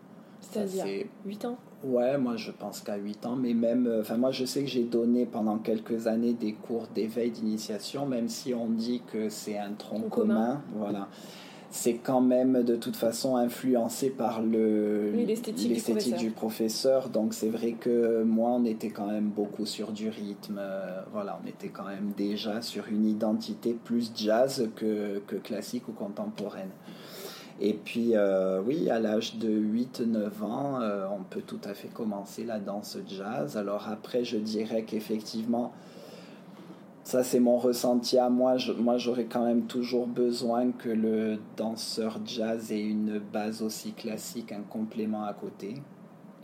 C'est-à-dire 0.40 0.86
8 1.26 1.44
ans? 1.46 1.58
Ouais, 1.84 2.18
moi 2.18 2.36
je 2.36 2.50
pense 2.50 2.80
qu'à 2.80 2.96
8 2.96 3.26
ans, 3.26 3.36
mais 3.36 3.54
même, 3.54 3.86
euh, 3.86 4.00
enfin 4.00 4.16
moi 4.16 4.32
je 4.32 4.44
sais 4.44 4.62
que 4.62 4.68
j'ai 4.68 4.82
donné 4.82 5.26
pendant 5.26 5.58
quelques 5.58 6.08
années 6.08 6.32
des 6.32 6.52
cours 6.52 6.88
d'éveil 6.92 7.30
d'initiation, 7.30 8.04
même 8.04 8.28
si 8.28 8.52
on 8.52 8.66
dit 8.66 9.00
que 9.12 9.28
c'est 9.28 9.58
un 9.58 9.72
tronc 9.72 10.08
commun, 10.10 10.60
voilà. 10.74 11.08
C'est 11.70 11.96
quand 11.96 12.22
même 12.22 12.62
de 12.62 12.76
toute 12.76 12.96
façon 12.96 13.36
influencé 13.36 14.08
par 14.08 14.40
le 14.42 15.12
l'esthétique 15.12 16.16
du, 16.16 16.30
professeur. 16.30 17.10
Donc 17.10 17.34
c'est 17.34 17.50
vrai 17.50 17.72
que 17.72 18.22
moi 18.22 18.52
on 18.52 18.64
était 18.64 18.88
quand 18.88 19.06
même 19.06 19.28
beaucoup 19.28 19.66
sur 19.66 19.92
du 19.92 20.08
rythme. 20.08 20.58
Euh, 20.58 21.02
voilà, 21.12 21.38
on 21.44 21.46
était 21.46 21.68
quand 21.68 21.84
même 21.84 22.12
déjà 22.16 22.62
sur 22.62 22.88
une 22.88 23.04
identité 23.06 23.76
plus 23.84 24.10
jazz 24.16 24.70
que, 24.76 25.20
que 25.26 25.36
classique 25.36 25.86
ou 25.88 25.92
contemporaine. 25.92 26.70
Et 27.60 27.72
puis, 27.72 28.12
euh, 28.14 28.60
oui, 28.64 28.88
à 28.88 29.00
l'âge 29.00 29.36
de 29.36 29.48
8-9 29.48 30.44
ans, 30.44 30.80
euh, 30.80 31.06
on 31.10 31.24
peut 31.24 31.42
tout 31.42 31.60
à 31.64 31.74
fait 31.74 31.88
commencer 31.88 32.44
la 32.44 32.60
danse 32.60 32.98
jazz. 33.08 33.56
Alors 33.56 33.88
après, 33.88 34.24
je 34.24 34.36
dirais 34.36 34.84
qu'effectivement, 34.84 35.72
ça 37.02 37.24
c'est 37.24 37.40
mon 37.40 37.58
ressenti 37.58 38.16
à 38.16 38.30
moi. 38.30 38.56
moi, 38.78 38.96
j'aurais 38.96 39.24
quand 39.24 39.44
même 39.44 39.64
toujours 39.64 40.06
besoin 40.06 40.70
que 40.70 40.88
le 40.88 41.38
danseur 41.56 42.20
jazz 42.24 42.70
ait 42.70 42.80
une 42.80 43.18
base 43.18 43.60
aussi 43.62 43.92
classique, 43.92 44.52
un 44.52 44.62
complément 44.62 45.24
à 45.24 45.34
côté. 45.34 45.74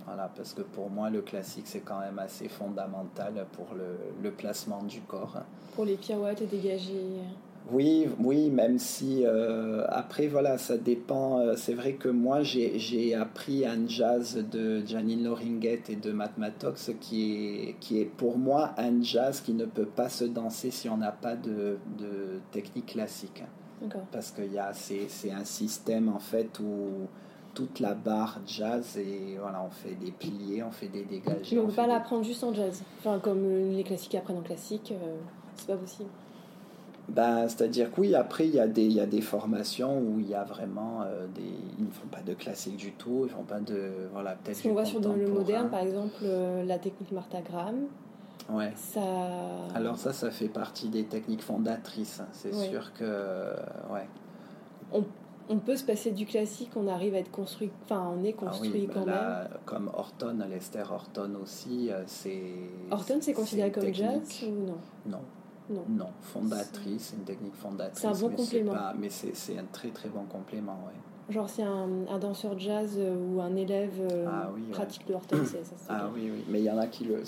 Voilà, 0.07 0.31
parce 0.37 0.53
que 0.53 0.63
pour 0.63 0.91
moi, 0.91 1.11
le 1.11 1.23
classique, 1.23 1.67
c'est 1.67 1.81
quand 1.81 2.01
même 2.01 2.19
assez 2.19 2.49
fondamental 2.49 3.47
pour 3.53 3.69
le, 3.75 3.97
le 4.23 4.31
placement 4.33 4.83
du 4.83 5.01
corps. 5.01 5.39
Pour 5.75 5.85
les 5.85 5.97
pirouettes 5.97 6.47
dégagées. 6.51 7.23
Oui, 7.71 8.07
oui, 8.19 8.51
même 8.51 8.79
si 8.79 9.23
euh, 9.25 9.87
après 9.89 10.27
voilà, 10.27 10.59
ça 10.59 10.77
dépend. 10.77 11.39
Euh, 11.39 11.55
c'est 11.57 11.73
vrai 11.73 11.95
que 11.95 12.09
moi 12.09 12.43
j'ai 12.43 13.15
appris 13.15 13.65
un 13.65 13.89
jazz 13.89 14.45
de 14.51 14.85
Janine 14.85 15.25
Loringuet 15.25 15.83
et 15.89 15.97
de 15.97 16.13
Matt 16.13 16.37
Mattox 16.37 16.91
qui 17.01 17.69
est, 17.69 17.77
qui 17.81 18.01
est 18.01 18.05
pour 18.05 18.37
moi 18.37 18.75
un 18.77 19.03
jazz 19.03 19.41
qui 19.41 19.55
ne 19.55 19.65
peut 19.65 19.87
pas 19.87 20.11
se 20.11 20.25
danser 20.25 20.71
si 20.71 20.91
on 20.91 20.99
n'a 20.99 21.13
pas 21.13 21.37
de, 21.37 21.79
de, 21.99 22.41
technique 22.53 22.87
classique. 22.87 23.43
Parce 24.13 24.31
que 24.31 24.43
c'est 24.73 25.31
un 25.31 25.45
système 25.45 26.09
en 26.09 26.19
fait 26.19 26.59
où 26.61 27.07
toute 27.55 27.81
la 27.81 27.95
barre 27.95 28.41
jazz 28.47 28.97
et 28.99 29.37
voilà, 29.39 29.63
on 29.65 29.71
fait 29.71 29.95
des 29.95 30.11
pliés, 30.11 30.63
on 30.63 30.71
fait 30.71 30.89
des 30.89 31.05
dégagés. 31.05 31.55
Mais 31.55 31.61
on 31.61 31.65
ne 31.65 31.69
peut 31.69 31.77
pas 31.77 31.87
l'apprendre 31.87 32.25
juste 32.25 32.45
en 32.45 32.53
jazz. 32.53 32.83
Enfin, 32.99 33.19
comme 33.21 33.71
les 33.71 33.85
classiques 33.85 34.15
apprennent 34.15 34.39
en 34.39 34.43
classique, 34.43 34.93
euh, 34.93 35.17
c'est 35.57 35.69
pas 35.69 35.77
possible. 35.77 36.09
Ben, 37.09 37.49
C'est-à-dire 37.49 37.93
que 37.93 38.01
oui, 38.01 38.15
après, 38.15 38.47
il 38.47 38.55
y, 38.55 38.61
a 38.61 38.67
des, 38.67 38.85
il 38.85 38.93
y 38.93 39.01
a 39.01 39.07
des 39.07 39.21
formations 39.21 39.99
où 39.99 40.21
il 40.21 40.29
y 40.29 40.35
a 40.35 40.45
vraiment 40.45 41.03
euh, 41.03 41.27
des. 41.35 41.43
Ils 41.79 41.85
ne 41.85 41.91
font 41.91 42.09
pas 42.11 42.23
de 42.23 42.35
classique 42.35 42.77
du 42.77 42.93
tout, 42.93 43.23
ils 43.25 43.31
font 43.31 43.45
pas 43.45 43.61
de. 43.61 43.91
Voilà, 44.13 44.37
peut-être. 44.37 44.63
qu'on 44.63 44.73
voit 44.73 44.85
sur 44.85 45.01
le 45.01 45.29
moderne, 45.29 45.69
par 45.69 45.81
exemple, 45.81 46.15
euh, 46.23 46.65
la 46.65 46.79
technique 46.79 47.13
Martha 47.13 47.41
Graham. 47.43 47.87
Ouais. 48.51 48.73
Ça... 48.77 49.01
Alors, 49.75 49.97
ça, 49.97 50.13
ça 50.13 50.31
fait 50.31 50.49
partie 50.49 50.89
des 50.89 51.05
techniques 51.05 51.43
fondatrices. 51.43 52.21
Hein. 52.21 52.29
C'est 52.33 52.55
sûr 52.55 52.93
que. 52.95 53.53
Ouais. 53.93 54.07
On, 54.93 55.05
on, 55.49 55.59
peut 55.59 55.77
se 55.77 55.85
passer 55.85 56.11
du 56.11 56.25
classique, 56.25 56.71
on 56.77 56.89
arrive 56.89 57.15
à 57.15 57.19
être 57.19 57.31
construit. 57.31 57.71
Enfin, 57.85 58.13
on 58.17 58.25
est 58.25 58.35
ah 58.39 58.47
construit 58.47 58.89
quand 58.93 59.05
même. 59.05 59.49
Comme 59.67 59.91
Horton, 59.93 60.39
Lester 60.49 60.85
Horton 60.91 61.33
aussi, 61.43 61.91
euh, 61.91 62.03
c'est. 62.07 62.43
Horton, 62.91 63.19
c'est 63.21 63.35
considéré 63.35 63.71
comme 63.71 63.93
jazz 63.93 64.23
ou 64.43 64.67
non? 64.67 64.79
Non. 65.07 65.21
Non. 65.71 66.09
fondatrice, 66.21 67.09
c'est 67.11 67.17
une 67.17 67.25
technique 67.25 67.55
fondatrice. 67.55 68.01
C'est 68.01 68.07
un 68.07 68.29
bon 68.29 68.35
complément. 68.35 68.75
mais 68.99 69.09
c'est 69.11 69.59
un 69.59 69.65
très 69.73 69.89
très 69.89 70.09
bon 70.09 70.25
complément, 70.25 70.79
oui. 70.87 70.95
Genre 71.33 71.49
si 71.49 71.63
un, 71.63 71.89
un, 72.11 72.19
danseur 72.19 72.59
jazz 72.59 72.97
euh, 72.99 73.17
ou 73.17 73.41
un 73.41 73.57
élève 73.57 73.99
euh, 74.13 74.27
ah 74.29 74.51
pratique 74.73 75.07
de 75.07 75.15
Horton, 75.15 75.39
ça 75.47 75.57
Ah 75.89 76.11
oui, 76.15 76.31
oui, 76.31 76.45
mais 76.51 76.61
il 76.61 76.65
y 76.65 76.71
en 76.71 76.77
a 76.77 76.87
qui 76.87 77.05
le... 77.05 77.23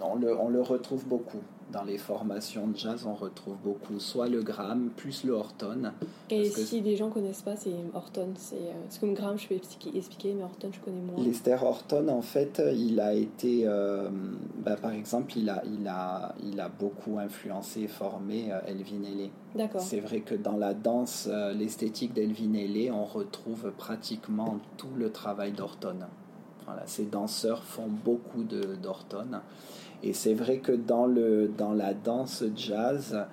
On 0.00 0.14
le, 0.14 0.34
on 0.34 0.48
le 0.48 0.62
retrouve 0.62 1.06
beaucoup 1.06 1.42
dans 1.74 1.82
les 1.82 1.98
formations 1.98 2.68
de 2.68 2.76
jazz, 2.76 3.04
on 3.04 3.14
retrouve 3.14 3.56
beaucoup 3.62 3.98
soit 3.98 4.28
le 4.28 4.42
Gram 4.42 4.90
plus 4.96 5.24
le 5.24 5.32
Horton. 5.32 5.90
Et 6.30 6.48
si 6.48 6.80
des 6.80 6.96
gens 6.96 7.10
connaissent 7.10 7.42
pas, 7.42 7.56
c'est 7.56 7.74
Horton. 7.92 8.28
C'est 8.36 8.54
euh, 8.54 9.00
comme 9.00 9.12
Gram, 9.14 9.36
je 9.36 9.48
peux 9.48 9.56
expliquer, 9.56 10.34
mais 10.34 10.44
Horton, 10.44 10.70
je 10.72 10.78
connais 10.78 11.00
moins. 11.00 11.22
Lester 11.22 11.58
Horton, 11.60 12.08
en 12.08 12.22
fait, 12.22 12.62
il 12.72 13.00
a 13.00 13.12
été, 13.12 13.62
euh, 13.64 14.08
bah, 14.64 14.76
par 14.76 14.92
exemple, 14.92 15.36
il 15.36 15.50
a, 15.50 15.62
il 15.66 15.86
a, 15.88 16.36
il 16.44 16.60
a 16.60 16.68
beaucoup 16.68 17.18
influencé 17.18 17.82
et 17.82 17.88
formé 17.88 18.52
euh, 18.52 18.60
Elvin 18.68 19.02
Ailey. 19.02 19.30
D'accord. 19.56 19.80
C'est 19.80 20.00
vrai 20.00 20.20
que 20.20 20.36
dans 20.36 20.56
la 20.56 20.74
danse, 20.74 21.28
l'esthétique 21.56 22.12
d'Elvin 22.12 22.54
Ailey, 22.54 22.90
on 22.90 23.04
retrouve 23.04 23.72
pratiquement 23.76 24.58
tout 24.76 24.94
le 24.96 25.10
travail 25.10 25.52
d'Horton. 25.52 26.06
Voilà, 26.66 26.82
ces 26.86 27.04
danseurs 27.04 27.62
font 27.62 27.88
beaucoup 27.88 28.42
d'Horton. 28.42 29.40
Et 30.02 30.12
c'est 30.12 30.34
vrai 30.34 30.58
que 30.58 30.72
dans, 30.72 31.06
le, 31.06 31.48
dans 31.48 31.72
la 31.72 31.94
danse 31.94 32.44
jazz, 32.56 33.26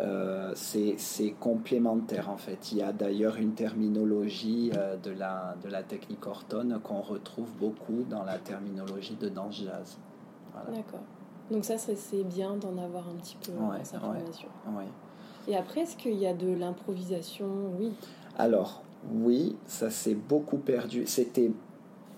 euh, 0.00 0.52
c'est 0.54 1.34
complémentaire 1.38 2.30
en 2.30 2.36
fait. 2.36 2.72
Il 2.72 2.78
y 2.78 2.82
a 2.82 2.92
d'ailleurs 2.92 3.36
une 3.36 3.52
terminologie 3.52 4.70
euh, 4.76 4.96
de, 4.96 5.10
la, 5.10 5.54
de 5.62 5.68
la 5.68 5.82
technique 5.82 6.26
Horton 6.26 6.80
qu'on 6.82 7.00
retrouve 7.00 7.48
beaucoup 7.60 8.04
dans 8.08 8.24
la 8.24 8.38
terminologie 8.38 9.16
de 9.16 9.28
danse 9.28 9.62
jazz. 9.62 9.98
D'accord. 10.68 11.00
Donc 11.50 11.64
ça, 11.64 11.76
c'est 11.78 12.24
bien 12.24 12.56
d'en 12.56 12.78
avoir 12.82 13.08
un 13.08 13.16
petit 13.16 13.36
peu 13.44 13.52
ouais, 13.52 13.78
cette 13.82 13.96
information. 13.96 14.48
Et 15.46 15.56
après, 15.56 15.82
est-ce 15.82 15.96
qu'il 15.96 16.14
y 16.14 16.26
a 16.26 16.32
de 16.32 16.54
l'improvisation? 16.54 17.46
Oui. 17.78 17.92
Alors, 18.38 18.82
oui, 19.12 19.56
ça 19.66 19.90
s'est 19.90 20.14
beaucoup 20.14 20.56
perdu. 20.56 21.04
C'était 21.06 21.52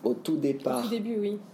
au 0.07 0.15
tout 0.15 0.37
départ 0.37 0.89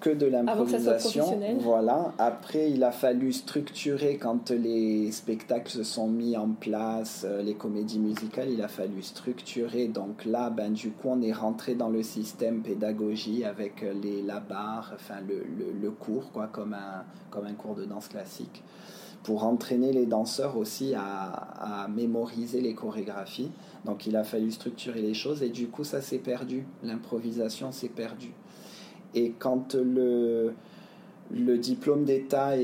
que 0.01 0.11
de 0.11 0.27
l'improvisation. 0.27 1.41
Voilà. 1.61 2.13
Après, 2.19 2.71
il 2.71 2.85
a 2.85 2.93
fallu 2.93 3.33
structurer 3.33 4.19
quand 4.19 4.51
les 4.51 5.11
spectacles 5.11 5.71
se 5.71 5.83
sont 5.83 6.09
mis 6.09 6.37
en 6.37 6.51
place, 6.51 7.25
euh, 7.27 7.43
les 7.43 7.55
comédies 7.55 7.99
musicales, 7.99 8.51
il 8.51 8.61
a 8.61 8.69
fallu 8.69 9.03
structurer. 9.03 9.89
Donc 9.89 10.27
là, 10.27 10.51
ben, 10.51 10.73
du 10.73 10.91
coup, 10.91 11.09
on 11.09 11.23
est 11.23 11.33
rentré 11.33 11.75
dans 11.75 11.89
le 11.89 12.03
système 12.03 12.61
pédagogie 12.61 13.45
avec 13.45 13.83
euh, 13.83 13.95
les, 14.03 14.21
la 14.21 14.41
barre, 14.41 14.93
enfin 14.95 15.21
le, 15.27 15.45
le, 15.81 15.91
cours, 15.91 16.31
quoi, 16.31 16.49
comme 16.53 16.75
un, 16.75 17.05
comme 17.31 17.47
un 17.47 17.55
cours 17.55 17.75
de 17.75 17.87
danse 17.87 18.09
classique, 18.09 18.63
pour 19.23 19.45
entraîner 19.45 19.93
les 19.93 20.05
danseurs 20.05 20.59
aussi 20.59 20.95
à, 20.95 21.85
à 21.85 21.89
mémoriser 21.89 22.61
les 22.61 22.75
chorégraphies. 22.75 23.51
Donc 23.87 24.07
il 24.07 24.15
a 24.17 24.25
fallu 24.25 24.51
structurer 24.51 25.01
les 25.01 25.15
choses 25.15 25.43
et 25.43 25.49
du 25.49 25.69
coup 25.69 25.85
ça 25.85 26.01
s'est 26.01 26.19
perdu, 26.19 26.67
l'improvisation 26.83 27.73
s'est 27.73 27.89
perdue. 27.89 28.33
Et 29.15 29.33
quand 29.39 29.75
le, 29.75 30.55
le 31.35 31.59
diplôme 31.59 32.05
d'État 32.05 32.49
a 32.49 32.57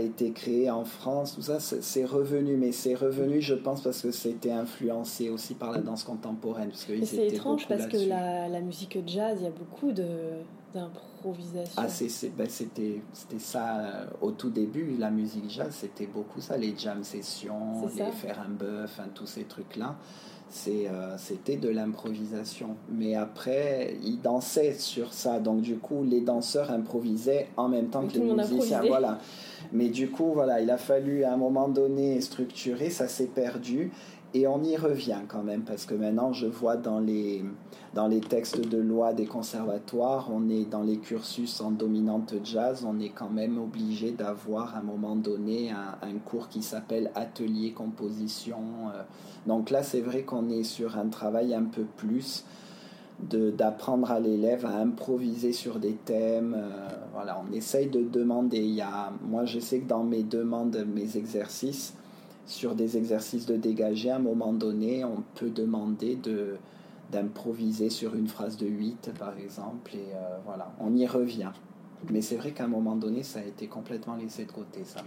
été 0.00 0.30
créé 0.32 0.70
en 0.70 0.84
France, 0.84 1.34
tout 1.34 1.42
ça, 1.42 1.58
c'est 1.60 2.04
revenu. 2.04 2.56
Mais 2.56 2.72
c'est 2.72 2.94
revenu, 2.94 3.40
je 3.40 3.54
pense, 3.54 3.82
parce 3.82 4.02
que 4.02 4.10
c'était 4.10 4.52
influencé 4.52 5.30
aussi 5.30 5.54
par 5.54 5.72
la 5.72 5.78
danse 5.78 6.04
contemporaine. 6.04 6.70
C'est 6.74 7.26
étrange 7.26 7.66
parce 7.68 7.86
que 7.86 7.96
la, 8.08 8.48
la, 8.48 8.60
musique 8.60 8.98
jazz, 9.06 9.38
il 9.40 9.44
y 9.44 9.46
a 9.46 9.50
beaucoup 9.50 9.92
d'improvisation. 9.92 11.82
Ah, 11.82 11.86
ben, 12.36 12.48
c'était 12.48 13.00
ça 13.38 13.78
euh, 13.78 14.06
au 14.20 14.30
tout 14.30 14.50
début, 14.50 14.96
la 14.98 15.10
musique 15.10 15.50
jazz, 15.50 15.70
c'était 15.72 16.06
beaucoup 16.06 16.40
ça, 16.40 16.56
les 16.56 16.74
jam 16.76 17.02
sessions, 17.02 17.88
les 17.96 18.12
faire 18.12 18.40
un 18.46 18.50
bœuf, 18.50 19.00
tous 19.14 19.26
ces 19.26 19.44
trucs-là. 19.44 19.96
Euh, 20.68 21.14
c'était 21.16 21.56
de 21.56 21.68
l'improvisation. 21.68 22.76
Mais 22.90 23.14
après, 23.14 23.96
ils 24.02 24.20
dansaient 24.20 24.74
sur 24.74 25.12
ça. 25.12 25.40
Donc, 25.40 25.62
du 25.62 25.76
coup, 25.76 26.04
les 26.04 26.20
danseurs 26.20 26.70
improvisaient 26.70 27.48
en 27.56 27.68
même 27.68 27.88
temps 27.88 28.06
que 28.06 28.18
les 28.18 28.32
musiciens. 28.32 28.82
Voilà. 28.86 29.18
Mais 29.72 29.88
du 29.88 30.10
coup, 30.10 30.32
voilà, 30.34 30.60
il 30.60 30.70
a 30.70 30.76
fallu 30.76 31.24
à 31.24 31.32
un 31.32 31.36
moment 31.36 31.68
donné 31.68 32.20
structurer, 32.20 32.90
ça 32.90 33.08
s'est 33.08 33.26
perdu. 33.26 33.90
Et 34.34 34.46
on 34.46 34.62
y 34.62 34.76
revient 34.76 35.20
quand 35.28 35.42
même, 35.42 35.62
parce 35.62 35.84
que 35.84 35.94
maintenant, 35.94 36.32
je 36.32 36.46
vois 36.46 36.76
dans 36.76 37.00
les, 37.00 37.44
dans 37.92 38.08
les 38.08 38.20
textes 38.20 38.66
de 38.66 38.78
loi 38.78 39.12
des 39.12 39.26
conservatoires, 39.26 40.30
on 40.32 40.48
est 40.48 40.64
dans 40.64 40.82
les 40.82 40.96
cursus 40.96 41.60
en 41.60 41.70
dominante 41.70 42.34
jazz, 42.42 42.86
on 42.88 42.98
est 42.98 43.10
quand 43.10 43.28
même 43.28 43.58
obligé 43.58 44.12
d'avoir 44.12 44.74
à 44.74 44.78
un 44.78 44.82
moment 44.82 45.16
donné 45.16 45.70
un, 45.70 46.18
cours 46.24 46.48
qui 46.48 46.62
s'appelle 46.62 47.10
atelier 47.14 47.72
composition. 47.72 48.58
Euh. 48.94 49.02
Donc 49.46 49.68
là, 49.68 49.82
c'est 49.82 50.00
vrai 50.00 50.22
qu'on 50.22 50.48
est 50.48 50.64
sur 50.64 50.96
un 50.96 51.08
travail 51.08 51.54
un 51.54 51.64
peu 51.64 51.84
plus 51.84 52.44
d'apprendre 53.20 54.10
à 54.10 54.18
l'élève 54.18 54.66
à 54.66 54.76
improviser 54.78 55.52
sur 55.52 55.78
des 55.78 55.92
thèmes. 55.92 56.56
Euh, 56.56 56.88
voilà, 57.12 57.40
on 57.46 57.52
essaye 57.52 57.88
de 57.88 58.02
demander. 58.02 58.58
Il 58.58 58.74
y 58.74 58.80
a, 58.80 59.12
moi, 59.22 59.44
je 59.44 59.60
sais 59.60 59.80
que 59.80 59.88
dans 59.88 60.04
mes 60.04 60.22
demandes, 60.22 60.84
mes 60.92 61.16
exercices, 61.16 61.94
sur 62.46 62.74
des 62.74 62.96
exercices 62.96 63.46
de 63.46 63.56
dégager, 63.56 64.10
à 64.10 64.16
un 64.16 64.20
moment 64.20 64.52
donné, 64.52 65.04
on 65.04 65.22
peut 65.34 65.50
demander 65.50 66.16
de 66.16 66.56
d'improviser 67.12 67.90
sur 67.90 68.14
une 68.14 68.26
phrase 68.26 68.56
de 68.56 68.66
8 68.66 69.12
par 69.18 69.36
exemple 69.38 69.94
et 69.94 70.14
euh, 70.14 70.38
voilà 70.46 70.72
on 70.80 70.96
y 70.96 71.06
revient. 71.06 71.52
Mais 72.10 72.22
c'est 72.22 72.36
vrai 72.36 72.52
qu'à 72.52 72.64
un 72.64 72.68
moment 72.68 72.96
donné 72.96 73.22
ça 73.22 73.40
a 73.40 73.42
été 73.42 73.68
complètement 73.68 74.16
laissé 74.16 74.46
de 74.46 74.52
côté 74.52 74.82
ça. 74.82 75.02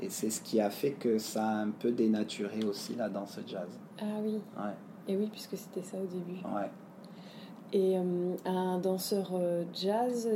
Et 0.00 0.10
c'est 0.10 0.30
ce 0.30 0.42
qui 0.42 0.60
a 0.60 0.68
fait 0.68 0.92
que 0.92 1.18
ça 1.18 1.46
a 1.46 1.54
un 1.62 1.70
peu 1.70 1.90
dénaturé 1.90 2.62
aussi 2.64 2.94
la 2.96 3.08
danse 3.08 3.40
jazz. 3.46 3.68
Ah 3.98 4.20
oui. 4.22 4.40
Et 5.08 5.16
oui 5.16 5.28
puisque 5.32 5.56
c'était 5.56 5.82
ça 5.82 5.96
au 5.96 6.06
début. 6.06 6.40
Ouais. 6.44 6.70
Et 7.72 7.96
euh, 7.96 8.36
un 8.44 8.78
danseur 8.78 9.30
euh, 9.32 9.64
jazz 9.72 10.28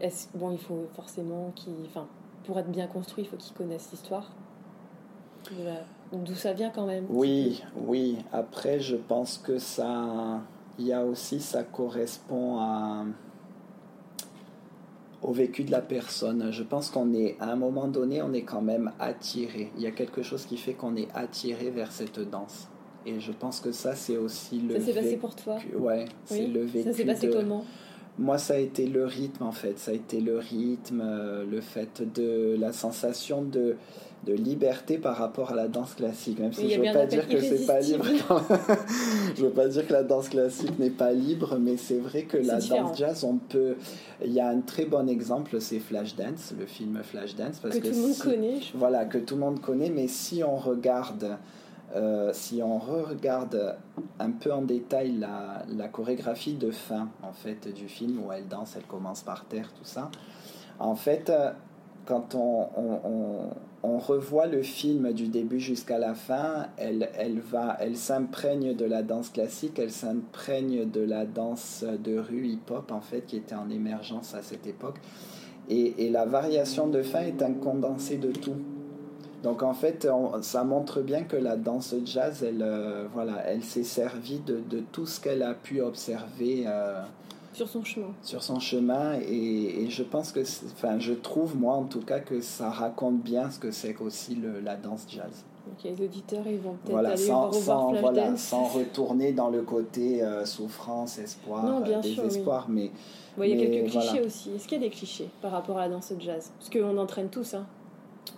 est 0.00 0.28
bon 0.34 0.52
il 0.52 0.58
faut 0.58 0.86
forcément 0.94 1.52
qu'il 1.56 1.72
enfin 1.86 2.06
pour 2.44 2.58
être 2.58 2.70
bien 2.70 2.86
construit 2.86 3.24
il 3.24 3.26
faut 3.28 3.38
qu'il 3.38 3.56
connaisse 3.56 3.90
l'histoire 3.90 4.30
D'où 6.12 6.34
ça 6.34 6.52
vient 6.52 6.70
quand 6.70 6.86
même. 6.86 7.06
Oui, 7.10 7.62
oui. 7.76 8.18
Après, 8.32 8.80
je 8.80 8.96
pense 8.96 9.38
que 9.38 9.58
ça, 9.58 10.40
il 10.78 10.86
y 10.86 10.92
a 10.92 11.04
aussi, 11.04 11.40
ça 11.40 11.62
correspond 11.62 12.58
à 12.58 13.04
au 15.22 15.32
vécu 15.32 15.64
de 15.64 15.70
la 15.70 15.80
personne. 15.80 16.50
Je 16.52 16.62
pense 16.62 16.90
qu'on 16.90 17.12
est, 17.12 17.36
à 17.40 17.50
un 17.50 17.56
moment 17.56 17.88
donné, 17.88 18.22
on 18.22 18.32
est 18.32 18.42
quand 18.42 18.62
même 18.62 18.92
attiré. 18.98 19.70
Il 19.76 19.82
y 19.82 19.86
a 19.86 19.90
quelque 19.90 20.22
chose 20.22 20.44
qui 20.46 20.56
fait 20.56 20.74
qu'on 20.74 20.96
est 20.96 21.08
attiré 21.14 21.70
vers 21.70 21.92
cette 21.92 22.20
danse. 22.20 22.68
Et 23.04 23.20
je 23.20 23.32
pense 23.32 23.60
que 23.60 23.72
ça, 23.72 23.94
c'est 23.94 24.16
aussi 24.16 24.60
le. 24.60 24.78
Ça 24.78 24.86
s'est 24.86 24.92
passé 24.92 25.16
pour 25.16 25.34
toi? 25.34 25.56
Ouais, 25.76 26.04
c'est 26.24 26.46
le 26.46 26.64
vécu. 26.64 26.90
Ça 26.90 26.96
s'est 26.96 27.04
passé 27.04 27.30
comment? 27.30 27.64
Moi, 28.18 28.36
ça 28.38 28.54
a 28.54 28.58
été 28.58 28.86
le 28.86 29.04
rythme 29.04 29.44
en 29.44 29.52
fait. 29.52 29.78
Ça 29.78 29.92
a 29.92 29.94
été 29.94 30.20
le 30.20 30.38
rythme, 30.38 31.00
euh, 31.04 31.44
le 31.44 31.60
fait 31.60 32.02
de 32.14 32.56
la 32.58 32.72
sensation 32.72 33.42
de 33.42 33.76
de 34.24 34.32
liberté 34.32 34.98
par 34.98 35.16
rapport 35.16 35.52
à 35.52 35.54
la 35.54 35.68
danse 35.68 35.94
classique. 35.94 36.38
Même 36.40 36.52
si 36.52 36.68
je 36.68 36.80
ne 36.80 36.86
veux 36.86 36.92
pas 36.92 37.06
dire 37.06 37.28
que 37.28 37.40
c'est 37.40 37.66
pas 37.66 37.80
libre. 37.80 38.04
je 39.36 39.42
veux 39.42 39.50
pas 39.50 39.68
dire 39.68 39.86
que 39.86 39.92
la 39.92 40.02
danse 40.02 40.28
classique 40.28 40.78
n'est 40.78 40.90
pas 40.90 41.12
libre, 41.12 41.56
mais 41.60 41.76
c'est 41.76 41.98
vrai 41.98 42.22
que 42.24 42.36
la 42.36 42.60
danse 42.60 42.98
jazz, 42.98 43.24
on 43.24 43.36
peut. 43.36 43.76
Il 44.24 44.32
y 44.32 44.40
a 44.40 44.48
un 44.48 44.60
très 44.60 44.84
bon 44.84 45.08
exemple, 45.08 45.60
c'est 45.60 45.78
Flashdance, 45.78 46.52
le 46.58 46.66
film 46.66 47.00
Flashdance, 47.02 47.60
parce 47.60 47.78
que, 47.78 47.88
tout 47.88 47.94
le 47.94 48.00
monde 48.00 48.18
connaît. 48.18 48.60
Voilà, 48.74 49.04
que 49.04 49.18
tout 49.18 49.34
le 49.34 49.40
monde 49.40 49.60
connaît, 49.60 49.90
mais 49.90 50.08
si 50.08 50.42
on 50.42 50.56
regarde. 50.56 51.36
Euh, 51.96 52.32
si 52.34 52.62
on 52.62 52.76
regarde 52.76 53.76
un 54.18 54.30
peu 54.32 54.52
en 54.52 54.60
détail 54.60 55.12
la, 55.12 55.62
la, 55.74 55.88
chorégraphie 55.88 56.52
de 56.52 56.70
fin 56.70 57.08
en 57.22 57.32
fait 57.32 57.72
du 57.72 57.88
film 57.88 58.22
où 58.22 58.30
elle 58.30 58.46
danse, 58.46 58.74
elle 58.76 58.84
commence 58.84 59.22
par 59.22 59.46
terre, 59.46 59.72
tout 59.72 59.86
ça. 59.86 60.10
En 60.78 60.94
fait, 60.94 61.32
quand 62.08 62.34
on, 62.34 62.68
on, 62.76 63.50
revoit 63.98 64.46
le 64.46 64.62
film 64.62 65.12
du 65.12 65.28
début 65.28 65.60
jusqu'à 65.60 65.98
la 65.98 66.14
fin, 66.14 66.66
elle, 66.76 67.10
elle, 67.16 67.38
va, 67.38 67.76
elle 67.80 67.96
s'imprègne 67.96 68.74
de 68.74 68.84
la 68.84 69.02
danse 69.02 69.30
classique, 69.30 69.78
elle 69.78 69.92
s'imprègne 69.92 70.90
de 70.90 71.00
la 71.00 71.24
danse 71.24 71.84
de 72.04 72.18
rue 72.18 72.46
hip-hop, 72.46 72.90
en 72.90 73.00
fait, 73.00 73.24
qui 73.26 73.36
était 73.36 73.54
en 73.54 73.70
émergence 73.70 74.34
à 74.34 74.42
cette 74.42 74.66
époque. 74.66 74.96
Et, 75.68 76.08
la 76.10 76.24
variation 76.24 76.88
de 76.88 77.02
fin 77.02 77.20
est 77.20 77.42
un 77.42 77.52
condensé 77.52 78.16
de 78.16 78.32
tout. 78.32 78.56
Donc 79.42 79.62
en 79.62 79.74
fait, 79.74 80.08
ça 80.42 80.64
montre 80.64 81.00
bien 81.00 81.22
que 81.22 81.36
la 81.36 81.56
danse 81.56 81.94
jazz, 82.04 82.42
elle, 82.42 82.62
euh, 82.62 83.06
voilà, 83.12 83.44
elle 83.46 83.62
s'est 83.62 83.84
servie 83.84 84.40
de, 84.40 84.60
de, 84.68 84.82
tout 84.90 85.06
ce 85.06 85.20
qu'elle 85.20 85.42
a 85.42 85.54
pu 85.54 85.80
observer. 85.80 86.64
Euh, 86.66 87.02
sur 87.58 87.68
son 87.68 87.84
chemin. 87.84 88.08
Sur 88.22 88.42
son 88.42 88.60
chemin, 88.60 89.18
et, 89.20 89.82
et 89.82 89.90
je 89.90 90.02
pense 90.02 90.32
que, 90.32 90.40
enfin, 90.72 90.98
je 90.98 91.12
trouve, 91.12 91.56
moi 91.56 91.74
en 91.74 91.84
tout 91.84 92.00
cas, 92.00 92.20
que 92.20 92.40
ça 92.40 92.70
raconte 92.70 93.20
bien 93.20 93.50
ce 93.50 93.58
que 93.58 93.70
c'est 93.70 93.96
aussi 94.00 94.34
le, 94.36 94.60
la 94.60 94.76
danse 94.76 95.06
jazz. 95.08 95.44
Ok, 95.70 95.84
les 95.84 96.04
auditeurs, 96.04 96.46
ils 96.46 96.58
vont 96.58 96.76
peut-être 96.82 96.92
voilà, 96.92 97.10
aller 97.10 97.18
sans, 97.18 97.52
sans, 97.52 97.92
voilà, 97.92 98.36
sans 98.36 98.64
retourner 98.64 99.32
dans 99.32 99.50
le 99.50 99.62
côté 99.62 100.22
euh, 100.22 100.46
souffrance, 100.46 101.18
espoir, 101.18 101.64
Non, 101.64 101.80
bien 101.80 101.98
euh, 101.98 102.02
sûr, 102.02 102.22
désespoir, 102.22 102.66
mais 102.70 102.90
il 103.40 103.48
y 103.48 103.52
a 103.52 103.56
mais 103.56 103.70
quelques 103.70 103.90
clichés 103.90 104.08
voilà. 104.08 104.26
aussi. 104.26 104.50
Est-ce 104.52 104.66
qu'il 104.66 104.80
y 104.80 104.84
a 104.84 104.88
des 104.88 104.94
clichés 104.94 105.28
par 105.42 105.50
rapport 105.50 105.76
à 105.76 105.82
la 105.82 105.94
danse 105.94 106.12
jazz? 106.18 106.50
Parce 106.58 106.70
qu'on 106.70 106.96
entraîne 106.96 107.28
tous, 107.28 107.54
hein. 107.54 107.66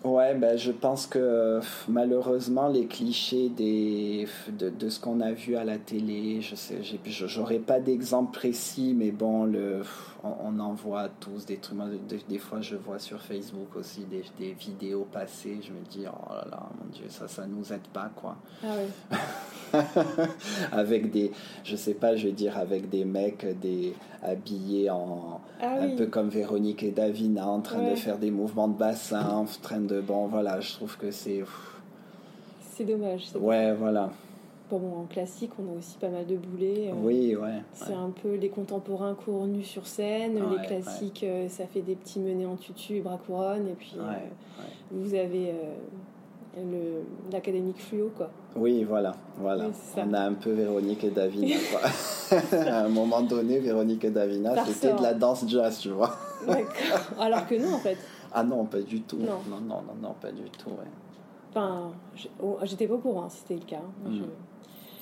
Ouais, 0.03 0.35
ben, 0.35 0.57
je 0.57 0.73
pense 0.73 1.07
que 1.07 1.61
malheureusement, 1.87 2.69
les 2.69 2.87
clichés 2.87 3.51
des, 3.51 4.27
de, 4.49 4.71
de 4.71 4.89
ce 4.89 4.99
qu'on 4.99 5.21
a 5.21 5.33
vu 5.33 5.57
à 5.57 5.65
la 5.65 5.77
télé, 5.77 6.41
je 6.41 6.55
sais, 6.55 6.79
j'aurais 7.05 7.59
pas 7.59 7.81
d'exemple 7.81 8.33
précis, 8.33 8.95
mais 8.97 9.11
bon, 9.11 9.45
le, 9.45 9.83
on, 10.23 10.35
on 10.57 10.61
en 10.61 10.73
voit 10.75 11.09
tous 11.21 11.47
des 11.47 11.57
trucs. 11.57 11.77
Moi, 11.77 11.87
des, 12.09 12.19
des 12.29 12.39
fois, 12.39 12.61
je 12.61 12.77
vois 12.77 12.99
sur 12.99 13.21
Facebook 13.21 13.75
aussi 13.77 14.05
des, 14.05 14.23
des 14.39 14.53
vidéos 14.53 15.07
passées, 15.11 15.59
je 15.63 15.73
me 15.73 15.81
dis, 15.91 16.05
oh 16.07 16.33
là 16.35 16.45
là, 16.51 16.69
mon 16.79 16.91
Dieu, 16.93 17.05
ça, 17.09 17.27
ça 17.29 17.47
nous 17.47 17.73
aide 17.73 17.87
pas, 17.93 18.11
quoi. 18.15 18.37
Ah 18.65 19.73
avec 20.73 21.11
des, 21.11 21.31
je 21.65 21.77
sais 21.77 21.95
pas, 21.95 22.17
je 22.17 22.27
vais 22.27 22.33
dire, 22.33 22.59
avec 22.59 22.89
des 22.91 23.05
mecs 23.05 23.47
des, 23.61 23.95
habillés 24.23 24.91
en, 24.91 25.41
Ah 25.61 25.81
un 25.81 25.97
peu 25.97 26.07
comme 26.07 26.29
Véronique 26.29 26.83
et 26.83 26.91
Davina, 26.91 27.47
en 27.47 27.61
train 27.61 27.79
Ouais. 27.81 27.91
de 27.93 27.97
faire 27.97 28.19
des 28.19 28.31
mouvements 28.31 28.69
de 28.69 28.77
bassin, 28.77 29.27
en 29.29 29.45
train 29.45 29.81
de. 29.81 30.01
Bon, 30.01 30.27
voilà, 30.27 30.61
je 30.61 30.73
trouve 30.73 30.97
que 30.99 31.11
c'est. 31.11 31.43
C'est 32.73 32.85
dommage. 32.85 33.27
Ouais, 33.39 33.73
voilà. 33.75 34.11
Bon, 34.71 34.79
bon, 34.79 35.01
en 35.01 35.05
classique, 35.05 35.51
on 35.59 35.75
a 35.75 35.79
aussi 35.79 35.99
pas 35.99 36.09
mal 36.09 36.25
de 36.27 36.37
boulets. 36.37 36.91
euh, 36.91 36.95
Oui, 37.03 37.35
ouais. 37.35 37.63
C'est 37.73 37.89
ouais. 37.91 37.95
un 37.95 38.11
peu 38.11 38.37
les 38.37 38.51
contemporains 38.51 39.15
courent 39.15 39.47
nus 39.47 39.65
sur 39.65 39.87
scène, 39.87 40.37
Ouais, 40.37 40.59
les 40.61 40.67
classiques, 40.67 41.25
euh, 41.25 41.49
ça 41.49 41.67
fait 41.67 41.81
des 41.83 41.97
petits 41.97 42.21
menés 42.21 42.47
en 42.47 42.55
tutu 42.57 42.97
et 42.97 43.01
bras 43.01 43.19
couronne, 43.27 43.67
et 43.69 43.73
puis 43.75 43.97
euh, 43.99 44.13
vous 44.93 45.15
avez 45.15 45.53
l'académique 47.33 47.81
fluo, 47.81 48.11
quoi. 48.17 48.31
Oui, 48.57 48.85
voilà, 48.85 49.13
voilà. 49.39 49.67
Oui. 49.69 50.03
On 50.09 50.13
a 50.15 50.21
un 50.21 50.35
peu 50.35 50.51
Véronique 50.53 51.05
et 51.05 51.11
Davina, 51.11 51.57
quoi. 51.71 52.39
à 52.59 52.85
un 52.85 52.89
moment 52.89 53.23
donné, 53.23 53.59
Véronique 53.61 54.05
et 54.05 54.11
Davina, 54.11 54.65
c'était 54.67 54.95
de 54.95 55.03
la 55.03 55.15
danse 55.15 55.45
jazz, 55.49 55.79
tu 55.79 55.91
vois. 55.91 56.17
D'accord. 56.47 57.21
Alors 57.21 57.47
que 57.47 57.55
non, 57.57 57.75
en 57.75 57.79
fait. 57.79 57.99
Ah 58.33 58.45
non, 58.45 58.65
pas 58.65 58.79
du 58.81 59.01
tout. 59.03 59.17
Non. 59.19 59.41
non, 59.51 59.61
non, 59.61 59.83
non, 59.83 59.95
non, 60.01 60.15
pas 60.21 60.31
du 60.31 60.45
tout, 60.57 60.69
ouais. 60.71 60.87
Enfin, 61.51 61.91
oh, 62.41 62.59
j'étais 62.63 62.87
pas 62.87 62.95
au 62.95 62.99
courant 62.99 63.29
si 63.29 63.39
c'était 63.39 63.55
le 63.57 63.67
cas. 63.67 63.79
hein. 63.85 64.09
Mm. 64.09 64.15
Je- 64.19 64.23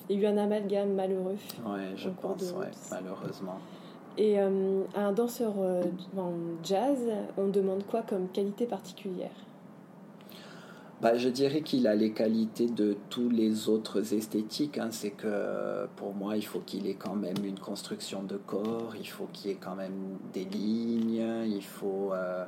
Il 0.09 0.19
y 0.19 0.25
a 0.25 0.29
eu 0.29 0.33
un 0.33 0.37
amalgame 0.37 0.93
malheureux. 0.93 1.37
Ouais, 1.65 1.91
je 1.95 2.09
pense, 2.09 2.51
ouais, 2.53 2.71
malheureusement. 2.89 3.59
Et 4.17 4.39
euh, 4.39 4.81
à 4.95 5.05
un 5.05 5.11
danseur 5.11 5.53
euh, 5.59 5.83
en 6.17 6.33
jazz, 6.63 6.97
on 7.37 7.47
demande 7.47 7.83
quoi 7.85 8.01
comme 8.01 8.27
qualité 8.29 8.65
particulière? 8.65 9.31
Bah, 11.01 11.15
je 11.15 11.29
dirais 11.29 11.61
qu'il 11.61 11.87
a 11.87 11.95
les 11.95 12.11
qualités 12.11 12.67
de 12.67 12.97
tous 13.09 13.29
les 13.29 13.69
autres 13.69 14.13
esthétiques. 14.13 14.77
hein. 14.79 14.89
C'est 14.91 15.11
que 15.11 15.85
pour 15.95 16.13
moi, 16.13 16.35
il 16.35 16.45
faut 16.45 16.59
qu'il 16.59 16.87
ait 16.87 16.95
quand 16.95 17.15
même 17.15 17.45
une 17.45 17.59
construction 17.59 18.23
de 18.23 18.35
corps, 18.35 18.93
il 18.99 19.07
faut 19.07 19.27
qu'il 19.31 19.51
ait 19.51 19.57
quand 19.61 19.75
même 19.75 20.17
des 20.33 20.43
lignes, 20.43 21.23
il 21.45 21.63
faut, 21.63 22.11
euh, 22.11 22.43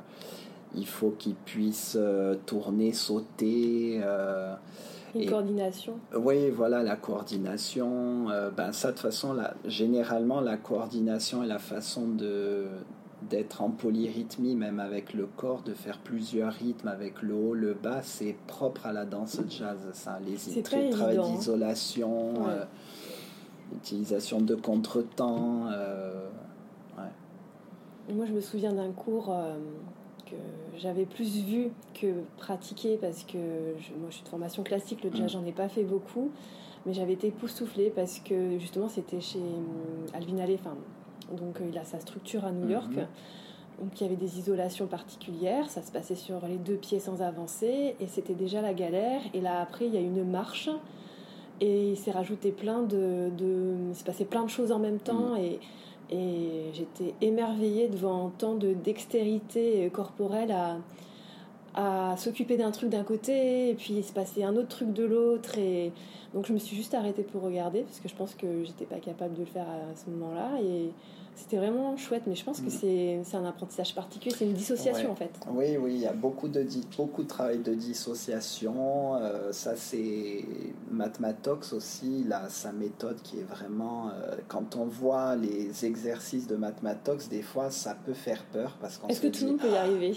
il 0.74 0.86
faut 0.86 1.14
qu'il 1.18 1.34
puisse 1.36 1.96
euh, 1.98 2.34
tourner, 2.44 2.92
sauter. 2.92 4.02
Une 5.14 5.22
Et- 5.22 5.26
coordination 5.26 5.94
oui, 6.16 6.48
voilà, 6.50 6.82
la 6.82 6.96
coordination. 6.96 8.30
euh, 8.30 8.50
ben 8.50 8.72
ça, 8.72 8.88
de 8.88 8.92
toute 8.92 9.02
façon, 9.02 9.34
la, 9.34 9.54
généralement, 9.66 10.40
la 10.40 10.56
coordination 10.56 11.42
et 11.42 11.46
la 11.46 11.58
façon 11.58 12.06
de 12.08 12.66
d'être 13.30 13.62
en 13.62 13.70
polyrythmie, 13.70 14.56
même 14.56 14.80
avec 14.80 15.14
le 15.14 15.26
corps, 15.26 15.62
de 15.62 15.74
faire 15.74 15.98
plusieurs 15.98 16.52
rythmes 16.52 16.88
avec 16.88 17.22
le 17.22 17.34
haut, 17.34 17.54
le 17.54 17.72
bas, 17.72 18.02
c'est 18.02 18.34
propre 18.48 18.86
à 18.86 18.92
la 18.92 19.04
danse 19.04 19.40
jazz. 19.48 19.78
Ça, 19.92 20.18
les 20.26 20.34
pas 20.62 20.96
travail 20.96 21.18
hein. 21.18 21.22
d'isolation, 21.36 22.32
Ouais. 22.34 22.48
euh, 22.48 22.64
utilisation 23.76 24.40
de 24.40 24.56
contretemps. 24.56 25.68
euh, 25.70 26.26
Et 28.08 28.12
Moi, 28.12 28.26
je 28.26 28.32
me 28.32 28.40
souviens 28.40 28.72
d'un 28.72 28.90
cours 28.90 29.32
que 30.32 30.78
j'avais 30.80 31.04
plus 31.06 31.36
vu 31.44 31.70
que 31.94 32.06
pratiqué 32.38 32.96
parce 33.00 33.24
que 33.24 33.38
je- 33.78 33.92
moi, 34.00 34.08
je 34.10 34.14
suis 34.16 34.24
de 34.24 34.28
formation 34.28 34.62
classique, 34.62 35.04
le 35.04 35.10
jazz, 35.12 35.24
Mm. 35.26 35.28
j'en 35.40 35.44
ai 35.46 35.52
pas 35.52 35.68
fait 35.68 35.84
beaucoup, 35.84 36.30
mais 36.86 36.94
j'avais 36.94 37.12
été 37.12 37.28
époustouflée 37.28 37.90
parce 37.90 38.18
que 38.20 38.58
justement, 38.58 38.88
c'était 38.88 39.20
chez 39.20 39.38
hum, 39.38 40.06
Alvin 40.14 40.36
enfin, 40.54 40.76
donc 41.36 41.60
euh, 41.60 41.64
il 41.70 41.78
a 41.78 41.84
sa 41.84 42.00
structure 42.00 42.44
à 42.44 42.52
New 42.52 42.68
York. 42.68 42.90
Mhm. 42.92 43.06
Donc 43.80 44.00
il 44.00 44.04
y 44.04 44.06
avait 44.06 44.16
des 44.16 44.38
isolations 44.38 44.86
particulières, 44.86 45.68
ça 45.70 45.82
se 45.82 45.90
passait 45.90 46.14
sur 46.14 46.46
les 46.46 46.58
deux 46.58 46.76
pieds 46.76 47.00
sans 47.00 47.22
avancer, 47.22 47.96
et 47.98 48.06
c'était 48.06 48.34
déjà 48.34 48.60
la 48.60 48.74
galère. 48.74 49.22
Et 49.34 49.40
là 49.40 49.60
après, 49.60 49.86
il 49.86 49.94
y 49.94 49.96
a 49.96 50.00
une 50.00 50.24
marche, 50.24 50.68
et 51.60 51.90
il 51.90 51.96
s'est 51.96 52.10
rajouté 52.10 52.52
plein 52.52 52.82
de, 52.82 53.30
de 53.36 53.74
il 53.90 53.94
s'est 53.94 54.04
passé 54.04 54.24
plein 54.24 54.44
de 54.44 54.50
choses 54.50 54.72
en 54.72 54.78
même 54.78 54.98
temps, 54.98 55.36
et, 55.36 55.58
et 56.12 56.70
j'étais 56.74 57.14
émerveillée 57.20 57.88
devant 57.88 58.30
tant 58.38 58.54
de 58.54 58.74
dextérité 58.74 59.90
corporelle 59.92 60.52
à, 60.52 60.76
à 61.74 62.16
s'occuper 62.18 62.56
d'un 62.56 62.70
truc 62.70 62.90
d'un 62.90 63.02
côté, 63.02 63.70
et 63.70 63.74
puis 63.74 64.02
se 64.02 64.12
passait 64.12 64.44
un 64.44 64.54
autre 64.56 64.68
truc 64.68 64.92
de 64.92 65.04
l'autre, 65.04 65.58
et 65.58 65.90
donc 66.34 66.46
je 66.46 66.52
me 66.52 66.58
suis 66.58 66.76
juste 66.76 66.94
arrêtée 66.94 67.22
pour 67.22 67.42
regarder, 67.42 67.80
parce 67.80 68.00
que 68.00 68.08
je 68.08 68.14
pense 68.14 68.34
que 68.34 68.64
j'étais 68.64 68.84
pas 68.84 68.98
capable 68.98 69.34
de 69.34 69.40
le 69.40 69.46
faire 69.46 69.66
à 69.68 69.96
ce 69.96 70.10
moment-là, 70.10 70.60
et 70.62 70.90
c'était 71.34 71.56
vraiment 71.56 71.96
chouette, 71.96 72.22
mais 72.26 72.34
je 72.34 72.44
pense 72.44 72.60
que 72.60 72.66
Mm. 72.66 73.22
c'est 73.24 73.36
un 73.36 73.44
apprentissage 73.44 73.94
particulier, 73.94 74.34
c'est 74.38 74.44
une 74.44 74.52
dissociation 74.52 75.06
Ouais. 75.08 75.12
en 75.12 75.16
fait. 75.16 75.30
Oui, 75.50 75.76
oui, 75.76 75.94
il 75.94 76.00
y 76.00 76.06
a 76.06 76.12
beaucoup 76.12 76.48
de, 76.48 76.64
beaucoup 76.96 77.22
de 77.22 77.28
travail 77.28 77.58
de 77.58 77.74
dissociation. 77.74 79.16
euh, 79.16 79.52
ça, 79.52 79.76
c'est 79.76 80.44
Mathmatox 80.90 81.72
aussi, 81.72 82.22
il 82.24 82.32
a 82.32 82.48
sa 82.48 82.72
méthode 82.72 83.20
qui 83.22 83.38
est 83.40 83.44
vraiment. 83.44 84.08
euh, 84.10 84.36
quand 84.48 84.76
on 84.76 84.84
voit 84.84 85.36
les 85.36 85.84
exercices 85.84 86.46
de 86.46 86.56
Mathmatox, 86.56 87.28
des 87.28 87.42
fois, 87.42 87.70
ça 87.70 87.94
peut 88.04 88.14
faire 88.14 88.44
peur 88.52 88.76
parce 88.80 88.98
qu'on 88.98 89.08
Est-ce 89.08 89.20
que 89.20 89.28
tout 89.28 89.44
le 89.44 89.50
monde 89.52 89.60
peut 89.60 89.70
y 89.70 89.76
arriver? 89.76 90.14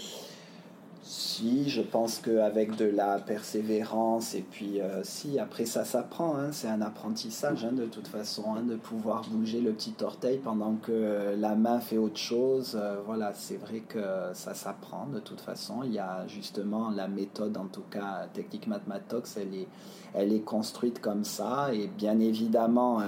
Si, 1.08 1.70
je 1.70 1.82
pense 1.82 2.18
qu'avec 2.18 2.74
de 2.74 2.84
la 2.84 3.20
persévérance, 3.20 4.34
et 4.34 4.42
puis 4.42 4.80
euh, 4.80 5.04
si, 5.04 5.38
après 5.38 5.64
ça 5.64 5.84
s'apprend, 5.84 6.36
hein, 6.36 6.50
c'est 6.50 6.66
un 6.66 6.82
apprentissage 6.82 7.64
hein, 7.64 7.70
de 7.70 7.84
toute 7.86 8.08
façon, 8.08 8.56
hein, 8.56 8.62
de 8.62 8.74
pouvoir 8.74 9.22
bouger 9.30 9.60
le 9.60 9.72
petit 9.72 9.94
orteil 10.02 10.38
pendant 10.38 10.74
que 10.74 10.90
euh, 10.90 11.36
la 11.36 11.54
main 11.54 11.78
fait 11.78 11.96
autre 11.96 12.18
chose. 12.18 12.76
euh, 12.76 12.96
voilà, 13.06 13.32
c'est 13.34 13.56
vrai 13.56 13.84
que 13.86 14.00
ça 14.32 14.54
s'apprend 14.54 15.06
de 15.06 15.20
toute 15.20 15.40
façon. 15.40 15.84
Il 15.84 15.92
y 15.92 16.00
a 16.00 16.26
justement 16.26 16.90
la 16.90 17.06
méthode, 17.06 17.56
en 17.56 17.66
tout 17.66 17.84
cas, 17.88 18.26
technique 18.34 18.66
Mathmatox, 18.66 19.36
elle 19.36 19.66
elle 20.12 20.32
est 20.32 20.40
construite 20.40 21.00
comme 21.00 21.22
ça, 21.22 21.72
et 21.72 21.86
bien 21.86 22.18
évidemment. 22.18 23.00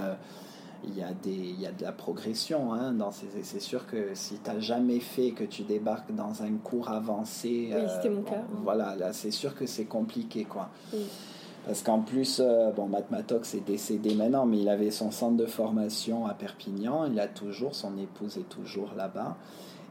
Euh, 0.85 0.89
il 0.89 0.99
y, 0.99 1.03
a 1.03 1.13
des, 1.13 1.31
il 1.31 1.61
y 1.61 1.67
a 1.67 1.73
de 1.73 1.83
la 1.83 1.93
progression. 1.93 2.73
Hein, 2.73 2.93
dans 2.93 3.11
ces, 3.11 3.27
c'est 3.43 3.61
sûr 3.61 3.87
que 3.87 4.15
si 4.15 4.39
tu 4.39 4.51
n'as 4.51 4.61
jamais 4.61 5.01
fait, 5.01 5.33
que 5.33 5.45
tu 5.45 5.63
débarques 5.63 6.15
dans 6.15 6.43
un 6.43 6.53
cours 6.63 6.89
avancé, 6.91 7.71
Oui, 7.73 7.83
c'était 7.95 8.11
mon 8.11 8.23
bon, 8.23 8.31
cas. 8.31 8.43
Voilà, 8.63 8.97
là, 8.97 9.13
c'est 9.13 9.31
sûr 9.31 9.55
que 9.55 9.67
c'est 9.67 9.85
compliqué. 9.87 10.45
quoi. 10.45 10.69
Oui. 10.93 11.07
Parce 11.67 11.83
qu'en 11.83 12.01
plus, 12.01 12.41
euh, 12.43 12.71
bon, 12.73 12.87
Mathmatox 12.87 13.55
est 13.55 13.67
décédé 13.67 14.15
maintenant, 14.15 14.47
mais 14.47 14.59
il 14.59 14.69
avait 14.69 14.91
son 14.91 15.11
centre 15.11 15.37
de 15.37 15.47
formation 15.47 16.27
à 16.27 16.33
Perpignan. 16.33 17.05
Il 17.05 17.21
a 17.21 17.27
toujours, 17.29 17.75
son 17.75 17.99
épouse 17.99 18.39
est 18.39 18.49
toujours 18.49 18.93
là-bas. 18.97 19.37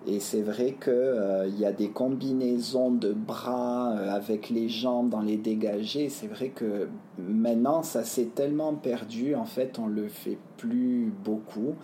Et 0.06 0.20
c'est 0.20 0.42
vrai 0.42 0.78
qu'il 0.82 0.94
euh, 0.94 1.48
y 1.48 1.66
a 1.66 1.72
des 1.72 1.90
combinaisons 1.90 2.92
de 2.92 3.12
bras 3.12 3.92
euh, 3.92 4.10
avec 4.10 4.50
les 4.50 4.70
jambes 4.70 5.10
dans 5.10 5.22
les 5.22 5.38
dégagés. 5.38 6.10
C'est 6.10 6.28
vrai 6.28 6.50
que 6.50 6.88
maintenant, 7.18 7.84
ça 7.84 8.04
s'est 8.04 8.30
tellement 8.34 8.74
perdu. 8.74 9.36
En 9.36 9.46
fait, 9.46 9.80
on 9.80 9.88
le 9.88 10.08
fait 10.08 10.38
plus 10.58 11.12
beaucoup. 11.26 11.76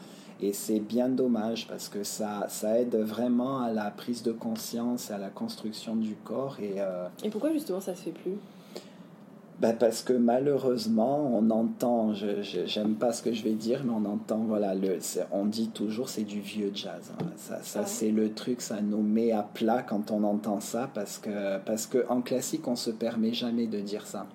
Et 0.41 0.53
c'est 0.53 0.79
bien 0.79 1.09
dommage 1.09 1.67
parce 1.67 1.89
que 1.89 2.03
ça, 2.03 2.47
ça 2.49 2.79
aide 2.79 2.95
vraiment 2.95 3.61
à 3.61 3.71
la 3.71 3.91
prise 3.91 4.23
de 4.23 4.31
conscience, 4.31 5.11
à 5.11 5.17
la 5.17 5.29
construction 5.29 5.95
du 5.95 6.15
corps. 6.15 6.57
Et, 6.61 6.75
euh, 6.77 7.07
Et 7.23 7.29
pourquoi 7.29 7.51
justement 7.53 7.79
ça 7.79 7.95
se 7.95 8.03
fait 8.03 8.11
plus? 8.11 8.37
Bah 9.63 9.71
parce 9.73 10.03
que 10.03 10.11
malheureusement, 10.13 11.31
on 11.33 11.49
entend, 11.49 12.13
je, 12.13 12.43
j'aime 12.65 12.95
pas 12.95 13.13
ce 13.13 13.23
que 13.23 13.31
je 13.33 13.43
vais 13.43 13.53
dire, 13.53 13.81
mais 13.85 13.93
on 13.95 14.03
entend, 14.05 14.39
voilà, 14.39 14.75
le, 14.75 14.97
on 15.31 15.45
dit 15.45 15.69
toujours 15.69 16.09
c'est 16.09 16.23
du 16.25 16.41
vieux 16.41 16.71
jazz. 16.75 17.11
hein. 17.19 17.25
Ça, 17.37 17.59
ça 17.63 17.79
Ah. 17.83 17.87
c'est 17.87 18.11
le 18.11 18.33
truc, 18.33 18.59
ça 18.61 18.81
nous 18.81 19.01
met 19.01 19.31
à 19.31 19.41
plat 19.41 19.81
quand 19.81 20.11
on 20.11 20.23
entend 20.23 20.59
ça, 20.59 20.89
parce 20.93 21.17
que, 21.17 21.59
parce 21.65 21.87
que 21.87 22.05
en 22.09 22.21
classique, 22.21 22.67
on 22.67 22.75
se 22.75 22.91
permet 22.91 23.33
jamais 23.33 23.67
de 23.67 23.79
dire 23.79 24.05
ça. 24.05 24.25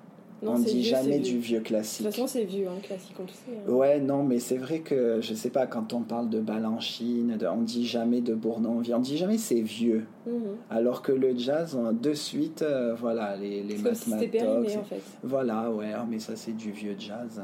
Non, 0.42 0.52
on 0.52 0.56
c'est 0.56 0.64
dit 0.70 0.82
vieux, 0.82 0.90
jamais 0.90 1.18
du 1.18 1.32
vieux. 1.32 1.40
vieux 1.40 1.58
De 1.58 1.64
classique. 1.64 2.06
toute 2.06 2.14
façon, 2.14 2.26
c'est 2.28 2.44
vieux, 2.44 2.68
hein, 2.68 2.78
classique, 2.82 3.16
on 3.18 3.22
le 3.22 3.28
sait. 3.28 3.60
hein. 3.66 3.70
Ouais, 3.72 3.98
non, 4.00 4.22
mais 4.22 4.38
c'est 4.38 4.56
vrai 4.56 4.80
que, 4.80 5.20
je 5.20 5.34
sais 5.34 5.50
pas, 5.50 5.66
quand 5.66 5.92
on 5.92 6.02
parle 6.02 6.28
de 6.30 6.40
Balanchine, 6.40 7.36
de, 7.36 7.46
on 7.46 7.62
dit 7.62 7.86
jamais 7.86 8.20
de 8.20 8.34
Bournonville, 8.34 8.94
on 8.94 9.00
dit 9.00 9.16
jamais 9.16 9.36
c'est 9.38 9.60
vieux. 9.60 10.06
Mhm. 10.26 10.56
Alors 10.70 11.02
que 11.02 11.10
le 11.12 11.36
jazz, 11.36 11.74
on 11.74 11.92
de 11.92 12.14
suite, 12.14 12.62
euh, 12.62 12.94
voilà, 12.94 13.36
les, 13.36 13.62
les 13.62 13.74
périmé, 13.76 14.76
en 14.76 14.84
fait. 14.84 15.02
Voilà, 15.24 15.70
ouais, 15.70 15.92
ah, 15.94 16.06
mais 16.08 16.18
ça 16.20 16.36
c'est 16.36 16.56
du 16.56 16.70
vieux 16.70 16.94
jazz. 16.98 17.42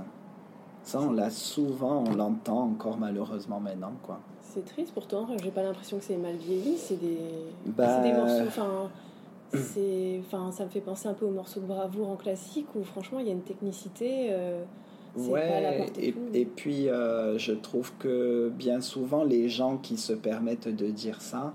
Ça, 0.84 1.00
on 1.00 1.12
l'a 1.12 1.30
souvent, 1.30 2.04
on 2.06 2.14
l'entend 2.14 2.64
encore 2.64 2.98
malheureusement 2.98 3.58
maintenant, 3.58 3.92
quoi. 4.02 4.20
C'est 4.42 4.64
triste 4.64 4.92
pourtant, 4.94 5.26
j'ai 5.42 5.50
pas 5.50 5.62
l'impression 5.64 5.98
que 5.98 6.04
c'est 6.04 6.16
mal 6.16 6.36
vieilli, 6.36 6.76
c'est 6.76 7.00
des, 7.00 7.18
Bah, 7.66 8.00
des 8.02 8.12
morceaux, 8.12 8.44
enfin, 8.46 8.90
c'est, 9.52 10.20
enfin, 10.20 10.50
ça 10.52 10.64
me 10.64 10.70
fait 10.70 10.80
penser 10.80 11.08
un 11.08 11.14
peu 11.14 11.26
aux 11.26 11.30
morceaux 11.30 11.60
de 11.60 11.66
bravoure 11.66 12.08
en 12.08 12.16
classique 12.16 12.66
où 12.74 12.82
franchement 12.82 13.20
il 13.20 13.26
y 13.26 13.28
a 13.30 13.32
une 13.32 13.42
technicité, 13.42 14.28
euh, 14.30 14.62
c'est 15.16 15.30
pas 15.30 15.38
à 15.38 15.60
la 15.60 15.70
Ouais, 15.70 15.86
et, 16.00 16.06
de 16.08 16.12
tout. 16.12 16.18
et 16.34 16.44
puis 16.44 16.88
euh, 16.88 17.38
je 17.38 17.52
trouve 17.52 17.92
que 17.98 18.50
bien 18.56 18.80
souvent 18.80 19.22
les 19.22 19.48
gens 19.48 19.76
qui 19.76 19.96
se 19.96 20.12
permettent 20.12 20.68
de 20.68 20.86
dire 20.86 21.20
ça, 21.22 21.52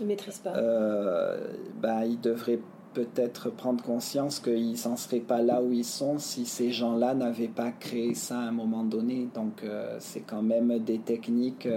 ils 0.00 0.06
maîtrisent 0.06 0.38
pas. 0.38 0.54
euh, 0.56 1.38
bah, 1.80 2.04
ils 2.04 2.20
devraient 2.20 2.60
peut-être 2.92 3.50
prendre 3.50 3.82
conscience 3.84 4.40
qu'ils 4.40 4.76
s'en 4.76 4.96
seraient 4.96 5.20
pas 5.20 5.40
là 5.40 5.62
où 5.62 5.72
ils 5.72 5.84
sont 5.84 6.18
si 6.18 6.44
ces 6.44 6.72
gens-là 6.72 7.14
n'avaient 7.14 7.46
pas 7.48 7.70
créé 7.70 8.14
ça 8.14 8.36
à 8.38 8.42
un 8.42 8.50
moment 8.50 8.82
donné. 8.82 9.28
Donc 9.34 9.62
c'est 10.00 10.22
quand 10.22 10.42
même 10.42 10.76
des 10.80 10.98
techniques, 10.98 11.68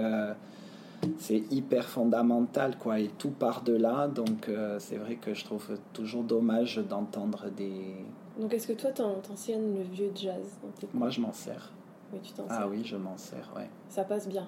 c'est 1.18 1.42
hyper 1.50 1.88
fondamental 1.88 2.76
quoi, 2.78 2.98
et 3.00 3.08
tout 3.18 3.30
part 3.30 3.62
de 3.62 3.74
là. 3.76 4.08
Donc 4.08 4.48
euh, 4.48 4.78
c'est 4.78 4.96
vrai 4.96 5.16
que 5.16 5.34
je 5.34 5.44
trouve 5.44 5.66
toujours 5.92 6.22
dommage 6.24 6.76
d'entendre 6.78 7.46
des. 7.56 7.94
Donc 8.40 8.52
est-ce 8.54 8.66
que 8.68 8.72
toi 8.72 8.90
t'en- 8.90 9.20
t'enseignes 9.20 9.74
le 9.76 9.82
vieux 9.82 10.10
jazz 10.14 10.58
Moi 10.92 11.10
je 11.10 11.20
m'en 11.20 11.32
sers. 11.32 11.72
Oui, 12.12 12.18
tu 12.22 12.32
t'en 12.32 12.44
Ah 12.48 12.58
sers. 12.58 12.68
oui, 12.70 12.82
je 12.84 12.96
m'en 12.96 13.16
sers, 13.16 13.50
ouais. 13.56 13.68
Ça 13.88 14.04
passe 14.04 14.28
bien. 14.28 14.46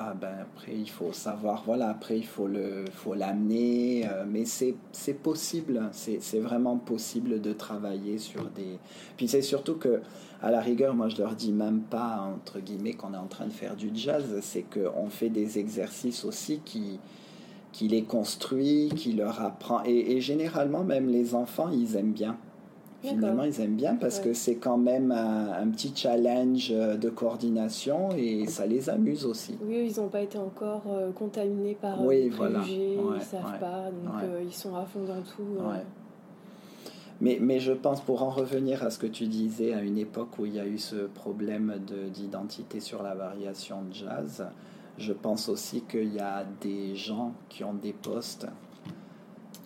Ah 0.00 0.12
ben 0.12 0.34
après 0.40 0.72
il 0.74 0.90
faut 0.90 1.12
savoir 1.12 1.62
voilà 1.64 1.90
après 1.90 2.18
il 2.18 2.26
faut 2.26 2.48
le 2.48 2.84
faut 2.92 3.14
l'amener 3.14 4.04
euh, 4.10 4.24
mais 4.28 4.44
c'est 4.44 4.74
possible 5.14 5.88
c'est 5.92 6.20
c'est 6.20 6.40
vraiment 6.40 6.76
possible 6.78 7.40
de 7.40 7.52
travailler 7.52 8.18
sur 8.18 8.44
des 8.50 8.78
puis 9.16 9.28
c'est 9.28 9.42
surtout 9.42 9.76
que 9.76 10.00
à 10.42 10.50
la 10.50 10.60
rigueur 10.60 10.94
moi 10.94 11.08
je 11.08 11.16
leur 11.18 11.36
dis 11.36 11.52
même 11.52 11.82
pas 11.82 12.28
entre 12.34 12.58
guillemets 12.58 12.94
qu'on 12.94 13.14
est 13.14 13.18
en 13.18 13.28
train 13.28 13.46
de 13.46 13.52
faire 13.52 13.76
du 13.76 13.90
jazz 13.94 14.40
c'est 14.42 14.62
que 14.62 14.90
on 14.96 15.10
fait 15.10 15.28
des 15.28 15.60
exercices 15.60 16.24
aussi 16.24 16.60
qui 16.64 16.98
qui 17.70 17.86
les 17.86 18.02
construit 18.02 18.90
qui 18.96 19.12
leur 19.12 19.40
apprend 19.42 19.84
et 19.84 20.20
généralement 20.20 20.82
même 20.82 21.08
les 21.08 21.36
enfants 21.36 21.70
ils 21.70 21.94
aiment 21.94 22.12
bien 22.12 22.36
Finalement, 23.10 23.44
ils 23.44 23.60
aiment 23.60 23.76
bien 23.76 23.94
parce 23.96 24.18
Ouais. 24.18 24.24
que 24.24 24.32
c'est 24.34 24.56
quand 24.56 24.78
même 24.78 25.12
un, 25.12 25.52
un 25.52 25.68
petit 25.68 25.92
challenge 25.94 26.68
euh, 26.72 26.96
de 26.96 27.08
coordination 27.10 28.10
et 28.16 28.46
ça 28.46 28.66
les 28.66 28.88
amuse 28.88 29.24
aussi. 29.26 29.56
Oui, 29.62 29.90
ils 29.94 30.00
n'ont 30.00 30.08
pas 30.08 30.22
été 30.22 30.38
encore 30.38 30.82
euh, 30.88 31.10
contaminés 31.12 31.76
par 31.80 32.00
euh, 32.00 32.06
Oui, 32.06 32.22
des 32.24 32.30
voilà. 32.30 32.60
préjugés, 32.60 32.96
Ouais, 32.96 33.16
ils 33.18 33.22
savent 33.22 33.52
ouais, 33.52 33.58
pas, 33.58 33.84
donc 33.90 34.22
euh, 34.22 34.42
ils 34.44 34.52
sont 34.54 34.74
à 34.74 34.84
fond 34.84 35.00
dans 35.04 35.20
tout. 35.22 35.42
euh. 35.60 35.78
Mais, 37.20 37.38
mais 37.40 37.60
je 37.60 37.72
pense, 37.72 38.00
pour 38.00 38.22
en 38.22 38.30
revenir 38.30 38.82
à 38.82 38.90
ce 38.90 38.98
que 38.98 39.06
tu 39.06 39.26
disais, 39.26 39.72
à 39.72 39.80
une 39.82 39.98
époque 39.98 40.38
où 40.38 40.46
il 40.46 40.54
y 40.54 40.60
a 40.60 40.66
eu 40.66 40.78
ce 40.78 41.06
problème 41.06 41.74
de- 41.86 42.08
d'identité 42.08 42.80
sur 42.80 43.02
la 43.02 43.14
variation 43.14 43.82
de 43.82 43.94
jazz, 43.94 44.44
je 44.98 45.12
pense 45.12 45.48
aussi 45.48 45.82
qu'il 45.82 46.12
y 46.12 46.18
a 46.20 46.44
des 46.60 46.96
gens 46.96 47.32
qui 47.48 47.62
ont 47.64 47.74
des 47.74 47.92
postes, 47.92 48.46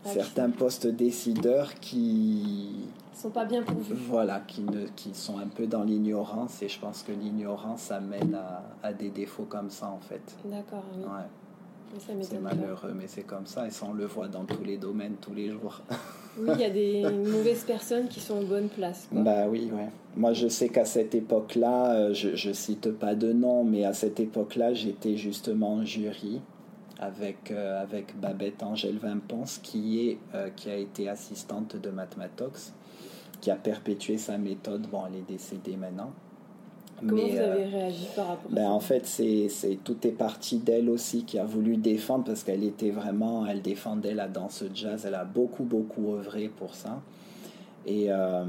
Ah, 0.04 0.10
certains 0.10 0.50
postes 0.50 0.86
décideurs 0.86 1.74
qui, 1.80 2.70
sont 3.18 3.30
pas 3.30 3.44
bien 3.44 3.62
pourvus. 3.62 3.94
voilà, 3.94 4.40
qui, 4.40 4.62
ne, 4.62 4.86
qui 4.96 5.14
sont 5.14 5.38
un 5.38 5.48
peu 5.48 5.66
dans 5.66 5.82
l'ignorance 5.82 6.62
et 6.62 6.68
je 6.68 6.78
pense 6.78 7.02
que 7.02 7.12
l'ignorance 7.12 7.90
amène 7.90 8.34
à, 8.34 8.62
à 8.82 8.92
des 8.92 9.10
défauts 9.10 9.46
comme 9.48 9.70
ça 9.70 9.88
en 9.88 10.00
fait. 10.00 10.22
D'accord, 10.44 10.84
oui. 10.96 11.02
Ouais. 11.04 11.26
C'est 11.98 12.40
malheureux, 12.40 12.92
mais 12.94 13.06
c'est 13.06 13.22
comme 13.22 13.46
ça 13.46 13.66
et 13.66 13.70
ça 13.70 13.86
on 13.88 13.94
le 13.94 14.04
voit 14.04 14.28
dans 14.28 14.44
tous 14.44 14.62
les 14.62 14.76
domaines, 14.76 15.14
tous 15.20 15.32
les 15.32 15.50
jours. 15.50 15.80
Oui, 16.38 16.50
il 16.54 16.60
y 16.60 16.64
a 16.64 16.70
des 16.70 17.02
mauvaises 17.30 17.64
personnes 17.64 18.08
qui 18.08 18.20
sont 18.20 18.40
aux 18.40 18.44
bonnes 18.46 18.68
places. 18.68 19.08
Quoi. 19.10 19.22
Bah 19.22 19.46
oui, 19.48 19.70
ouais. 19.72 19.88
Moi, 20.16 20.32
je 20.34 20.48
sais 20.48 20.68
qu'à 20.68 20.84
cette 20.84 21.14
époque-là, 21.14 21.94
euh, 21.94 22.14
je, 22.14 22.36
je 22.36 22.52
cite 22.52 22.92
pas 22.92 23.14
de 23.14 23.32
nom, 23.32 23.64
mais 23.64 23.84
à 23.84 23.92
cette 23.92 24.20
époque-là, 24.20 24.74
j'étais 24.74 25.16
justement 25.16 25.74
en 25.74 25.84
jury 25.84 26.40
avec, 26.98 27.50
euh, 27.50 27.82
avec 27.82 28.18
Babette 28.20 28.62
Angèle 28.62 28.98
Vimpons, 28.98 29.44
qui, 29.62 30.08
est, 30.08 30.18
euh, 30.34 30.50
qui 30.50 30.70
a 30.70 30.76
été 30.76 31.08
assistante 31.08 31.76
de 31.76 31.90
Mathmatox, 31.90 32.72
qui 33.40 33.50
a 33.50 33.56
perpétué 33.56 34.18
sa 34.18 34.38
méthode. 34.38 34.86
Bon, 34.90 35.02
elle 35.08 35.16
est 35.16 35.28
décédée 35.28 35.76
maintenant. 35.76 36.10
Comment 37.00 37.12
mais, 37.12 37.30
vous 37.30 37.36
euh, 37.36 37.52
avez 37.52 37.64
réagi 37.64 38.06
par 38.16 38.28
rapport 38.28 38.50
à 38.50 38.54
ben, 38.54 38.64
ça 38.64 38.70
en 38.70 38.80
fait, 38.80 39.06
c'est, 39.06 39.48
c'est, 39.48 39.78
tout 39.84 40.04
est 40.06 40.12
parti 40.12 40.58
d'elle 40.58 40.90
aussi 40.90 41.24
qui 41.24 41.38
a 41.38 41.44
voulu 41.44 41.76
défendre 41.76 42.24
parce 42.24 42.42
qu'elle 42.42 42.64
était 42.64 42.90
vraiment, 42.90 43.46
elle 43.46 43.62
défendait 43.62 44.14
la 44.14 44.26
danse 44.26 44.64
jazz. 44.74 45.04
Elle 45.06 45.14
a 45.14 45.24
beaucoup, 45.24 45.62
beaucoup 45.62 46.14
œuvré 46.14 46.48
pour 46.48 46.74
ça. 46.74 47.00
Et, 47.86 48.06
euh, 48.08 48.44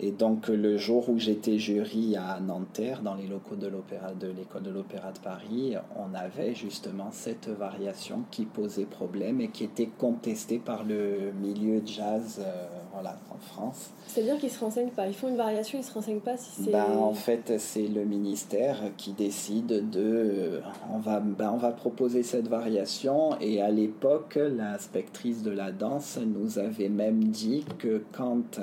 et 0.00 0.10
donc, 0.10 0.48
le 0.48 0.76
jour 0.76 1.08
où 1.08 1.18
j'étais 1.18 1.58
jury 1.58 2.16
à 2.16 2.40
Nanterre, 2.40 3.00
dans 3.02 3.14
les 3.14 3.28
locaux 3.28 3.54
de, 3.54 3.68
l'opéra, 3.68 4.12
de 4.12 4.26
l'école 4.26 4.62
de 4.62 4.70
l'Opéra 4.70 5.12
de 5.12 5.18
Paris, 5.20 5.76
on 5.96 6.14
avait 6.14 6.54
justement 6.54 7.08
cette 7.12 7.48
variation 7.48 8.24
qui 8.30 8.44
posait 8.44 8.86
problème 8.86 9.40
et 9.40 9.48
qui 9.48 9.64
était 9.64 9.88
contestée 9.98 10.58
par 10.58 10.84
le 10.84 11.32
milieu 11.40 11.80
jazz 11.86 12.40
euh, 12.44 12.66
voilà, 12.92 13.18
en 13.30 13.38
France. 13.38 13.90
C'est-à-dire 14.08 14.38
qu'ils 14.38 14.50
se 14.50 14.58
renseignent 14.58 14.90
pas. 14.90 15.06
Ils 15.06 15.14
font 15.14 15.28
une 15.28 15.36
variation, 15.36 15.78
ils 15.78 15.84
se 15.84 15.94
renseignent 15.94 16.20
pas 16.20 16.36
si 16.36 16.64
c'est. 16.64 16.72
Ben, 16.72 16.90
en 16.98 17.14
fait, 17.14 17.54
c'est 17.58 17.86
le 17.86 18.04
ministère 18.04 18.78
qui 18.96 19.12
décide 19.12 19.90
de. 19.90 20.00
euh, 20.02 20.60
On 20.92 20.98
va, 20.98 21.20
ben, 21.20 21.52
on 21.54 21.58
va 21.58 21.70
proposer 21.70 22.24
cette 22.24 22.48
variation. 22.48 23.38
Et 23.40 23.62
à 23.62 23.70
l'époque, 23.70 24.36
l'inspectrice 24.36 25.42
de 25.44 25.52
la 25.52 25.70
danse 25.70 26.18
nous 26.18 26.58
avait 26.58 26.88
même 26.88 27.22
dit 27.24 27.64
que 27.78 28.02
quand 28.12 28.58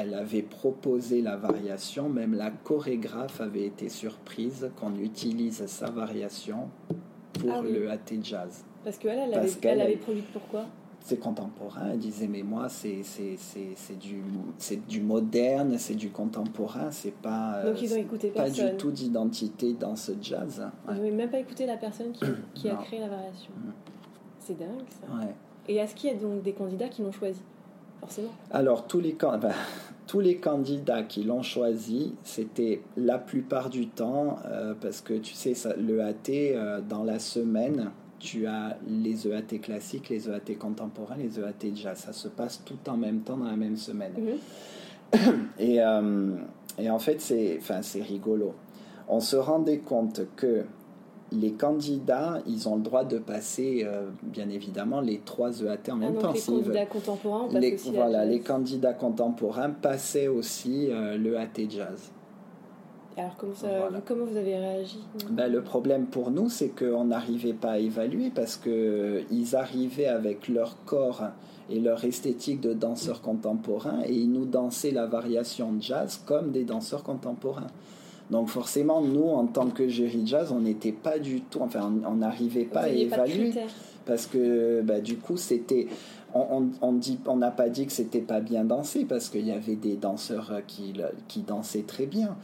elle 0.00 0.14
avait 0.14 0.42
proposé 0.42 1.22
la 1.22 1.36
variation, 1.36 2.08
même 2.08 2.34
la 2.34 2.50
chorégraphe 2.50 3.40
avait 3.40 3.66
été 3.66 3.88
surprise 3.88 4.70
qu'on 4.80 4.94
utilise 4.96 5.64
sa 5.66 5.90
variation 5.90 6.68
pour 7.34 7.50
Ah 7.52 7.60
oui. 7.62 7.72
le 7.72 7.90
AT 7.90 7.98
Jazz. 8.22 8.64
Parce 8.84 8.98
qu'elle, 8.98 9.18
elle, 9.18 9.30
Parce 9.30 9.44
avait, 9.44 9.54
qu'elle, 9.60 9.70
elle 9.72 9.80
avait 9.82 9.92
elle- 9.92 9.98
produit 9.98 10.24
pourquoi 10.32 10.64
C'est 11.00 11.18
contemporain. 11.18 11.88
Elle 11.92 11.98
disait, 11.98 12.26
mais 12.26 12.42
moi, 12.42 12.68
c'est, 12.68 13.02
du, 14.00 14.22
du 14.88 15.00
moderne, 15.00 15.76
c'est 15.78 15.94
du 15.94 16.10
contemporain, 16.10 16.90
c'est 16.90 17.14
pas. 17.14 17.56
euh, 17.56 17.72
Donc 17.72 17.82
ils 17.82 17.92
ont 17.94 17.96
écouté 17.96 18.28
pas 18.30 18.44
personne. 18.44 18.70
du 18.72 18.76
tout 18.76 18.90
d'identité 18.90 19.72
dans 19.74 19.96
ce 19.96 20.12
jazz. 20.20 20.62
Ils 20.88 20.90
Ouais. 21.00 21.10
n'ont 21.10 21.16
même 21.16 21.30
pas 21.30 21.38
écouté 21.38 21.66
la 21.66 21.76
personne 21.76 22.12
qui, 22.12 22.24
qui 22.54 22.68
a 22.68 22.74
créé 22.76 23.00
la 23.00 23.08
variation. 23.08 23.50
Mm. 23.56 23.70
C'est 24.38 24.58
dingue 24.58 24.68
ça. 24.88 25.06
Ouais. 25.14 25.34
Et 25.68 25.76
est-ce 25.76 25.94
qu'il 25.94 26.10
y 26.10 26.12
a 26.12 26.16
donc 26.16 26.42
des 26.42 26.52
candidats 26.52 26.88
qui 26.88 27.02
l'ont 27.02 27.12
choisi? 27.12 27.40
Forcément. 28.00 28.30
Alors, 28.50 28.86
tous 28.86 29.00
les, 29.00 29.16
ben, 29.20 29.52
tous 30.06 30.20
les 30.20 30.36
candidats 30.36 31.02
qui 31.02 31.22
l'ont 31.22 31.42
choisi, 31.42 32.14
c'était 32.24 32.82
la 32.96 33.18
plupart 33.18 33.70
du 33.70 33.88
temps, 33.88 34.38
euh, 34.46 34.74
parce 34.80 35.00
que 35.00 35.14
tu 35.14 35.34
sais, 35.34 35.54
ça, 35.54 35.74
le 35.76 36.02
AT, 36.02 36.30
euh, 36.30 36.80
dans 36.80 37.04
la 37.04 37.18
semaine, 37.18 37.90
tu 38.18 38.46
as 38.46 38.76
les 38.86 39.26
EAT 39.26 39.60
classiques, 39.62 40.08
les 40.08 40.28
EAT 40.28 40.56
contemporains, 40.58 41.16
les 41.16 41.38
EAT 41.38 41.74
jazz. 41.74 41.98
Ça 41.98 42.12
se 42.12 42.28
passe 42.28 42.62
tout 42.64 42.78
en 42.88 42.96
même 42.96 43.20
temps 43.20 43.36
dans 43.36 43.46
la 43.46 43.56
même 43.56 43.76
semaine. 43.76 44.12
Mhm. 44.16 44.38
Et, 45.58 45.82
euh, 45.82 46.36
et 46.78 46.88
en 46.88 46.98
fait, 46.98 47.20
c'est 47.20 48.02
rigolo. 48.02 48.54
On 49.08 49.18
se 49.20 49.36
rendait 49.36 49.78
compte 49.80 50.22
que 50.36 50.64
les 51.32 51.52
candidats, 51.52 52.40
ils 52.46 52.68
ont 52.68 52.76
le 52.76 52.82
droit 52.82 53.04
de 53.04 53.18
passer, 53.18 53.82
euh, 53.84 54.08
bien 54.22 54.48
évidemment, 54.48 55.00
les 55.00 55.18
trois 55.24 55.50
EAT 55.62 55.88
en 55.90 55.94
Ah, 55.94 55.96
même 55.96 56.12
donc 56.14 56.22
temps. 56.22 56.32
les 56.32 56.40
candidats 56.40 56.86
contemporains, 56.86 57.48
Les, 57.52 57.74
aussi 57.74 57.90
voilà, 57.92 58.24
les 58.24 58.40
candidats 58.40 58.94
contemporains 58.94 59.70
passaient 59.70 60.28
aussi 60.28 60.88
euh, 60.90 61.16
le 61.16 61.38
AT 61.38 61.68
Jazz. 61.68 62.10
Alors 63.16 63.36
comment, 63.36 63.54
ça, 63.54 63.66
Voilà. 63.68 63.88
vous- 63.98 64.02
comment 64.06 64.24
vous 64.24 64.36
avez 64.36 64.56
réagi? 64.56 64.98
Ben, 65.30 65.50
le 65.52 65.62
problème 65.62 66.06
pour 66.06 66.30
nous, 66.30 66.48
c'est 66.48 66.68
qu'on 66.68 67.04
n'arrivait 67.04 67.52
pas 67.52 67.72
à 67.72 67.78
évaluer 67.78 68.30
parce 68.34 68.56
qu'ils 68.56 69.56
arrivaient 69.56 70.06
avec 70.06 70.48
leur 70.48 70.76
corps 70.84 71.22
et 71.68 71.80
leur 71.80 72.02
esthétique 72.04 72.60
de 72.60 72.72
danseurs 72.72 73.20
contemporains 73.20 74.00
et 74.06 74.14
ils 74.14 74.30
nous 74.32 74.46
dansaient 74.46 74.90
la 74.92 75.06
variation 75.06 75.74
jazz 75.80 76.20
comme 76.24 76.50
des 76.50 76.64
danseurs 76.64 77.02
contemporains. 77.02 77.66
Donc 78.30 78.48
forcément, 78.48 79.00
nous, 79.00 79.28
en 79.28 79.46
tant 79.46 79.66
que 79.68 79.88
jury 79.88 80.22
jazz, 80.26 80.52
on 80.52 80.60
n'était 80.60 80.92
pas 80.92 81.18
du 81.18 81.40
tout, 81.42 81.60
enfin, 81.62 81.92
on 82.06 82.14
n'arrivait 82.16 82.64
pas 82.64 82.80
à 82.80 82.82
pas 82.84 82.88
évaluer. 82.90 83.52
parce 84.06 84.26
que 84.26 84.80
bah, 84.82 85.00
du 85.00 85.16
coup 85.16 85.36
c'était 85.36 85.88
on 86.34 86.68
on- 86.80 87.00
on 87.26 87.36
n'a 87.36 87.50
pas 87.50 87.68
dit 87.68 87.86
que 87.86 87.92
c'était 87.92 88.20
pas 88.20 88.40
bien 88.40 88.64
dansé 88.64 89.04
parce 89.04 89.28
qu'il 89.28 89.46
y 89.46 89.50
avait 89.52 89.74
des 89.76 89.96
danseurs 89.96 90.50
euh, 90.52 90.60
qui 90.66 90.94
qui 91.28 91.40
dansaient 91.42 91.82
très 91.82 92.06
bien 92.06 92.36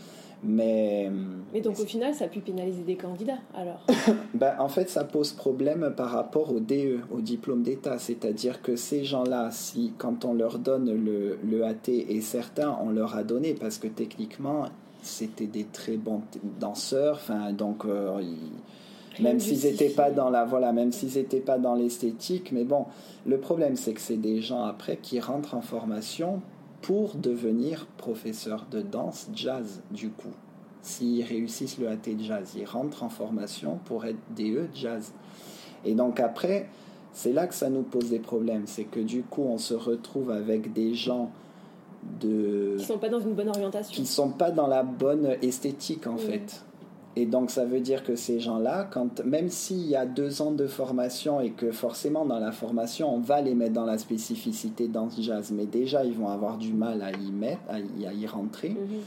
Mais, 0.44 1.10
mais 1.52 1.60
donc 1.62 1.80
au 1.80 1.84
final, 1.86 2.14
ça 2.14 2.26
a 2.26 2.28
pu 2.28 2.40
pénaliser 2.40 2.82
des 2.82 2.96
candidats 2.96 3.38
alors 3.54 3.84
ben, 4.34 4.54
En 4.58 4.68
fait, 4.68 4.88
ça 4.90 5.02
pose 5.04 5.32
problème 5.32 5.92
par 5.96 6.10
rapport 6.10 6.52
au 6.52 6.60
DE, 6.60 6.98
au 7.10 7.20
diplôme 7.20 7.62
d'État. 7.62 7.98
C'est-à-dire 7.98 8.60
que 8.60 8.76
ces 8.76 9.02
gens-là, 9.04 9.50
si 9.50 9.92
quand 9.98 10.24
on 10.24 10.34
leur 10.34 10.58
donne 10.58 10.92
le, 10.92 11.38
le 11.42 11.64
AT, 11.64 11.88
et 11.88 12.20
certains 12.20 12.76
on 12.82 12.90
leur 12.90 13.16
a 13.16 13.22
donné 13.22 13.54
parce 13.54 13.78
que 13.78 13.88
techniquement, 13.88 14.66
c'était 15.06 15.46
des 15.46 15.64
très 15.64 15.96
bons 15.96 16.22
danseurs, 16.60 17.16
enfin, 17.16 17.52
donc 17.52 17.84
euh, 17.84 18.20
même 19.20 19.40
s'ils 19.40 19.64
n'étaient 19.64 19.88
pas 19.88 20.10
dans 20.10 20.30
la 20.30 20.44
voilà, 20.44 20.72
même 20.72 20.92
s'ils 20.92 21.14
n'étaient 21.14 21.40
pas 21.40 21.58
dans 21.58 21.74
l'esthétique, 21.74 22.52
mais 22.52 22.64
bon, 22.64 22.86
le 23.24 23.38
problème 23.38 23.76
c'est 23.76 23.92
que 23.92 24.00
c'est 24.00 24.16
des 24.16 24.40
gens 24.40 24.64
après 24.64 24.96
qui 24.96 25.20
rentrent 25.20 25.54
en 25.54 25.62
formation 25.62 26.42
pour 26.82 27.14
devenir 27.14 27.86
professeur 27.96 28.66
de 28.70 28.82
danse 28.82 29.28
jazz 29.34 29.82
du 29.90 30.10
coup. 30.10 30.34
S'ils 30.82 31.24
réussissent 31.24 31.78
le 31.78 31.88
AT 31.88 32.18
jazz, 32.20 32.52
ils 32.56 32.64
rentrent 32.64 33.02
en 33.02 33.08
formation 33.08 33.80
pour 33.86 34.04
être 34.04 34.18
DE 34.36 34.68
jazz. 34.72 35.12
Et 35.84 35.94
donc 35.94 36.20
après, 36.20 36.68
c'est 37.12 37.32
là 37.32 37.46
que 37.46 37.54
ça 37.54 37.70
nous 37.70 37.82
pose 37.82 38.10
des 38.10 38.18
problèmes, 38.18 38.66
c'est 38.66 38.84
que 38.84 39.00
du 39.00 39.22
coup 39.22 39.42
on 39.42 39.58
se 39.58 39.74
retrouve 39.74 40.30
avec 40.30 40.72
des 40.72 40.94
gens 40.94 41.30
de 42.20 42.76
qui 42.78 42.84
sont 42.84 42.98
pas 42.98 43.08
dans 43.08 43.20
une 43.20 43.34
bonne 43.34 43.48
orientation, 43.48 43.94
qui 43.94 44.06
sont 44.06 44.30
pas 44.30 44.50
dans 44.50 44.66
la 44.66 44.82
bonne 44.82 45.36
esthétique 45.42 46.06
en 46.06 46.16
fait. 46.16 46.62
Et 47.18 47.24
donc 47.24 47.50
ça 47.50 47.64
veut 47.64 47.80
dire 47.80 48.04
que 48.04 48.14
ces 48.14 48.40
gens-là, 48.40 48.86
quand 48.90 49.24
même 49.24 49.48
s'il 49.48 49.86
y 49.86 49.96
a 49.96 50.04
deux 50.04 50.42
ans 50.42 50.50
de 50.50 50.66
formation 50.66 51.40
et 51.40 51.50
que 51.50 51.72
forcément 51.72 52.26
dans 52.26 52.38
la 52.38 52.52
formation 52.52 53.14
on 53.14 53.20
va 53.20 53.40
les 53.40 53.54
mettre 53.54 53.72
dans 53.72 53.86
la 53.86 53.96
spécificité 53.96 54.86
dans 54.86 55.06
le 55.06 55.22
jazz, 55.22 55.50
mais 55.50 55.64
déjà 55.64 56.04
ils 56.04 56.12
vont 56.12 56.28
avoir 56.28 56.58
du 56.58 56.74
mal 56.74 57.00
à 57.00 57.12
y 57.12 57.32
mettre, 57.32 57.62
à 57.70 57.80
y, 57.80 58.26
rentrer. 58.26 58.70
Mhm. 58.70 59.00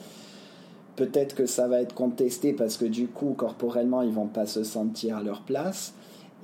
Peut-être 0.95 1.35
que 1.35 1.45
ça 1.45 1.67
va 1.67 1.81
être 1.81 1.93
contesté 1.93 2.51
parce 2.51 2.77
que 2.77 2.85
du 2.85 3.07
coup 3.07 3.35
corporellement 3.37 4.01
ils 4.01 4.11
vont 4.11 4.27
pas 4.27 4.47
se 4.47 4.63
sentir 4.63 5.17
à 5.17 5.23
leur 5.23 5.41
place. 5.41 5.93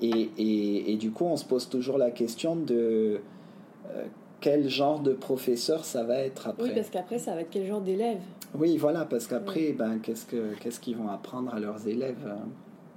Et, 0.02 0.30
et, 0.38 0.92
et 0.92 0.98
du 0.98 1.10
coup 1.10 1.26
on 1.26 1.36
se 1.36 1.46
pose 1.46 1.68
toujours 1.68 1.98
la 1.98 2.12
question 2.12 2.56
de 2.56 3.22
euh, 3.90 4.06
quel 4.46 4.70
genre 4.70 5.00
de 5.00 5.14
professeur 5.14 5.84
ça 5.84 6.04
va 6.04 6.20
être 6.20 6.48
après. 6.48 6.66
Oui, 6.66 6.72
parce 6.76 6.92
qu'après, 6.92 7.18
ça 7.18 7.34
va 7.34 7.42
être 7.42 7.50
quel 7.50 7.66
genre 7.66 7.82
d'élève. 7.82 8.20
Oui, 8.54 8.78
voilà, 8.78 9.04
parce 9.04 9.26
qu'après, 9.26 9.72
ben, 9.72 9.98
qu'est-ce 9.98 10.28
qu'ils 10.28 10.56
qu'est-ce 10.62 10.80
qu'ils 10.80 10.96
vont 10.96 11.10
apprendre 11.10 11.52
à 11.52 11.60
leurs 11.60 11.88
élèves 11.88 12.32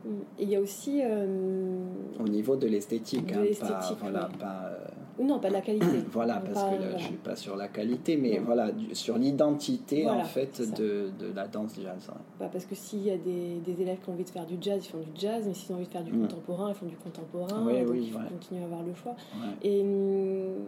mm. 0.05 0.11
il 0.39 0.51
y 0.51 0.57
a 0.57 0.61
aussi. 0.61 1.01
Euh, 1.03 1.85
Au 2.19 2.29
niveau 2.29 2.57
de 2.57 2.67
l'esthétique, 2.67 3.33
hein, 3.33 3.45
pas, 3.61 3.97
voilà, 4.01 4.29
pas, 4.39 4.71
euh, 4.71 5.25
non, 5.25 5.39
pas 5.39 5.49
de 5.49 5.55
la 5.55 5.61
qualité. 5.61 5.87
voilà, 6.13 6.37
parce 6.37 6.65
que 6.65 6.81
là, 6.81 6.91
je 6.91 6.95
ne 6.95 6.99
suis 6.99 7.17
pas 7.17 7.37
sur 7.37 7.57
la 7.57 7.69
qualité, 7.69 8.17
mais 8.17 8.39
voilà, 8.39 8.71
sur 8.93 9.19
l'identité 9.19 10.09
en 10.09 10.25
fait 10.25 10.61
de, 10.77 11.11
de, 11.19 11.33
la 11.35 11.47
danse 11.49 11.75
jazz. 11.83 12.11
Bah, 12.39 12.49
parce 12.53 12.65
que 12.65 12.75
s'il 12.75 13.03
y 13.03 13.11
a 13.11 13.17
des, 13.17 13.61
des, 13.65 13.83
élèves 13.83 13.99
qui 14.03 14.11
ont 14.11 14.13
envie 14.13 14.25
de 14.25 14.31
faire 14.31 14.47
du 14.47 14.57
jazz, 14.61 14.85
ils 14.85 14.91
font 14.91 14.99
du 14.99 15.11
jazz, 15.15 15.45
mais 15.47 15.55
s'ils 15.55 15.73
ont 15.73 15.77
envie 15.77 15.87
de 15.87 15.91
faire 15.91 16.05
du 16.05 16.13
mm. 16.13 16.23
contemporain, 16.23 16.71
ils 16.71 16.75
font 16.75 16.87
du 16.87 16.97
contemporain. 16.97 17.65
Oui, 17.67 17.81
donc 17.81 17.91
oui, 17.91 18.01
il 18.05 18.13
faut 18.13 18.19
continuer 18.19 18.63
à 18.63 18.65
avoir 18.65 18.83
le 18.83 18.95
choix. 18.95 19.17
Et 19.63 19.81
hum, 19.81 20.65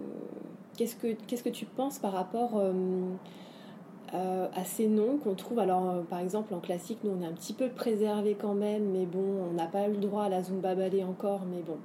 qu'est-ce 0.76 0.96
que 0.96 1.14
qu'est-ce 1.26 1.44
que 1.44 1.50
tu 1.50 1.66
penses 1.66 1.98
par 1.98 2.12
rapport 2.12 2.54
hum, 2.54 3.16
euh, 4.14 4.48
à 4.54 4.64
ces 4.64 4.88
noms 4.88 5.18
qu'on 5.18 5.34
trouve. 5.34 5.58
Alors, 5.60 5.88
euh, 5.88 6.00
par 6.02 6.18
exemple, 6.18 6.52
en 6.54 6.58
classique, 6.58 6.98
nous, 7.04 7.12
on 7.18 7.22
est 7.22 7.26
un 7.26 7.32
petit 7.32 7.52
peu 7.52 7.68
préservé 7.68 8.36
quand 8.40 8.54
même, 8.54 8.90
mais 8.92 9.06
bon, 9.06 9.24
on 9.50 9.54
n'a 9.54 9.66
pas 9.66 9.88
eu 9.88 9.92
le 9.92 9.98
droit 9.98 10.24
à 10.24 10.28
la 10.28 10.42
Zumba 10.42 10.74
ballet 10.74 11.04
encore, 11.04 11.42
mais 11.50 11.62
bon. 11.62 11.78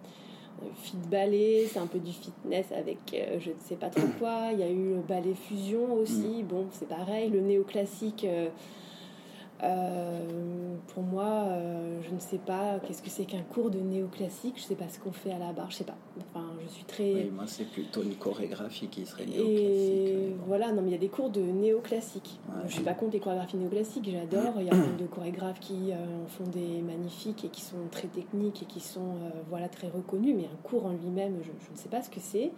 Euh, 0.63 0.65
fit 0.81 0.97
ballet, 1.11 1.67
c'est 1.71 1.79
un 1.79 1.87
peu 1.87 1.99
du 1.99 2.11
fitness 2.11 2.65
avec 2.71 2.99
je 3.39 3.49
ne 3.49 3.55
sais 3.59 3.75
pas 3.75 3.89
trop 3.89 4.07
quoi. 4.17 4.49
Il 4.53 4.59
y 4.59 4.63
a 4.63 4.69
eu 4.69 4.95
le 4.95 5.01
ballet 5.07 5.33
fusion 5.33 5.93
aussi, 5.93 6.43
mm. 6.43 6.47
bon, 6.47 6.65
c'est 6.71 6.87
pareil. 6.87 7.29
Le 7.29 7.41
néoclassique, 7.41 8.25
euh, 9.63 10.75
pour 10.93 11.03
moi, 11.03 11.45
euh, 11.47 11.99
je 12.01 12.13
ne 12.13 12.19
sais 12.19 12.37
pas 12.37 12.79
qu'est-ce 12.85 13.01
que 13.01 13.09
c'est 13.09 13.25
qu'un 13.25 13.41
cours 13.41 13.69
de 13.69 13.79
néoclassique. 13.79 14.55
Je 14.57 14.63
ne 14.63 14.67
sais 14.67 14.75
pas 14.75 14.89
ce 14.89 14.99
qu'on 14.99 15.11
fait 15.11 15.31
à 15.31 15.39
la 15.39 15.53
barre. 15.53 15.71
Je 15.71 15.77
sais 15.77 15.83
pas. 15.85 15.95
Enfin, 16.19 16.45
je 16.63 16.69
suis 16.69 16.83
très. 16.83 17.13
Oui, 17.13 17.31
moi, 17.33 17.45
c'est 17.47 17.65
plutôt 17.65 18.03
une 18.03 18.15
chorégraphie 18.15 18.87
qui 18.87 19.05
serait 19.05 19.25
néoclassique. 19.25 19.57
Et 19.57 20.35
voilà, 20.45 20.71
non, 20.71 20.81
mais 20.81 20.89
il 20.89 20.93
y 20.93 20.95
a 20.95 20.99
des 20.99 21.09
cours 21.09 21.29
de 21.29 21.41
néoclassique. 21.41 22.39
je 22.67 22.73
suis 22.73 22.83
pas 22.83 22.93
contre 22.93 23.13
les 23.13 23.19
chorégraphies 23.19 23.57
néoclassiques. 23.57 24.09
J'adore. 24.09 24.55
Il 24.59 24.65
y 24.65 24.69
a 24.69 24.75
plein 24.75 24.97
de 24.97 25.07
chorégraphes 25.07 25.59
qui 25.59 25.91
euh, 25.91 25.95
en 25.95 26.27
font 26.27 26.49
des 26.49 26.81
magnifiques 26.81 27.45
et 27.45 27.49
qui 27.49 27.61
sont 27.61 27.87
très 27.91 28.07
techniques 28.07 28.63
et 28.63 28.65
qui 28.65 28.81
sont 28.81 29.15
voilà 29.49 29.69
très 29.69 29.87
reconnus. 29.87 30.35
Mais 30.35 30.45
un 30.45 30.57
cours 30.63 30.85
en 30.85 30.91
lui-même, 30.91 31.37
je, 31.41 31.51
je 31.65 31.71
ne 31.71 31.77
sais 31.77 31.89
pas 31.89 32.01
ce 32.01 32.09
que 32.09 32.19
c'est. 32.19 32.51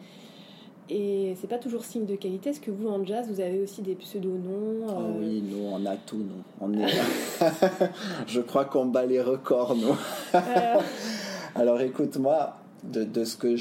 Et 0.90 1.36
c'est 1.40 1.48
pas 1.48 1.58
toujours 1.58 1.84
signe 1.84 2.06
de 2.06 2.16
qualité. 2.16 2.52
Est-ce 2.52 2.62
que 2.62 2.72
vous, 2.72 2.88
en 2.88 3.06
jazz, 3.06 3.28
vous 3.30 3.42
avez 3.42 3.60
aussi 3.62 3.82
des 3.82 3.96
pseudo-noms 3.96 4.88
Ah 4.88 4.94
oui, 5.20 5.44
nous, 5.46 5.66
on 5.70 5.86
a 5.86 5.96
tout, 5.98 6.18
nous. 6.18 6.44
On 6.62 6.74
est... 6.74 6.88
Je 8.28 8.40
crois 8.40 8.66
qu'on 8.66 8.86
bat 8.86 9.06
les 9.06 9.22
records, 9.22 9.76
nous. 9.76 9.98
Euh. 10.36 10.80
Alors, 11.56 11.82
écoute-moi, 11.82 12.56
de, 12.84 13.04
de, 13.04 13.24
ce 13.26 13.36
que 13.36 13.56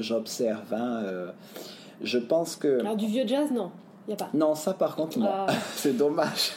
j'observe, 0.00 0.72
hein, 0.74 1.02
euh, 1.04 1.30
je 2.02 2.18
pense 2.18 2.56
que... 2.56 2.80
Alors, 2.80 2.96
du 2.96 3.06
vieux 3.06 3.26
jazz, 3.26 3.50
non 3.52 3.70
non, 4.34 4.54
ça 4.54 4.74
par 4.74 4.96
contre, 4.96 5.18
non. 5.18 5.28
Ah. 5.30 5.46
c'est 5.74 5.96
dommage. 5.96 6.52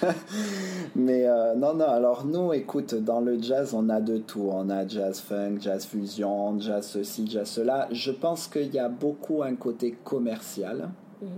Mais 0.95 1.27
euh, 1.27 1.55
non, 1.55 1.73
non, 1.73 1.87
alors 1.87 2.25
nous, 2.25 2.53
écoute, 2.53 2.95
dans 2.95 3.19
le 3.19 3.41
jazz, 3.41 3.73
on 3.73 3.89
a 3.89 4.01
de 4.01 4.17
tout. 4.17 4.49
On 4.51 4.69
a 4.69 4.87
jazz 4.87 5.19
funk, 5.19 5.57
jazz 5.59 5.85
fusion, 5.85 6.59
jazz 6.59 6.87
ceci, 6.87 7.27
jazz 7.29 7.47
cela. 7.47 7.87
Je 7.91 8.11
pense 8.11 8.47
qu'il 8.47 8.73
y 8.73 8.79
a 8.79 8.89
beaucoup 8.89 9.43
un 9.43 9.55
côté 9.55 9.95
commercial. 10.03 10.89
Mhm. 11.21 11.29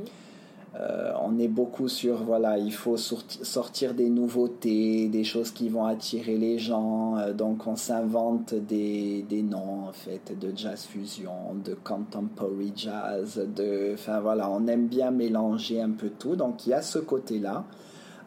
Euh, 0.75 1.11
on 1.23 1.39
est 1.39 1.47
beaucoup 1.47 1.87
sur, 1.87 2.23
voilà, 2.23 2.57
il 2.57 2.73
faut 2.73 2.97
sortir 2.97 3.93
des 3.93 4.09
nouveautés, 4.09 5.07
des 5.07 5.23
choses 5.23 5.51
qui 5.51 5.69
vont 5.69 5.85
attirer 5.85 6.37
les 6.37 6.59
gens. 6.59 7.17
Euh, 7.17 7.33
donc 7.33 7.65
on 7.67 7.75
s'invente 7.75 8.53
des, 8.53 9.25
des, 9.27 9.41
noms, 9.41 9.87
en 9.87 9.93
fait, 9.93 10.37
de 10.37 10.51
jazz 10.55 10.83
fusion, 10.85 11.55
de 11.63 11.73
contemporary 11.73 12.73
jazz, 12.75 13.43
de... 13.55 13.93
Enfin 13.93 14.19
voilà, 14.19 14.49
on 14.51 14.67
aime 14.67 14.87
bien 14.87 15.11
mélanger 15.11 15.81
un 15.81 15.91
peu 15.91 16.09
tout. 16.09 16.35
Donc 16.35 16.67
il 16.67 16.71
y 16.71 16.73
a 16.73 16.81
ce 16.81 16.99
côté-là. 16.99 17.63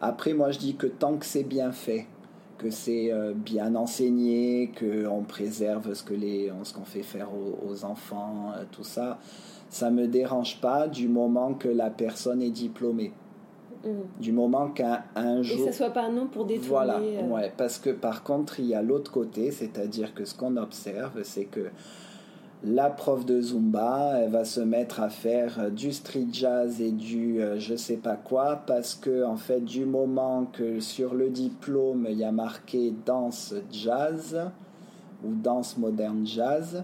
Après, 0.01 0.33
moi 0.33 0.51
je 0.51 0.59
dis 0.59 0.75
que 0.75 0.87
tant 0.87 1.17
que 1.17 1.25
c'est 1.25 1.43
bien 1.43 1.71
fait, 1.71 2.07
que 2.61 2.69
c'est 2.69 3.11
euh, 3.11 3.33
bien 3.33 3.75
enseigné, 3.75 4.71
qu'on 4.77 5.23
préserve 5.23 5.93
ce 5.93 6.03
que 6.03 6.13
les, 6.13 6.51
ce 6.63 6.73
qu'on 6.73 6.85
fait 6.85 7.03
faire 7.03 7.29
aux, 7.33 7.85
enfants, 7.85 8.53
tout 8.71 8.83
ça 8.83 9.19
ça 9.71 9.89
me 9.89 10.05
dérange 10.05 10.59
pas 10.59 10.87
du 10.87 11.07
moment 11.07 11.53
que 11.53 11.69
la 11.69 11.89
personne 11.89 12.41
est 12.41 12.51
diplômée. 12.51 13.13
Mm. 13.83 13.89
Du 14.19 14.31
moment 14.31 14.67
qu'un 14.67 15.03
un 15.15 15.41
jour. 15.41 15.61
Et 15.61 15.65
que 15.65 15.71
ce 15.71 15.77
soit 15.77 15.89
pas 15.89 16.03
un 16.03 16.11
nom 16.11 16.27
pour 16.27 16.45
détourner. 16.45 16.67
Voilà, 16.67 16.99
euh. 16.99 17.27
ouais, 17.29 17.51
parce 17.57 17.79
que 17.79 17.89
par 17.89 18.21
contre, 18.21 18.59
il 18.59 18.67
y 18.67 18.75
a 18.75 18.81
l'autre 18.81 19.11
côté, 19.11 19.49
c'est-à-dire 19.49 20.13
que 20.13 20.25
ce 20.25 20.35
qu'on 20.35 20.57
observe, 20.57 21.23
c'est 21.23 21.45
que 21.45 21.69
la 22.63 22.89
prof 22.89 23.25
de 23.25 23.41
Zumba, 23.41 24.19
elle 24.19 24.29
va 24.29 24.45
se 24.45 24.59
mettre 24.59 24.99
à 24.99 25.09
faire 25.09 25.71
du 25.71 25.91
street 25.91 26.27
jazz 26.31 26.79
et 26.79 26.91
du 26.91 27.41
euh, 27.41 27.59
je 27.59 27.75
sais 27.75 27.97
pas 27.97 28.15
quoi, 28.15 28.63
parce 28.67 28.93
que 28.93 29.23
en 29.23 29.35
fait, 29.35 29.61
du 29.61 29.85
moment 29.85 30.45
que 30.45 30.79
sur 30.79 31.15
le 31.15 31.29
diplôme, 31.29 32.05
il 32.09 32.17
y 32.17 32.23
a 32.23 32.31
marqué 32.31 32.93
danse 33.05 33.55
jazz 33.71 34.39
ou 35.23 35.33
danse 35.33 35.77
moderne 35.77 36.25
jazz, 36.25 36.83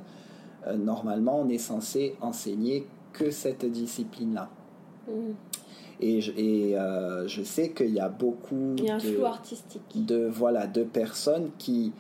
euh, 0.66 0.76
normalement, 0.78 1.42
on 1.42 1.50
est 1.50 1.60
censé 1.60 2.16
enseigner 2.22 2.88
que 3.14 3.30
cette 3.30 3.66
discipline-là. 3.66 4.50
Mm. 5.08 5.12
Et, 6.00 6.22
je, 6.22 6.32
et 6.38 6.78
euh, 6.78 7.28
je 7.28 7.44
sais 7.44 7.72
qu'il 7.72 7.90
y 7.90 8.00
a 8.00 8.10
beaucoup 8.10 8.76
de, 8.76 9.24
artistique. 9.24 9.82
de 9.96 10.28
voilà 10.28 10.68
de 10.68 10.84
personnes 10.84 11.50
qui 11.58 11.92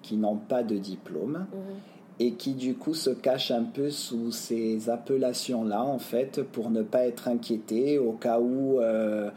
qui 0.00 0.16
n'ont 0.16 0.38
pas 0.38 0.62
de 0.62 0.76
diplôme 0.78 1.46
mm. 1.52 1.91
Et 2.20 2.32
qui 2.32 2.54
du 2.54 2.74
coup 2.74 2.94
se 2.94 3.10
cachent 3.10 3.50
un 3.50 3.64
peu 3.64 3.90
sous 3.90 4.32
ces 4.32 4.90
appellations 4.90 5.64
là 5.64 5.82
en 5.82 5.98
fait 5.98 6.42
pour 6.42 6.70
ne 6.70 6.82
pas 6.82 7.06
être 7.06 7.28
inquiétés 7.28 7.98
au 7.98 8.12
cas 8.12 8.38
où 8.38 8.80
euh, 8.80 9.30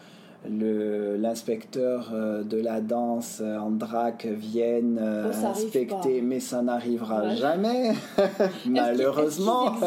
l'inspecteur 0.50 2.12
euh, 2.14 2.44
de 2.44 2.58
la 2.58 2.82
danse 2.82 3.40
euh, 3.42 3.58
en 3.58 3.72
drac 3.72 4.26
vienne 4.26 5.00
euh, 5.02 5.32
inspecter, 5.44 6.22
mais 6.22 6.40
ça 6.40 6.62
n'arrivera 6.62 7.36
jamais, 7.36 7.94
malheureusement. 8.66 9.76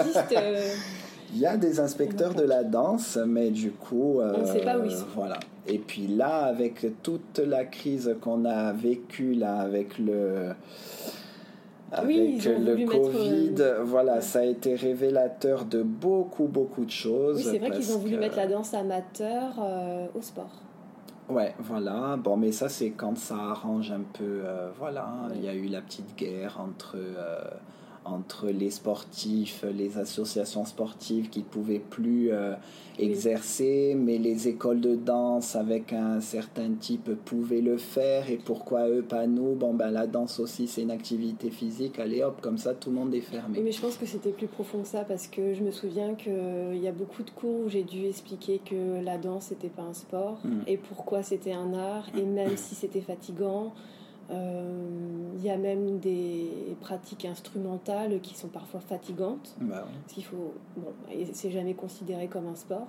Il 1.34 1.40
y 1.40 1.46
a 1.46 1.58
des 1.58 1.78
inspecteurs 1.78 2.32
de 2.32 2.42
la 2.42 2.64
danse, 2.64 3.18
mais 3.26 3.50
du 3.50 3.70
coup, 3.70 4.20
on 4.22 4.40
ne 4.40 4.46
sait 4.46 4.64
pas 4.64 4.78
où 4.78 4.84
ils 4.86 4.92
sont. 4.92 5.04
Voilà. 5.14 5.38
Et 5.66 5.78
puis 5.78 6.06
là, 6.06 6.44
avec 6.44 6.86
toute 7.02 7.38
la 7.38 7.66
crise 7.66 8.16
qu'on 8.22 8.46
a 8.46 8.72
vécue 8.72 9.34
là, 9.34 9.58
avec 9.58 9.98
le 9.98 10.54
avec 11.92 12.44
le 12.44 12.86
Covid, 12.86 13.54
voilà, 13.84 14.20
ça 14.20 14.40
a 14.40 14.44
été 14.44 14.74
révélateur 14.74 15.64
de 15.64 15.82
beaucoup, 15.82 16.46
beaucoup 16.46 16.84
de 16.84 16.90
choses. 16.90 17.36
Oui, 17.36 17.42
c'est 17.42 17.58
vrai 17.58 17.70
qu'ils 17.70 17.92
ont 17.92 17.98
voulu 17.98 18.16
mettre 18.16 18.36
la 18.36 18.46
danse 18.46 18.74
amateur 18.74 19.54
euh, 19.58 20.06
au 20.14 20.20
sport. 20.20 20.50
Ouais, 21.28 21.54
voilà. 21.58 22.16
Bon, 22.16 22.36
mais 22.36 22.52
ça, 22.52 22.68
c'est 22.68 22.90
quand 22.90 23.16
ça 23.16 23.36
arrange 23.36 23.92
un 23.92 24.02
peu. 24.12 24.40
Euh, 24.44 24.70
voilà, 24.78 25.06
il 25.34 25.44
y 25.44 25.48
a 25.48 25.54
eu 25.54 25.66
la 25.66 25.80
petite 25.82 26.16
guerre 26.16 26.58
entre, 26.60 26.96
euh, 26.96 27.38
entre 28.12 28.48
les 28.48 28.70
sportifs, 28.70 29.64
les 29.74 29.98
associations 29.98 30.64
sportives 30.64 31.28
qui 31.28 31.40
ne 31.40 31.44
pouvaient 31.44 31.78
plus 31.78 32.30
euh, 32.32 32.54
exercer, 32.98 33.94
mais 33.96 34.18
les 34.18 34.48
écoles 34.48 34.80
de 34.80 34.94
danse 34.94 35.56
avec 35.56 35.92
un 35.92 36.20
certain 36.20 36.70
type 36.72 37.10
pouvaient 37.24 37.60
le 37.60 37.76
faire, 37.76 38.30
et 38.30 38.36
pourquoi 38.36 38.88
eux, 38.88 39.02
pas 39.02 39.26
nous? 39.26 39.54
Bon, 39.54 39.74
ben 39.74 39.90
la 39.90 40.06
danse 40.06 40.40
aussi, 40.40 40.66
c'est 40.66 40.82
une 40.82 40.90
activité 40.90 41.50
physique, 41.50 41.98
allez 41.98 42.22
hop, 42.22 42.40
comme 42.40 42.58
ça, 42.58 42.74
tout 42.74 42.90
le 42.90 42.96
monde 42.96 43.14
est 43.14 43.20
fermé. 43.20 43.60
Mais 43.62 43.72
je 43.72 43.80
pense 43.80 43.96
que 43.96 44.06
c'était 44.06 44.32
plus 44.32 44.48
profond 44.48 44.82
que 44.82 44.88
ça, 44.88 45.04
parce 45.04 45.26
que 45.26 45.54
je 45.54 45.62
me 45.62 45.70
souviens 45.70 46.14
qu'il 46.14 46.80
y 46.80 46.88
a 46.88 46.92
beaucoup 46.92 47.22
de 47.22 47.30
cours 47.30 47.66
où 47.66 47.68
j'ai 47.68 47.84
dû 47.84 48.06
expliquer 48.06 48.60
que 48.64 49.02
la 49.04 49.18
danse, 49.18 49.50
n'était 49.50 49.68
pas 49.68 49.82
un 49.82 49.94
sport, 49.94 50.40
mm. 50.44 50.62
et 50.66 50.76
pourquoi 50.76 51.22
c'était 51.22 51.52
un 51.52 51.74
art, 51.74 52.06
et 52.16 52.22
même 52.22 52.56
si 52.56 52.74
c'était 52.74 53.00
fatigant, 53.00 53.66
euh, 53.66 53.97
il 54.30 55.44
y 55.44 55.50
a 55.50 55.56
même 55.56 55.98
des 55.98 56.76
pratiques 56.80 57.24
instrumentales 57.24 58.20
qui 58.20 58.34
sont 58.34 58.48
parfois 58.48 58.80
fatigantes. 58.80 59.56
Bah 59.60 59.86
qu'il 60.08 60.24
faut, 60.24 60.54
bon, 60.76 60.92
c'est 61.32 61.50
jamais 61.50 61.74
considéré 61.74 62.28
comme 62.28 62.46
un 62.46 62.56
sport, 62.56 62.88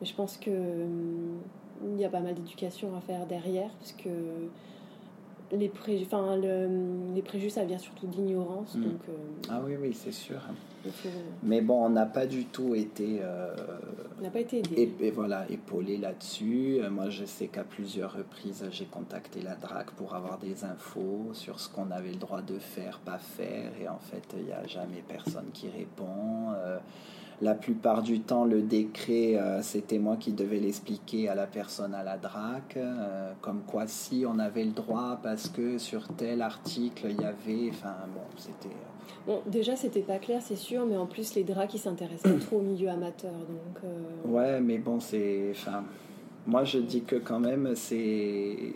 mais 0.00 0.06
je 0.06 0.14
pense 0.14 0.36
que 0.36 0.50
hum, 0.50 1.40
il 1.94 2.00
y 2.00 2.04
a 2.04 2.08
pas 2.08 2.20
mal 2.20 2.34
d'éducation 2.34 2.96
à 2.96 3.00
faire 3.00 3.26
derrière, 3.26 3.70
parce 3.78 3.92
que 3.92 4.08
les, 5.52 5.70
enfin, 6.02 6.36
le, 6.36 7.14
les 7.14 7.22
préjugés, 7.22 7.50
ça 7.50 7.64
vient 7.64 7.78
surtout 7.78 8.06
d'ignorance. 8.06 8.76
Mm. 8.76 8.82
Donc, 8.82 9.00
euh, 9.08 9.12
ah 9.48 9.60
oui, 9.64 9.74
oui, 9.80 9.92
c'est 9.94 10.12
sûr. 10.12 10.40
Mais 11.42 11.60
bon, 11.60 11.86
on 11.86 11.90
n'a 11.90 12.06
pas 12.06 12.26
du 12.26 12.46
tout 12.46 12.74
été, 12.74 13.18
euh, 13.22 13.54
n'a 14.20 14.30
pas 14.30 14.40
été 14.40 14.58
aidé. 14.58 14.94
Et, 15.00 15.10
voilà, 15.10 15.44
épaulé 15.50 15.96
là-dessus. 15.96 16.78
Euh, 16.80 16.90
moi, 16.90 17.10
je 17.10 17.24
sais 17.24 17.46
qu'à 17.46 17.64
plusieurs 17.64 18.12
reprises, 18.14 18.64
j'ai 18.70 18.86
contacté 18.86 19.40
la 19.40 19.54
DRAC 19.54 19.90
pour 19.92 20.14
avoir 20.14 20.38
des 20.38 20.64
infos 20.64 21.30
sur 21.32 21.60
ce 21.60 21.68
qu'on 21.68 21.90
avait 21.90 22.10
le 22.10 22.16
droit 22.16 22.42
de 22.42 22.58
faire, 22.58 22.98
pas 23.00 23.18
faire. 23.18 23.72
Et 23.80 23.88
en 23.88 23.98
fait, 23.98 24.24
il 24.36 24.44
n'y 24.44 24.52
a 24.52 24.66
jamais 24.66 25.02
personne 25.06 25.50
qui 25.52 25.68
répond. 25.68 26.52
Euh, 26.56 26.78
la 27.40 27.54
plupart 27.54 28.02
du 28.02 28.20
temps, 28.20 28.44
le 28.44 28.62
décret, 28.62 29.38
c'était 29.62 29.98
moi 29.98 30.16
qui 30.16 30.32
devais 30.32 30.58
l'expliquer 30.58 31.28
à 31.28 31.34
la 31.34 31.46
personne 31.46 31.94
à 31.94 32.02
la 32.02 32.18
DRAC, 32.18 32.78
comme 33.40 33.62
quoi 33.66 33.86
si 33.86 34.24
on 34.28 34.38
avait 34.38 34.64
le 34.64 34.72
droit 34.72 35.18
parce 35.22 35.48
que 35.48 35.78
sur 35.78 36.06
tel 36.08 36.42
article, 36.42 37.06
il 37.10 37.20
y 37.20 37.24
avait... 37.24 37.70
Enfin, 37.70 37.94
bon, 38.14 38.20
c'était... 38.36 38.68
Bon, 39.26 39.42
déjà, 39.46 39.76
c'était 39.76 40.00
pas 40.00 40.18
clair, 40.18 40.40
c'est 40.42 40.56
sûr, 40.56 40.86
mais 40.86 40.96
en 40.96 41.06
plus, 41.06 41.34
les 41.34 41.44
draps 41.44 41.70
qui 41.70 41.78
s'intéressent 41.78 42.32
pas 42.32 42.38
trop 42.38 42.56
au 42.56 42.62
milieu 42.62 42.88
amateur. 42.88 43.32
Donc, 43.32 43.84
euh, 43.84 44.28
Ouais, 44.28 44.60
mais 44.60 44.78
bon, 44.78 44.98
c'est. 44.98 45.50
Enfin, 45.50 45.84
moi, 46.46 46.64
je 46.64 46.78
dis 46.78 47.02
que 47.02 47.16
quand 47.16 47.40
même, 47.40 47.72
c'est 47.74 48.72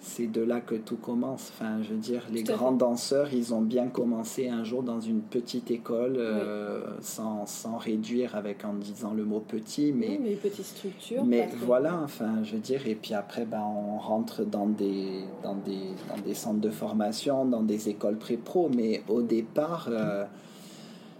c'est 0.00 0.30
de 0.30 0.40
là 0.42 0.60
que 0.60 0.74
tout 0.74 0.96
commence. 0.96 1.52
Enfin, 1.54 1.82
je 1.82 1.90
veux 1.90 2.00
dire, 2.00 2.22
les 2.32 2.42
grands 2.42 2.72
danseurs, 2.72 3.32
ils 3.32 3.52
ont 3.52 3.60
bien 3.60 3.88
commencé 3.88 4.48
un 4.48 4.64
jour 4.64 4.82
dans 4.82 5.00
une 5.00 5.20
petite 5.20 5.70
école, 5.70 6.16
euh, 6.18 6.82
sans, 7.00 7.46
sans, 7.46 7.76
réduire 7.76 8.36
avec 8.36 8.64
en 8.64 8.74
disant 8.74 9.12
le 9.12 9.24
mot 9.24 9.40
petit, 9.40 9.92
mais, 9.92 10.08
oui, 10.08 10.20
mais 10.22 10.30
petite 10.34 10.64
structure. 10.64 11.24
Mais 11.24 11.48
voilà, 11.64 12.00
enfin, 12.02 12.42
je 12.44 12.52
veux 12.52 12.60
dire, 12.60 12.86
et 12.86 12.94
puis 12.94 13.14
après, 13.14 13.44
ben, 13.44 13.62
on 13.62 13.98
rentre 13.98 14.44
dans 14.44 14.66
des, 14.66 15.24
dans 15.42 15.56
des, 15.56 15.80
dans 16.08 16.22
des 16.22 16.34
centres 16.34 16.60
de 16.60 16.70
formation, 16.70 17.44
dans 17.44 17.62
des 17.62 17.88
écoles 17.88 18.18
pré-pro, 18.18 18.70
mais 18.74 19.02
au 19.08 19.22
départ. 19.22 19.88
Euh, 19.90 20.24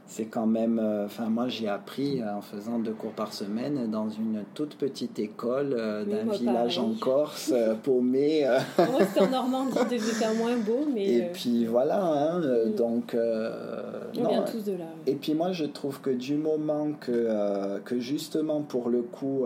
c'est 0.08 0.24
quand 0.24 0.46
même. 0.46 0.78
Euh, 0.78 1.04
enfin, 1.04 1.26
moi, 1.26 1.48
j'ai 1.48 1.68
appris 1.68 2.22
euh, 2.22 2.34
en 2.34 2.40
faisant 2.40 2.78
deux 2.78 2.92
cours 2.92 3.12
par 3.12 3.34
semaine 3.34 3.90
dans 3.90 4.08
une 4.08 4.42
toute 4.54 4.76
petite 4.76 5.18
école 5.18 5.74
euh, 5.76 6.04
d'un 6.04 6.32
village 6.32 6.78
en 6.78 6.94
Corse, 6.94 7.52
paumé. 7.82 8.46
moi, 8.78 9.00
c'était 9.06 9.20
en 9.20 9.28
Normandie, 9.28 9.98
faire 9.98 10.34
moins 10.34 10.56
beau, 10.56 10.88
mais. 10.92 11.06
Et 11.06 11.22
puis 11.34 11.66
voilà, 11.66 12.02
hein, 12.02 12.40
mm. 12.40 12.74
donc. 12.74 13.14
On 13.14 14.28
vient 14.28 14.42
tous 14.42 14.64
de 14.64 14.72
là. 14.72 14.86
Et 15.06 15.14
puis 15.14 15.34
moi, 15.34 15.52
je 15.52 15.66
trouve 15.66 16.00
que 16.00 16.10
du 16.10 16.36
moment 16.36 16.88
que, 16.98 17.78
que 17.84 18.00
justement, 18.00 18.62
pour 18.62 18.88
le 18.88 19.02
coup, 19.02 19.44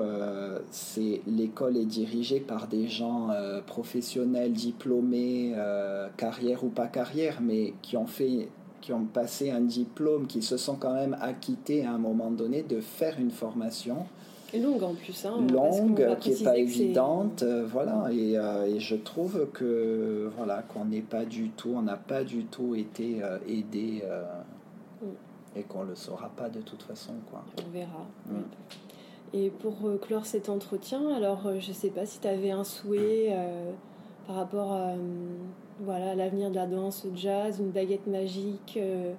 c'est 0.71 1.23
l'école 1.27 1.77
est 1.77 1.85
dirigée 1.85 2.39
par 2.39 2.69
des 2.69 2.87
gens 2.87 3.31
professionnels, 3.67 4.53
diplômés, 4.53 5.55
carrière 6.17 6.63
ou 6.63 6.69
pas 6.69 6.87
carrière, 6.87 7.39
mais 7.43 7.75
qui 7.83 7.97
ont 7.97 8.07
fait 8.07 8.49
qui 8.83 8.93
ont 8.93 9.05
passé 9.05 9.51
un 9.51 9.63
diplôme, 9.63 10.27
qui 10.27 10.43
se 10.43 10.59
sont 10.59 10.77
quand 10.77 10.93
même 10.93 11.17
acquittés 11.23 11.87
à 11.87 11.93
un 11.93 11.99
moment 11.99 12.31
donné 12.31 12.63
de 12.63 12.81
faire 12.81 13.19
une 13.19 13.31
formation. 13.31 14.05
Longue 14.53 14.83
en 14.83 14.93
plus, 14.93 15.25
hein, 15.25 15.47
longue, 15.51 16.19
qui 16.21 16.31
n'est 16.31 16.45
pas 16.45 16.59
évidente, 16.59 17.43
euh, 17.43 17.67
voilà. 17.67 18.09
Et, 18.13 18.37
euh, 18.37 18.67
et, 18.67 18.81
je 18.81 18.97
trouve 18.97 19.49
que 19.51 20.31
voilà 20.37 20.63
qu'on 20.63 20.85
n'est 20.85 21.01
pas 21.01 21.25
du 21.25 21.49
tout, 21.49 21.73
on 21.75 21.81
n'a 21.81 21.97
pas 21.97 22.23
du 22.23 22.45
tout 22.45 22.75
été 22.75 23.23
euh, 23.23 23.39
aidé 23.49 24.03
mm. 25.01 25.07
et 25.57 25.63
qu'on 25.63 25.85
le 25.85 25.95
saura 25.95 26.29
pas 26.37 26.51
de 26.51 26.61
toute 26.61 26.83
façon, 26.83 27.15
quoi. 27.31 27.43
On 27.67 27.71
verra. 27.71 28.07
Mm. 28.27 29.35
Et 29.35 29.49
pour 29.49 29.75
clore 30.03 30.27
cet 30.27 30.51
entretien, 30.51 31.15
alors 31.17 31.59
je 31.59 31.73
sais 31.73 31.89
pas 31.89 32.05
si 32.05 32.21
tu 32.21 32.29
avais 32.29 32.51
un 32.51 32.65
souhait 32.65 33.35
par 34.27 34.37
rapport 34.37 34.73
à 34.73 34.95
voilà, 35.81 36.15
l'avenir 36.15 36.51
de 36.51 36.57
la 36.57 36.67
danse 36.67 37.07
jazz, 37.15 37.59
une 37.59 37.71
baguette 37.71 38.07
magique. 38.07 38.75
Euh, 38.77 39.13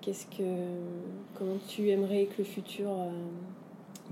qu'est-ce 0.00 0.26
que, 0.26 0.42
comment 1.34 1.56
tu 1.66 1.88
aimerais 1.88 2.26
que 2.26 2.38
le 2.38 2.44
futur 2.44 2.90
euh, 2.90 3.10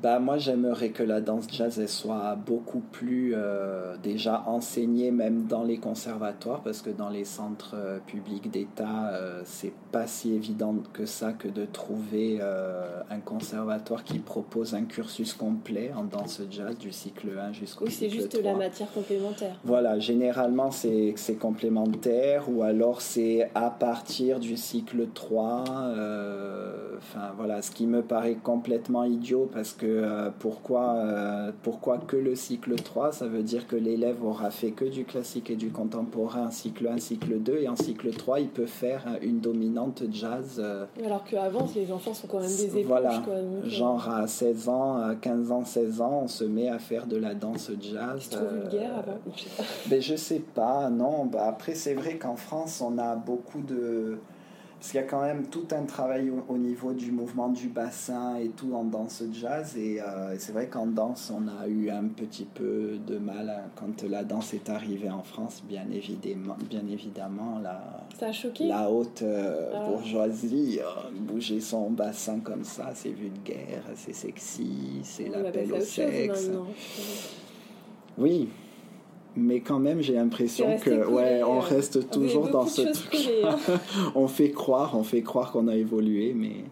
bah, 0.05 0.19
moi, 0.19 0.37
j'aimerais 0.37 0.91
que 0.91 1.03
la 1.03 1.23
danse 1.23 1.47
jazz 1.51 1.83
soit 1.87 2.37
beaucoup 2.37 2.81
plus 2.81 3.33
euh, 3.35 3.97
déjà 4.03 4.45
enseignée, 4.47 5.11
même 5.11 5.47
dans 5.47 5.63
les 5.63 5.79
conservatoires, 5.79 6.61
parce 6.61 6.83
que 6.83 6.91
dans 6.91 7.09
les 7.09 7.25
centres 7.25 7.75
euh, 7.75 7.99
publics 8.07 8.51
d'État, 8.51 9.09
euh, 9.15 9.41
c'est 9.47 9.73
pas 9.93 10.07
si 10.07 10.35
évident 10.35 10.75
que 10.93 11.07
ça 11.07 11.33
que 11.33 11.49
de 11.49 11.65
trouver 11.65 12.39
un 13.11 13.21
conservatoire 13.21 14.05
qui 14.05 14.19
propose 14.19 14.75
un 14.75 14.85
cursus 14.85 15.33
complet 15.33 15.91
en 15.97 16.05
danse 16.05 16.43
jazz 16.51 16.77
du 16.77 16.93
cycle 16.93 17.31
1 17.39 17.53
jusqu'au 17.53 17.87
cycle 17.87 17.87
3. 17.87 17.87
Oui, 17.87 17.93
c'est 17.93 18.11
juste 18.11 18.45
la 18.45 18.55
matière 18.55 18.93
complémentaire. 18.93 19.57
Voilà, 19.65 19.99
généralement, 19.99 20.71
c'est 20.71 21.39
complémentaire, 21.41 22.51
ou 22.51 22.63
alors 22.63 23.01
c'est 23.01 23.51
à 23.55 23.71
partir 23.71 24.39
du 24.39 24.59
cycle 24.59 25.07
3. 25.15 25.65
Enfin, 26.99 27.33
voilà, 27.37 27.63
ce 27.63 27.71
qui 27.71 27.87
me 27.87 28.03
paraît 28.03 28.35
complètement 28.43 29.05
idiot 29.05 29.49
parce 29.53 29.73
que 29.73 29.94
euh, 30.03 30.31
pourquoi, 30.39 30.95
euh, 30.97 31.53
pourquoi 31.63 31.99
que 31.99 32.17
le 32.17 32.35
cycle 32.35 32.75
3 32.75 33.13
Ça 33.13 33.27
veut 33.27 33.43
dire 33.43 33.67
que 33.67 33.77
l'élève 33.77 34.25
aura 34.25 34.51
fait 34.51 34.71
que 34.71 34.85
du 34.85 35.05
classique 35.05 35.51
et 35.51 35.57
du 35.57 35.71
contemporain, 35.71 36.51
cycle 36.51 36.89
1, 36.89 36.99
cycle 36.99 37.39
2, 37.39 37.59
et 37.59 37.69
en 37.69 37.77
cycle 37.77 38.11
3, 38.11 38.41
il 38.41 38.49
peut 38.49 38.67
faire 38.67 39.05
une 39.23 39.41
dominante 39.41 40.03
jazz. 40.11 40.57
Euh, 40.59 40.87
Alors 41.05 41.25
qu'avant, 41.25 41.67
les 41.75 41.91
enfants 41.93 42.15
sont 42.15 42.27
quand 42.27 42.41
même 42.41 42.49
des 42.49 42.79
éponges. 42.79 42.85
Voilà, 42.87 43.23
genre 43.65 44.09
à 44.09 44.27
16 44.27 44.69
ans, 44.69 44.97
à 44.97 45.15
15 45.15 45.51
ans, 45.51 45.65
16 45.65 46.01
ans, 46.01 46.21
on 46.25 46.29
se 46.29 46.45
met 46.45 46.69
à 46.69 46.79
faire 46.79 47.07
de 47.07 47.17
la 47.17 47.35
danse 47.35 47.71
jazz. 47.81 48.19
C'est 48.21 48.37
trop 48.37 48.47
vulgaire 48.47 48.99
avant 48.99 49.19
je 49.35 49.43
sais 49.43 49.51
pas. 49.57 49.63
Ben, 49.89 50.03
je 50.03 50.17
sais 50.17 50.43
pas, 50.55 50.91
non. 50.91 51.27
Bah, 51.27 51.47
après, 51.47 51.75
c'est 51.75 51.95
vrai 51.95 52.17
qu'en 52.17 52.37
France, 52.37 52.81
on 52.81 52.99
a 52.99 53.17
beaucoup 53.17 53.63
de 53.63 54.19
parce 54.85 54.93
qu'il 54.93 55.01
y 55.01 55.05
a 55.05 55.07
quand 55.07 55.23
même 55.23 55.47
tout 55.47 55.67
un 55.71 55.85
travail 55.85 56.31
au, 56.47 56.59
niveau 56.59 56.93
du 56.93 57.11
mouvement 57.11 57.49
du 57.49 57.69
bassin 57.69 58.37
et 58.37 58.51
tout 58.51 58.75
en 58.75 58.85
danse 58.85 59.23
jazz. 59.33 59.77
Euh, 59.79 60.35
et 60.35 60.39
c'est 60.39 60.53
vrai 60.53 60.67
qu'en 60.67 60.85
danse, 60.85 61.33
on 61.35 61.49
a 61.49 61.67
eu 61.69 61.89
un 61.89 62.05
petit 62.09 62.45
peu 62.45 62.99
de 63.07 63.17
mal 63.17 63.49
hein, 63.49 63.71
quand 63.77 64.03
la 64.03 64.25
danse 64.25 64.53
est 64.53 64.69
arrivée 64.69 65.09
en 65.09 65.23
France, 65.23 65.63
bien 65.67 65.87
évidemment. 65.91 66.59
Bien 66.69 66.87
évidemment 66.87 67.61
la, 67.63 68.05
Ça 68.21 68.27
a 68.27 68.33
choqué. 68.33 68.67
la 68.67 68.91
haute 68.91 69.23
euh, 69.23 69.73
ah. 69.75 69.89
bourgeoisie, 69.89 70.81
euh, 70.83 71.11
bouger 71.19 71.61
son 71.61 71.89
bassin 71.89 72.41
comme 72.41 72.65
ça, 72.65 72.91
c'est 72.93 73.09
vulgaire, 73.09 73.85
c'est 73.95 74.13
sexy, 74.13 75.01
c'est 75.03 75.31
l'appel 75.31 75.73
au 75.73 75.81
sexe. 75.81 76.51
Oui, 78.19 78.51
mais 79.37 79.61
quand 79.61 79.79
même 79.79 80.01
j'ai 80.01 80.15
l'impression 80.15 80.77
que 80.79 81.07
ouais 81.07 81.43
on 81.43 81.61
reste 81.61 82.11
toujours 82.11 82.49
dans 82.49 82.67
ce 82.67 82.83
truc. 82.83 83.31
hein. 83.45 83.57
on 84.15 84.29
fait 84.29 84.51
croire 84.51 84.97
on 84.97 85.03
fait 85.03 85.23
croire 85.23 85.53
qu'on 85.53 85.69
a 85.69 85.75
évolué 85.75 86.35
mais 86.35 86.65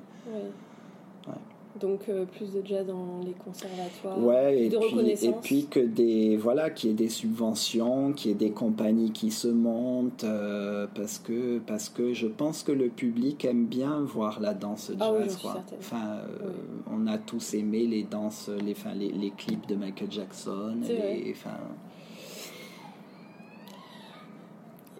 donc 1.83 2.09
euh, 2.09 2.25
plus 2.25 2.53
de 2.53 2.65
jazz 2.65 2.87
dans 2.87 3.21
les 3.25 3.33
conservatoires 3.33 4.19
ouais 4.25 4.67
et, 4.67 4.69
de 4.69 4.79
puis, 4.79 5.27
et 5.27 5.33
puis 5.43 5.67
que 5.67 5.81
des 5.81 6.37
voilà 6.37 6.71
qu'il 6.71 6.91
y 6.91 6.93
ait 6.93 6.97
des 6.97 7.09
subventions 7.09 8.13
qu'il 8.13 8.31
y 8.31 8.35
ait 8.35 8.37
des 8.37 8.53
compagnies 8.53 9.11
qui 9.11 9.31
se 9.33 9.49
montent 9.49 10.25
euh, 10.25 10.87
parce 10.95 11.19
que 11.19 11.59
parce 11.59 11.89
que 11.89 12.15
je 12.15 12.29
pense 12.29 12.63
que 12.63 12.73
le 12.73 12.89
public 12.89 13.45
aime 13.45 13.67
bien 13.67 14.01
voir 14.01 14.41
la 14.41 14.55
danse 14.55 14.93
ah 15.01 15.13
jazz 15.19 15.37
quoi. 15.39 15.63
enfin 15.79 16.21
euh, 16.43 16.51
on 16.91 17.07
a 17.09 17.19
tous 17.19 17.55
aimé 17.55 17.87
les 17.87 18.05
danses 18.05 18.49
les 18.65 18.73
enfin, 18.73 18.95
les, 18.95 19.11
les 19.11 19.31
clips 19.31 19.67
de 19.67 19.75
Michael 19.75 20.13
Jackson 20.13 20.77
les, 20.87 21.35
enfin 21.37 21.59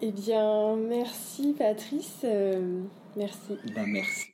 eh 0.05 0.11
bien, 0.11 0.75
merci 0.75 1.55
Patrice. 1.57 2.25
Euh, 2.25 2.81
merci. 3.15 3.57
Ben, 3.73 3.87
merci. 3.87 4.33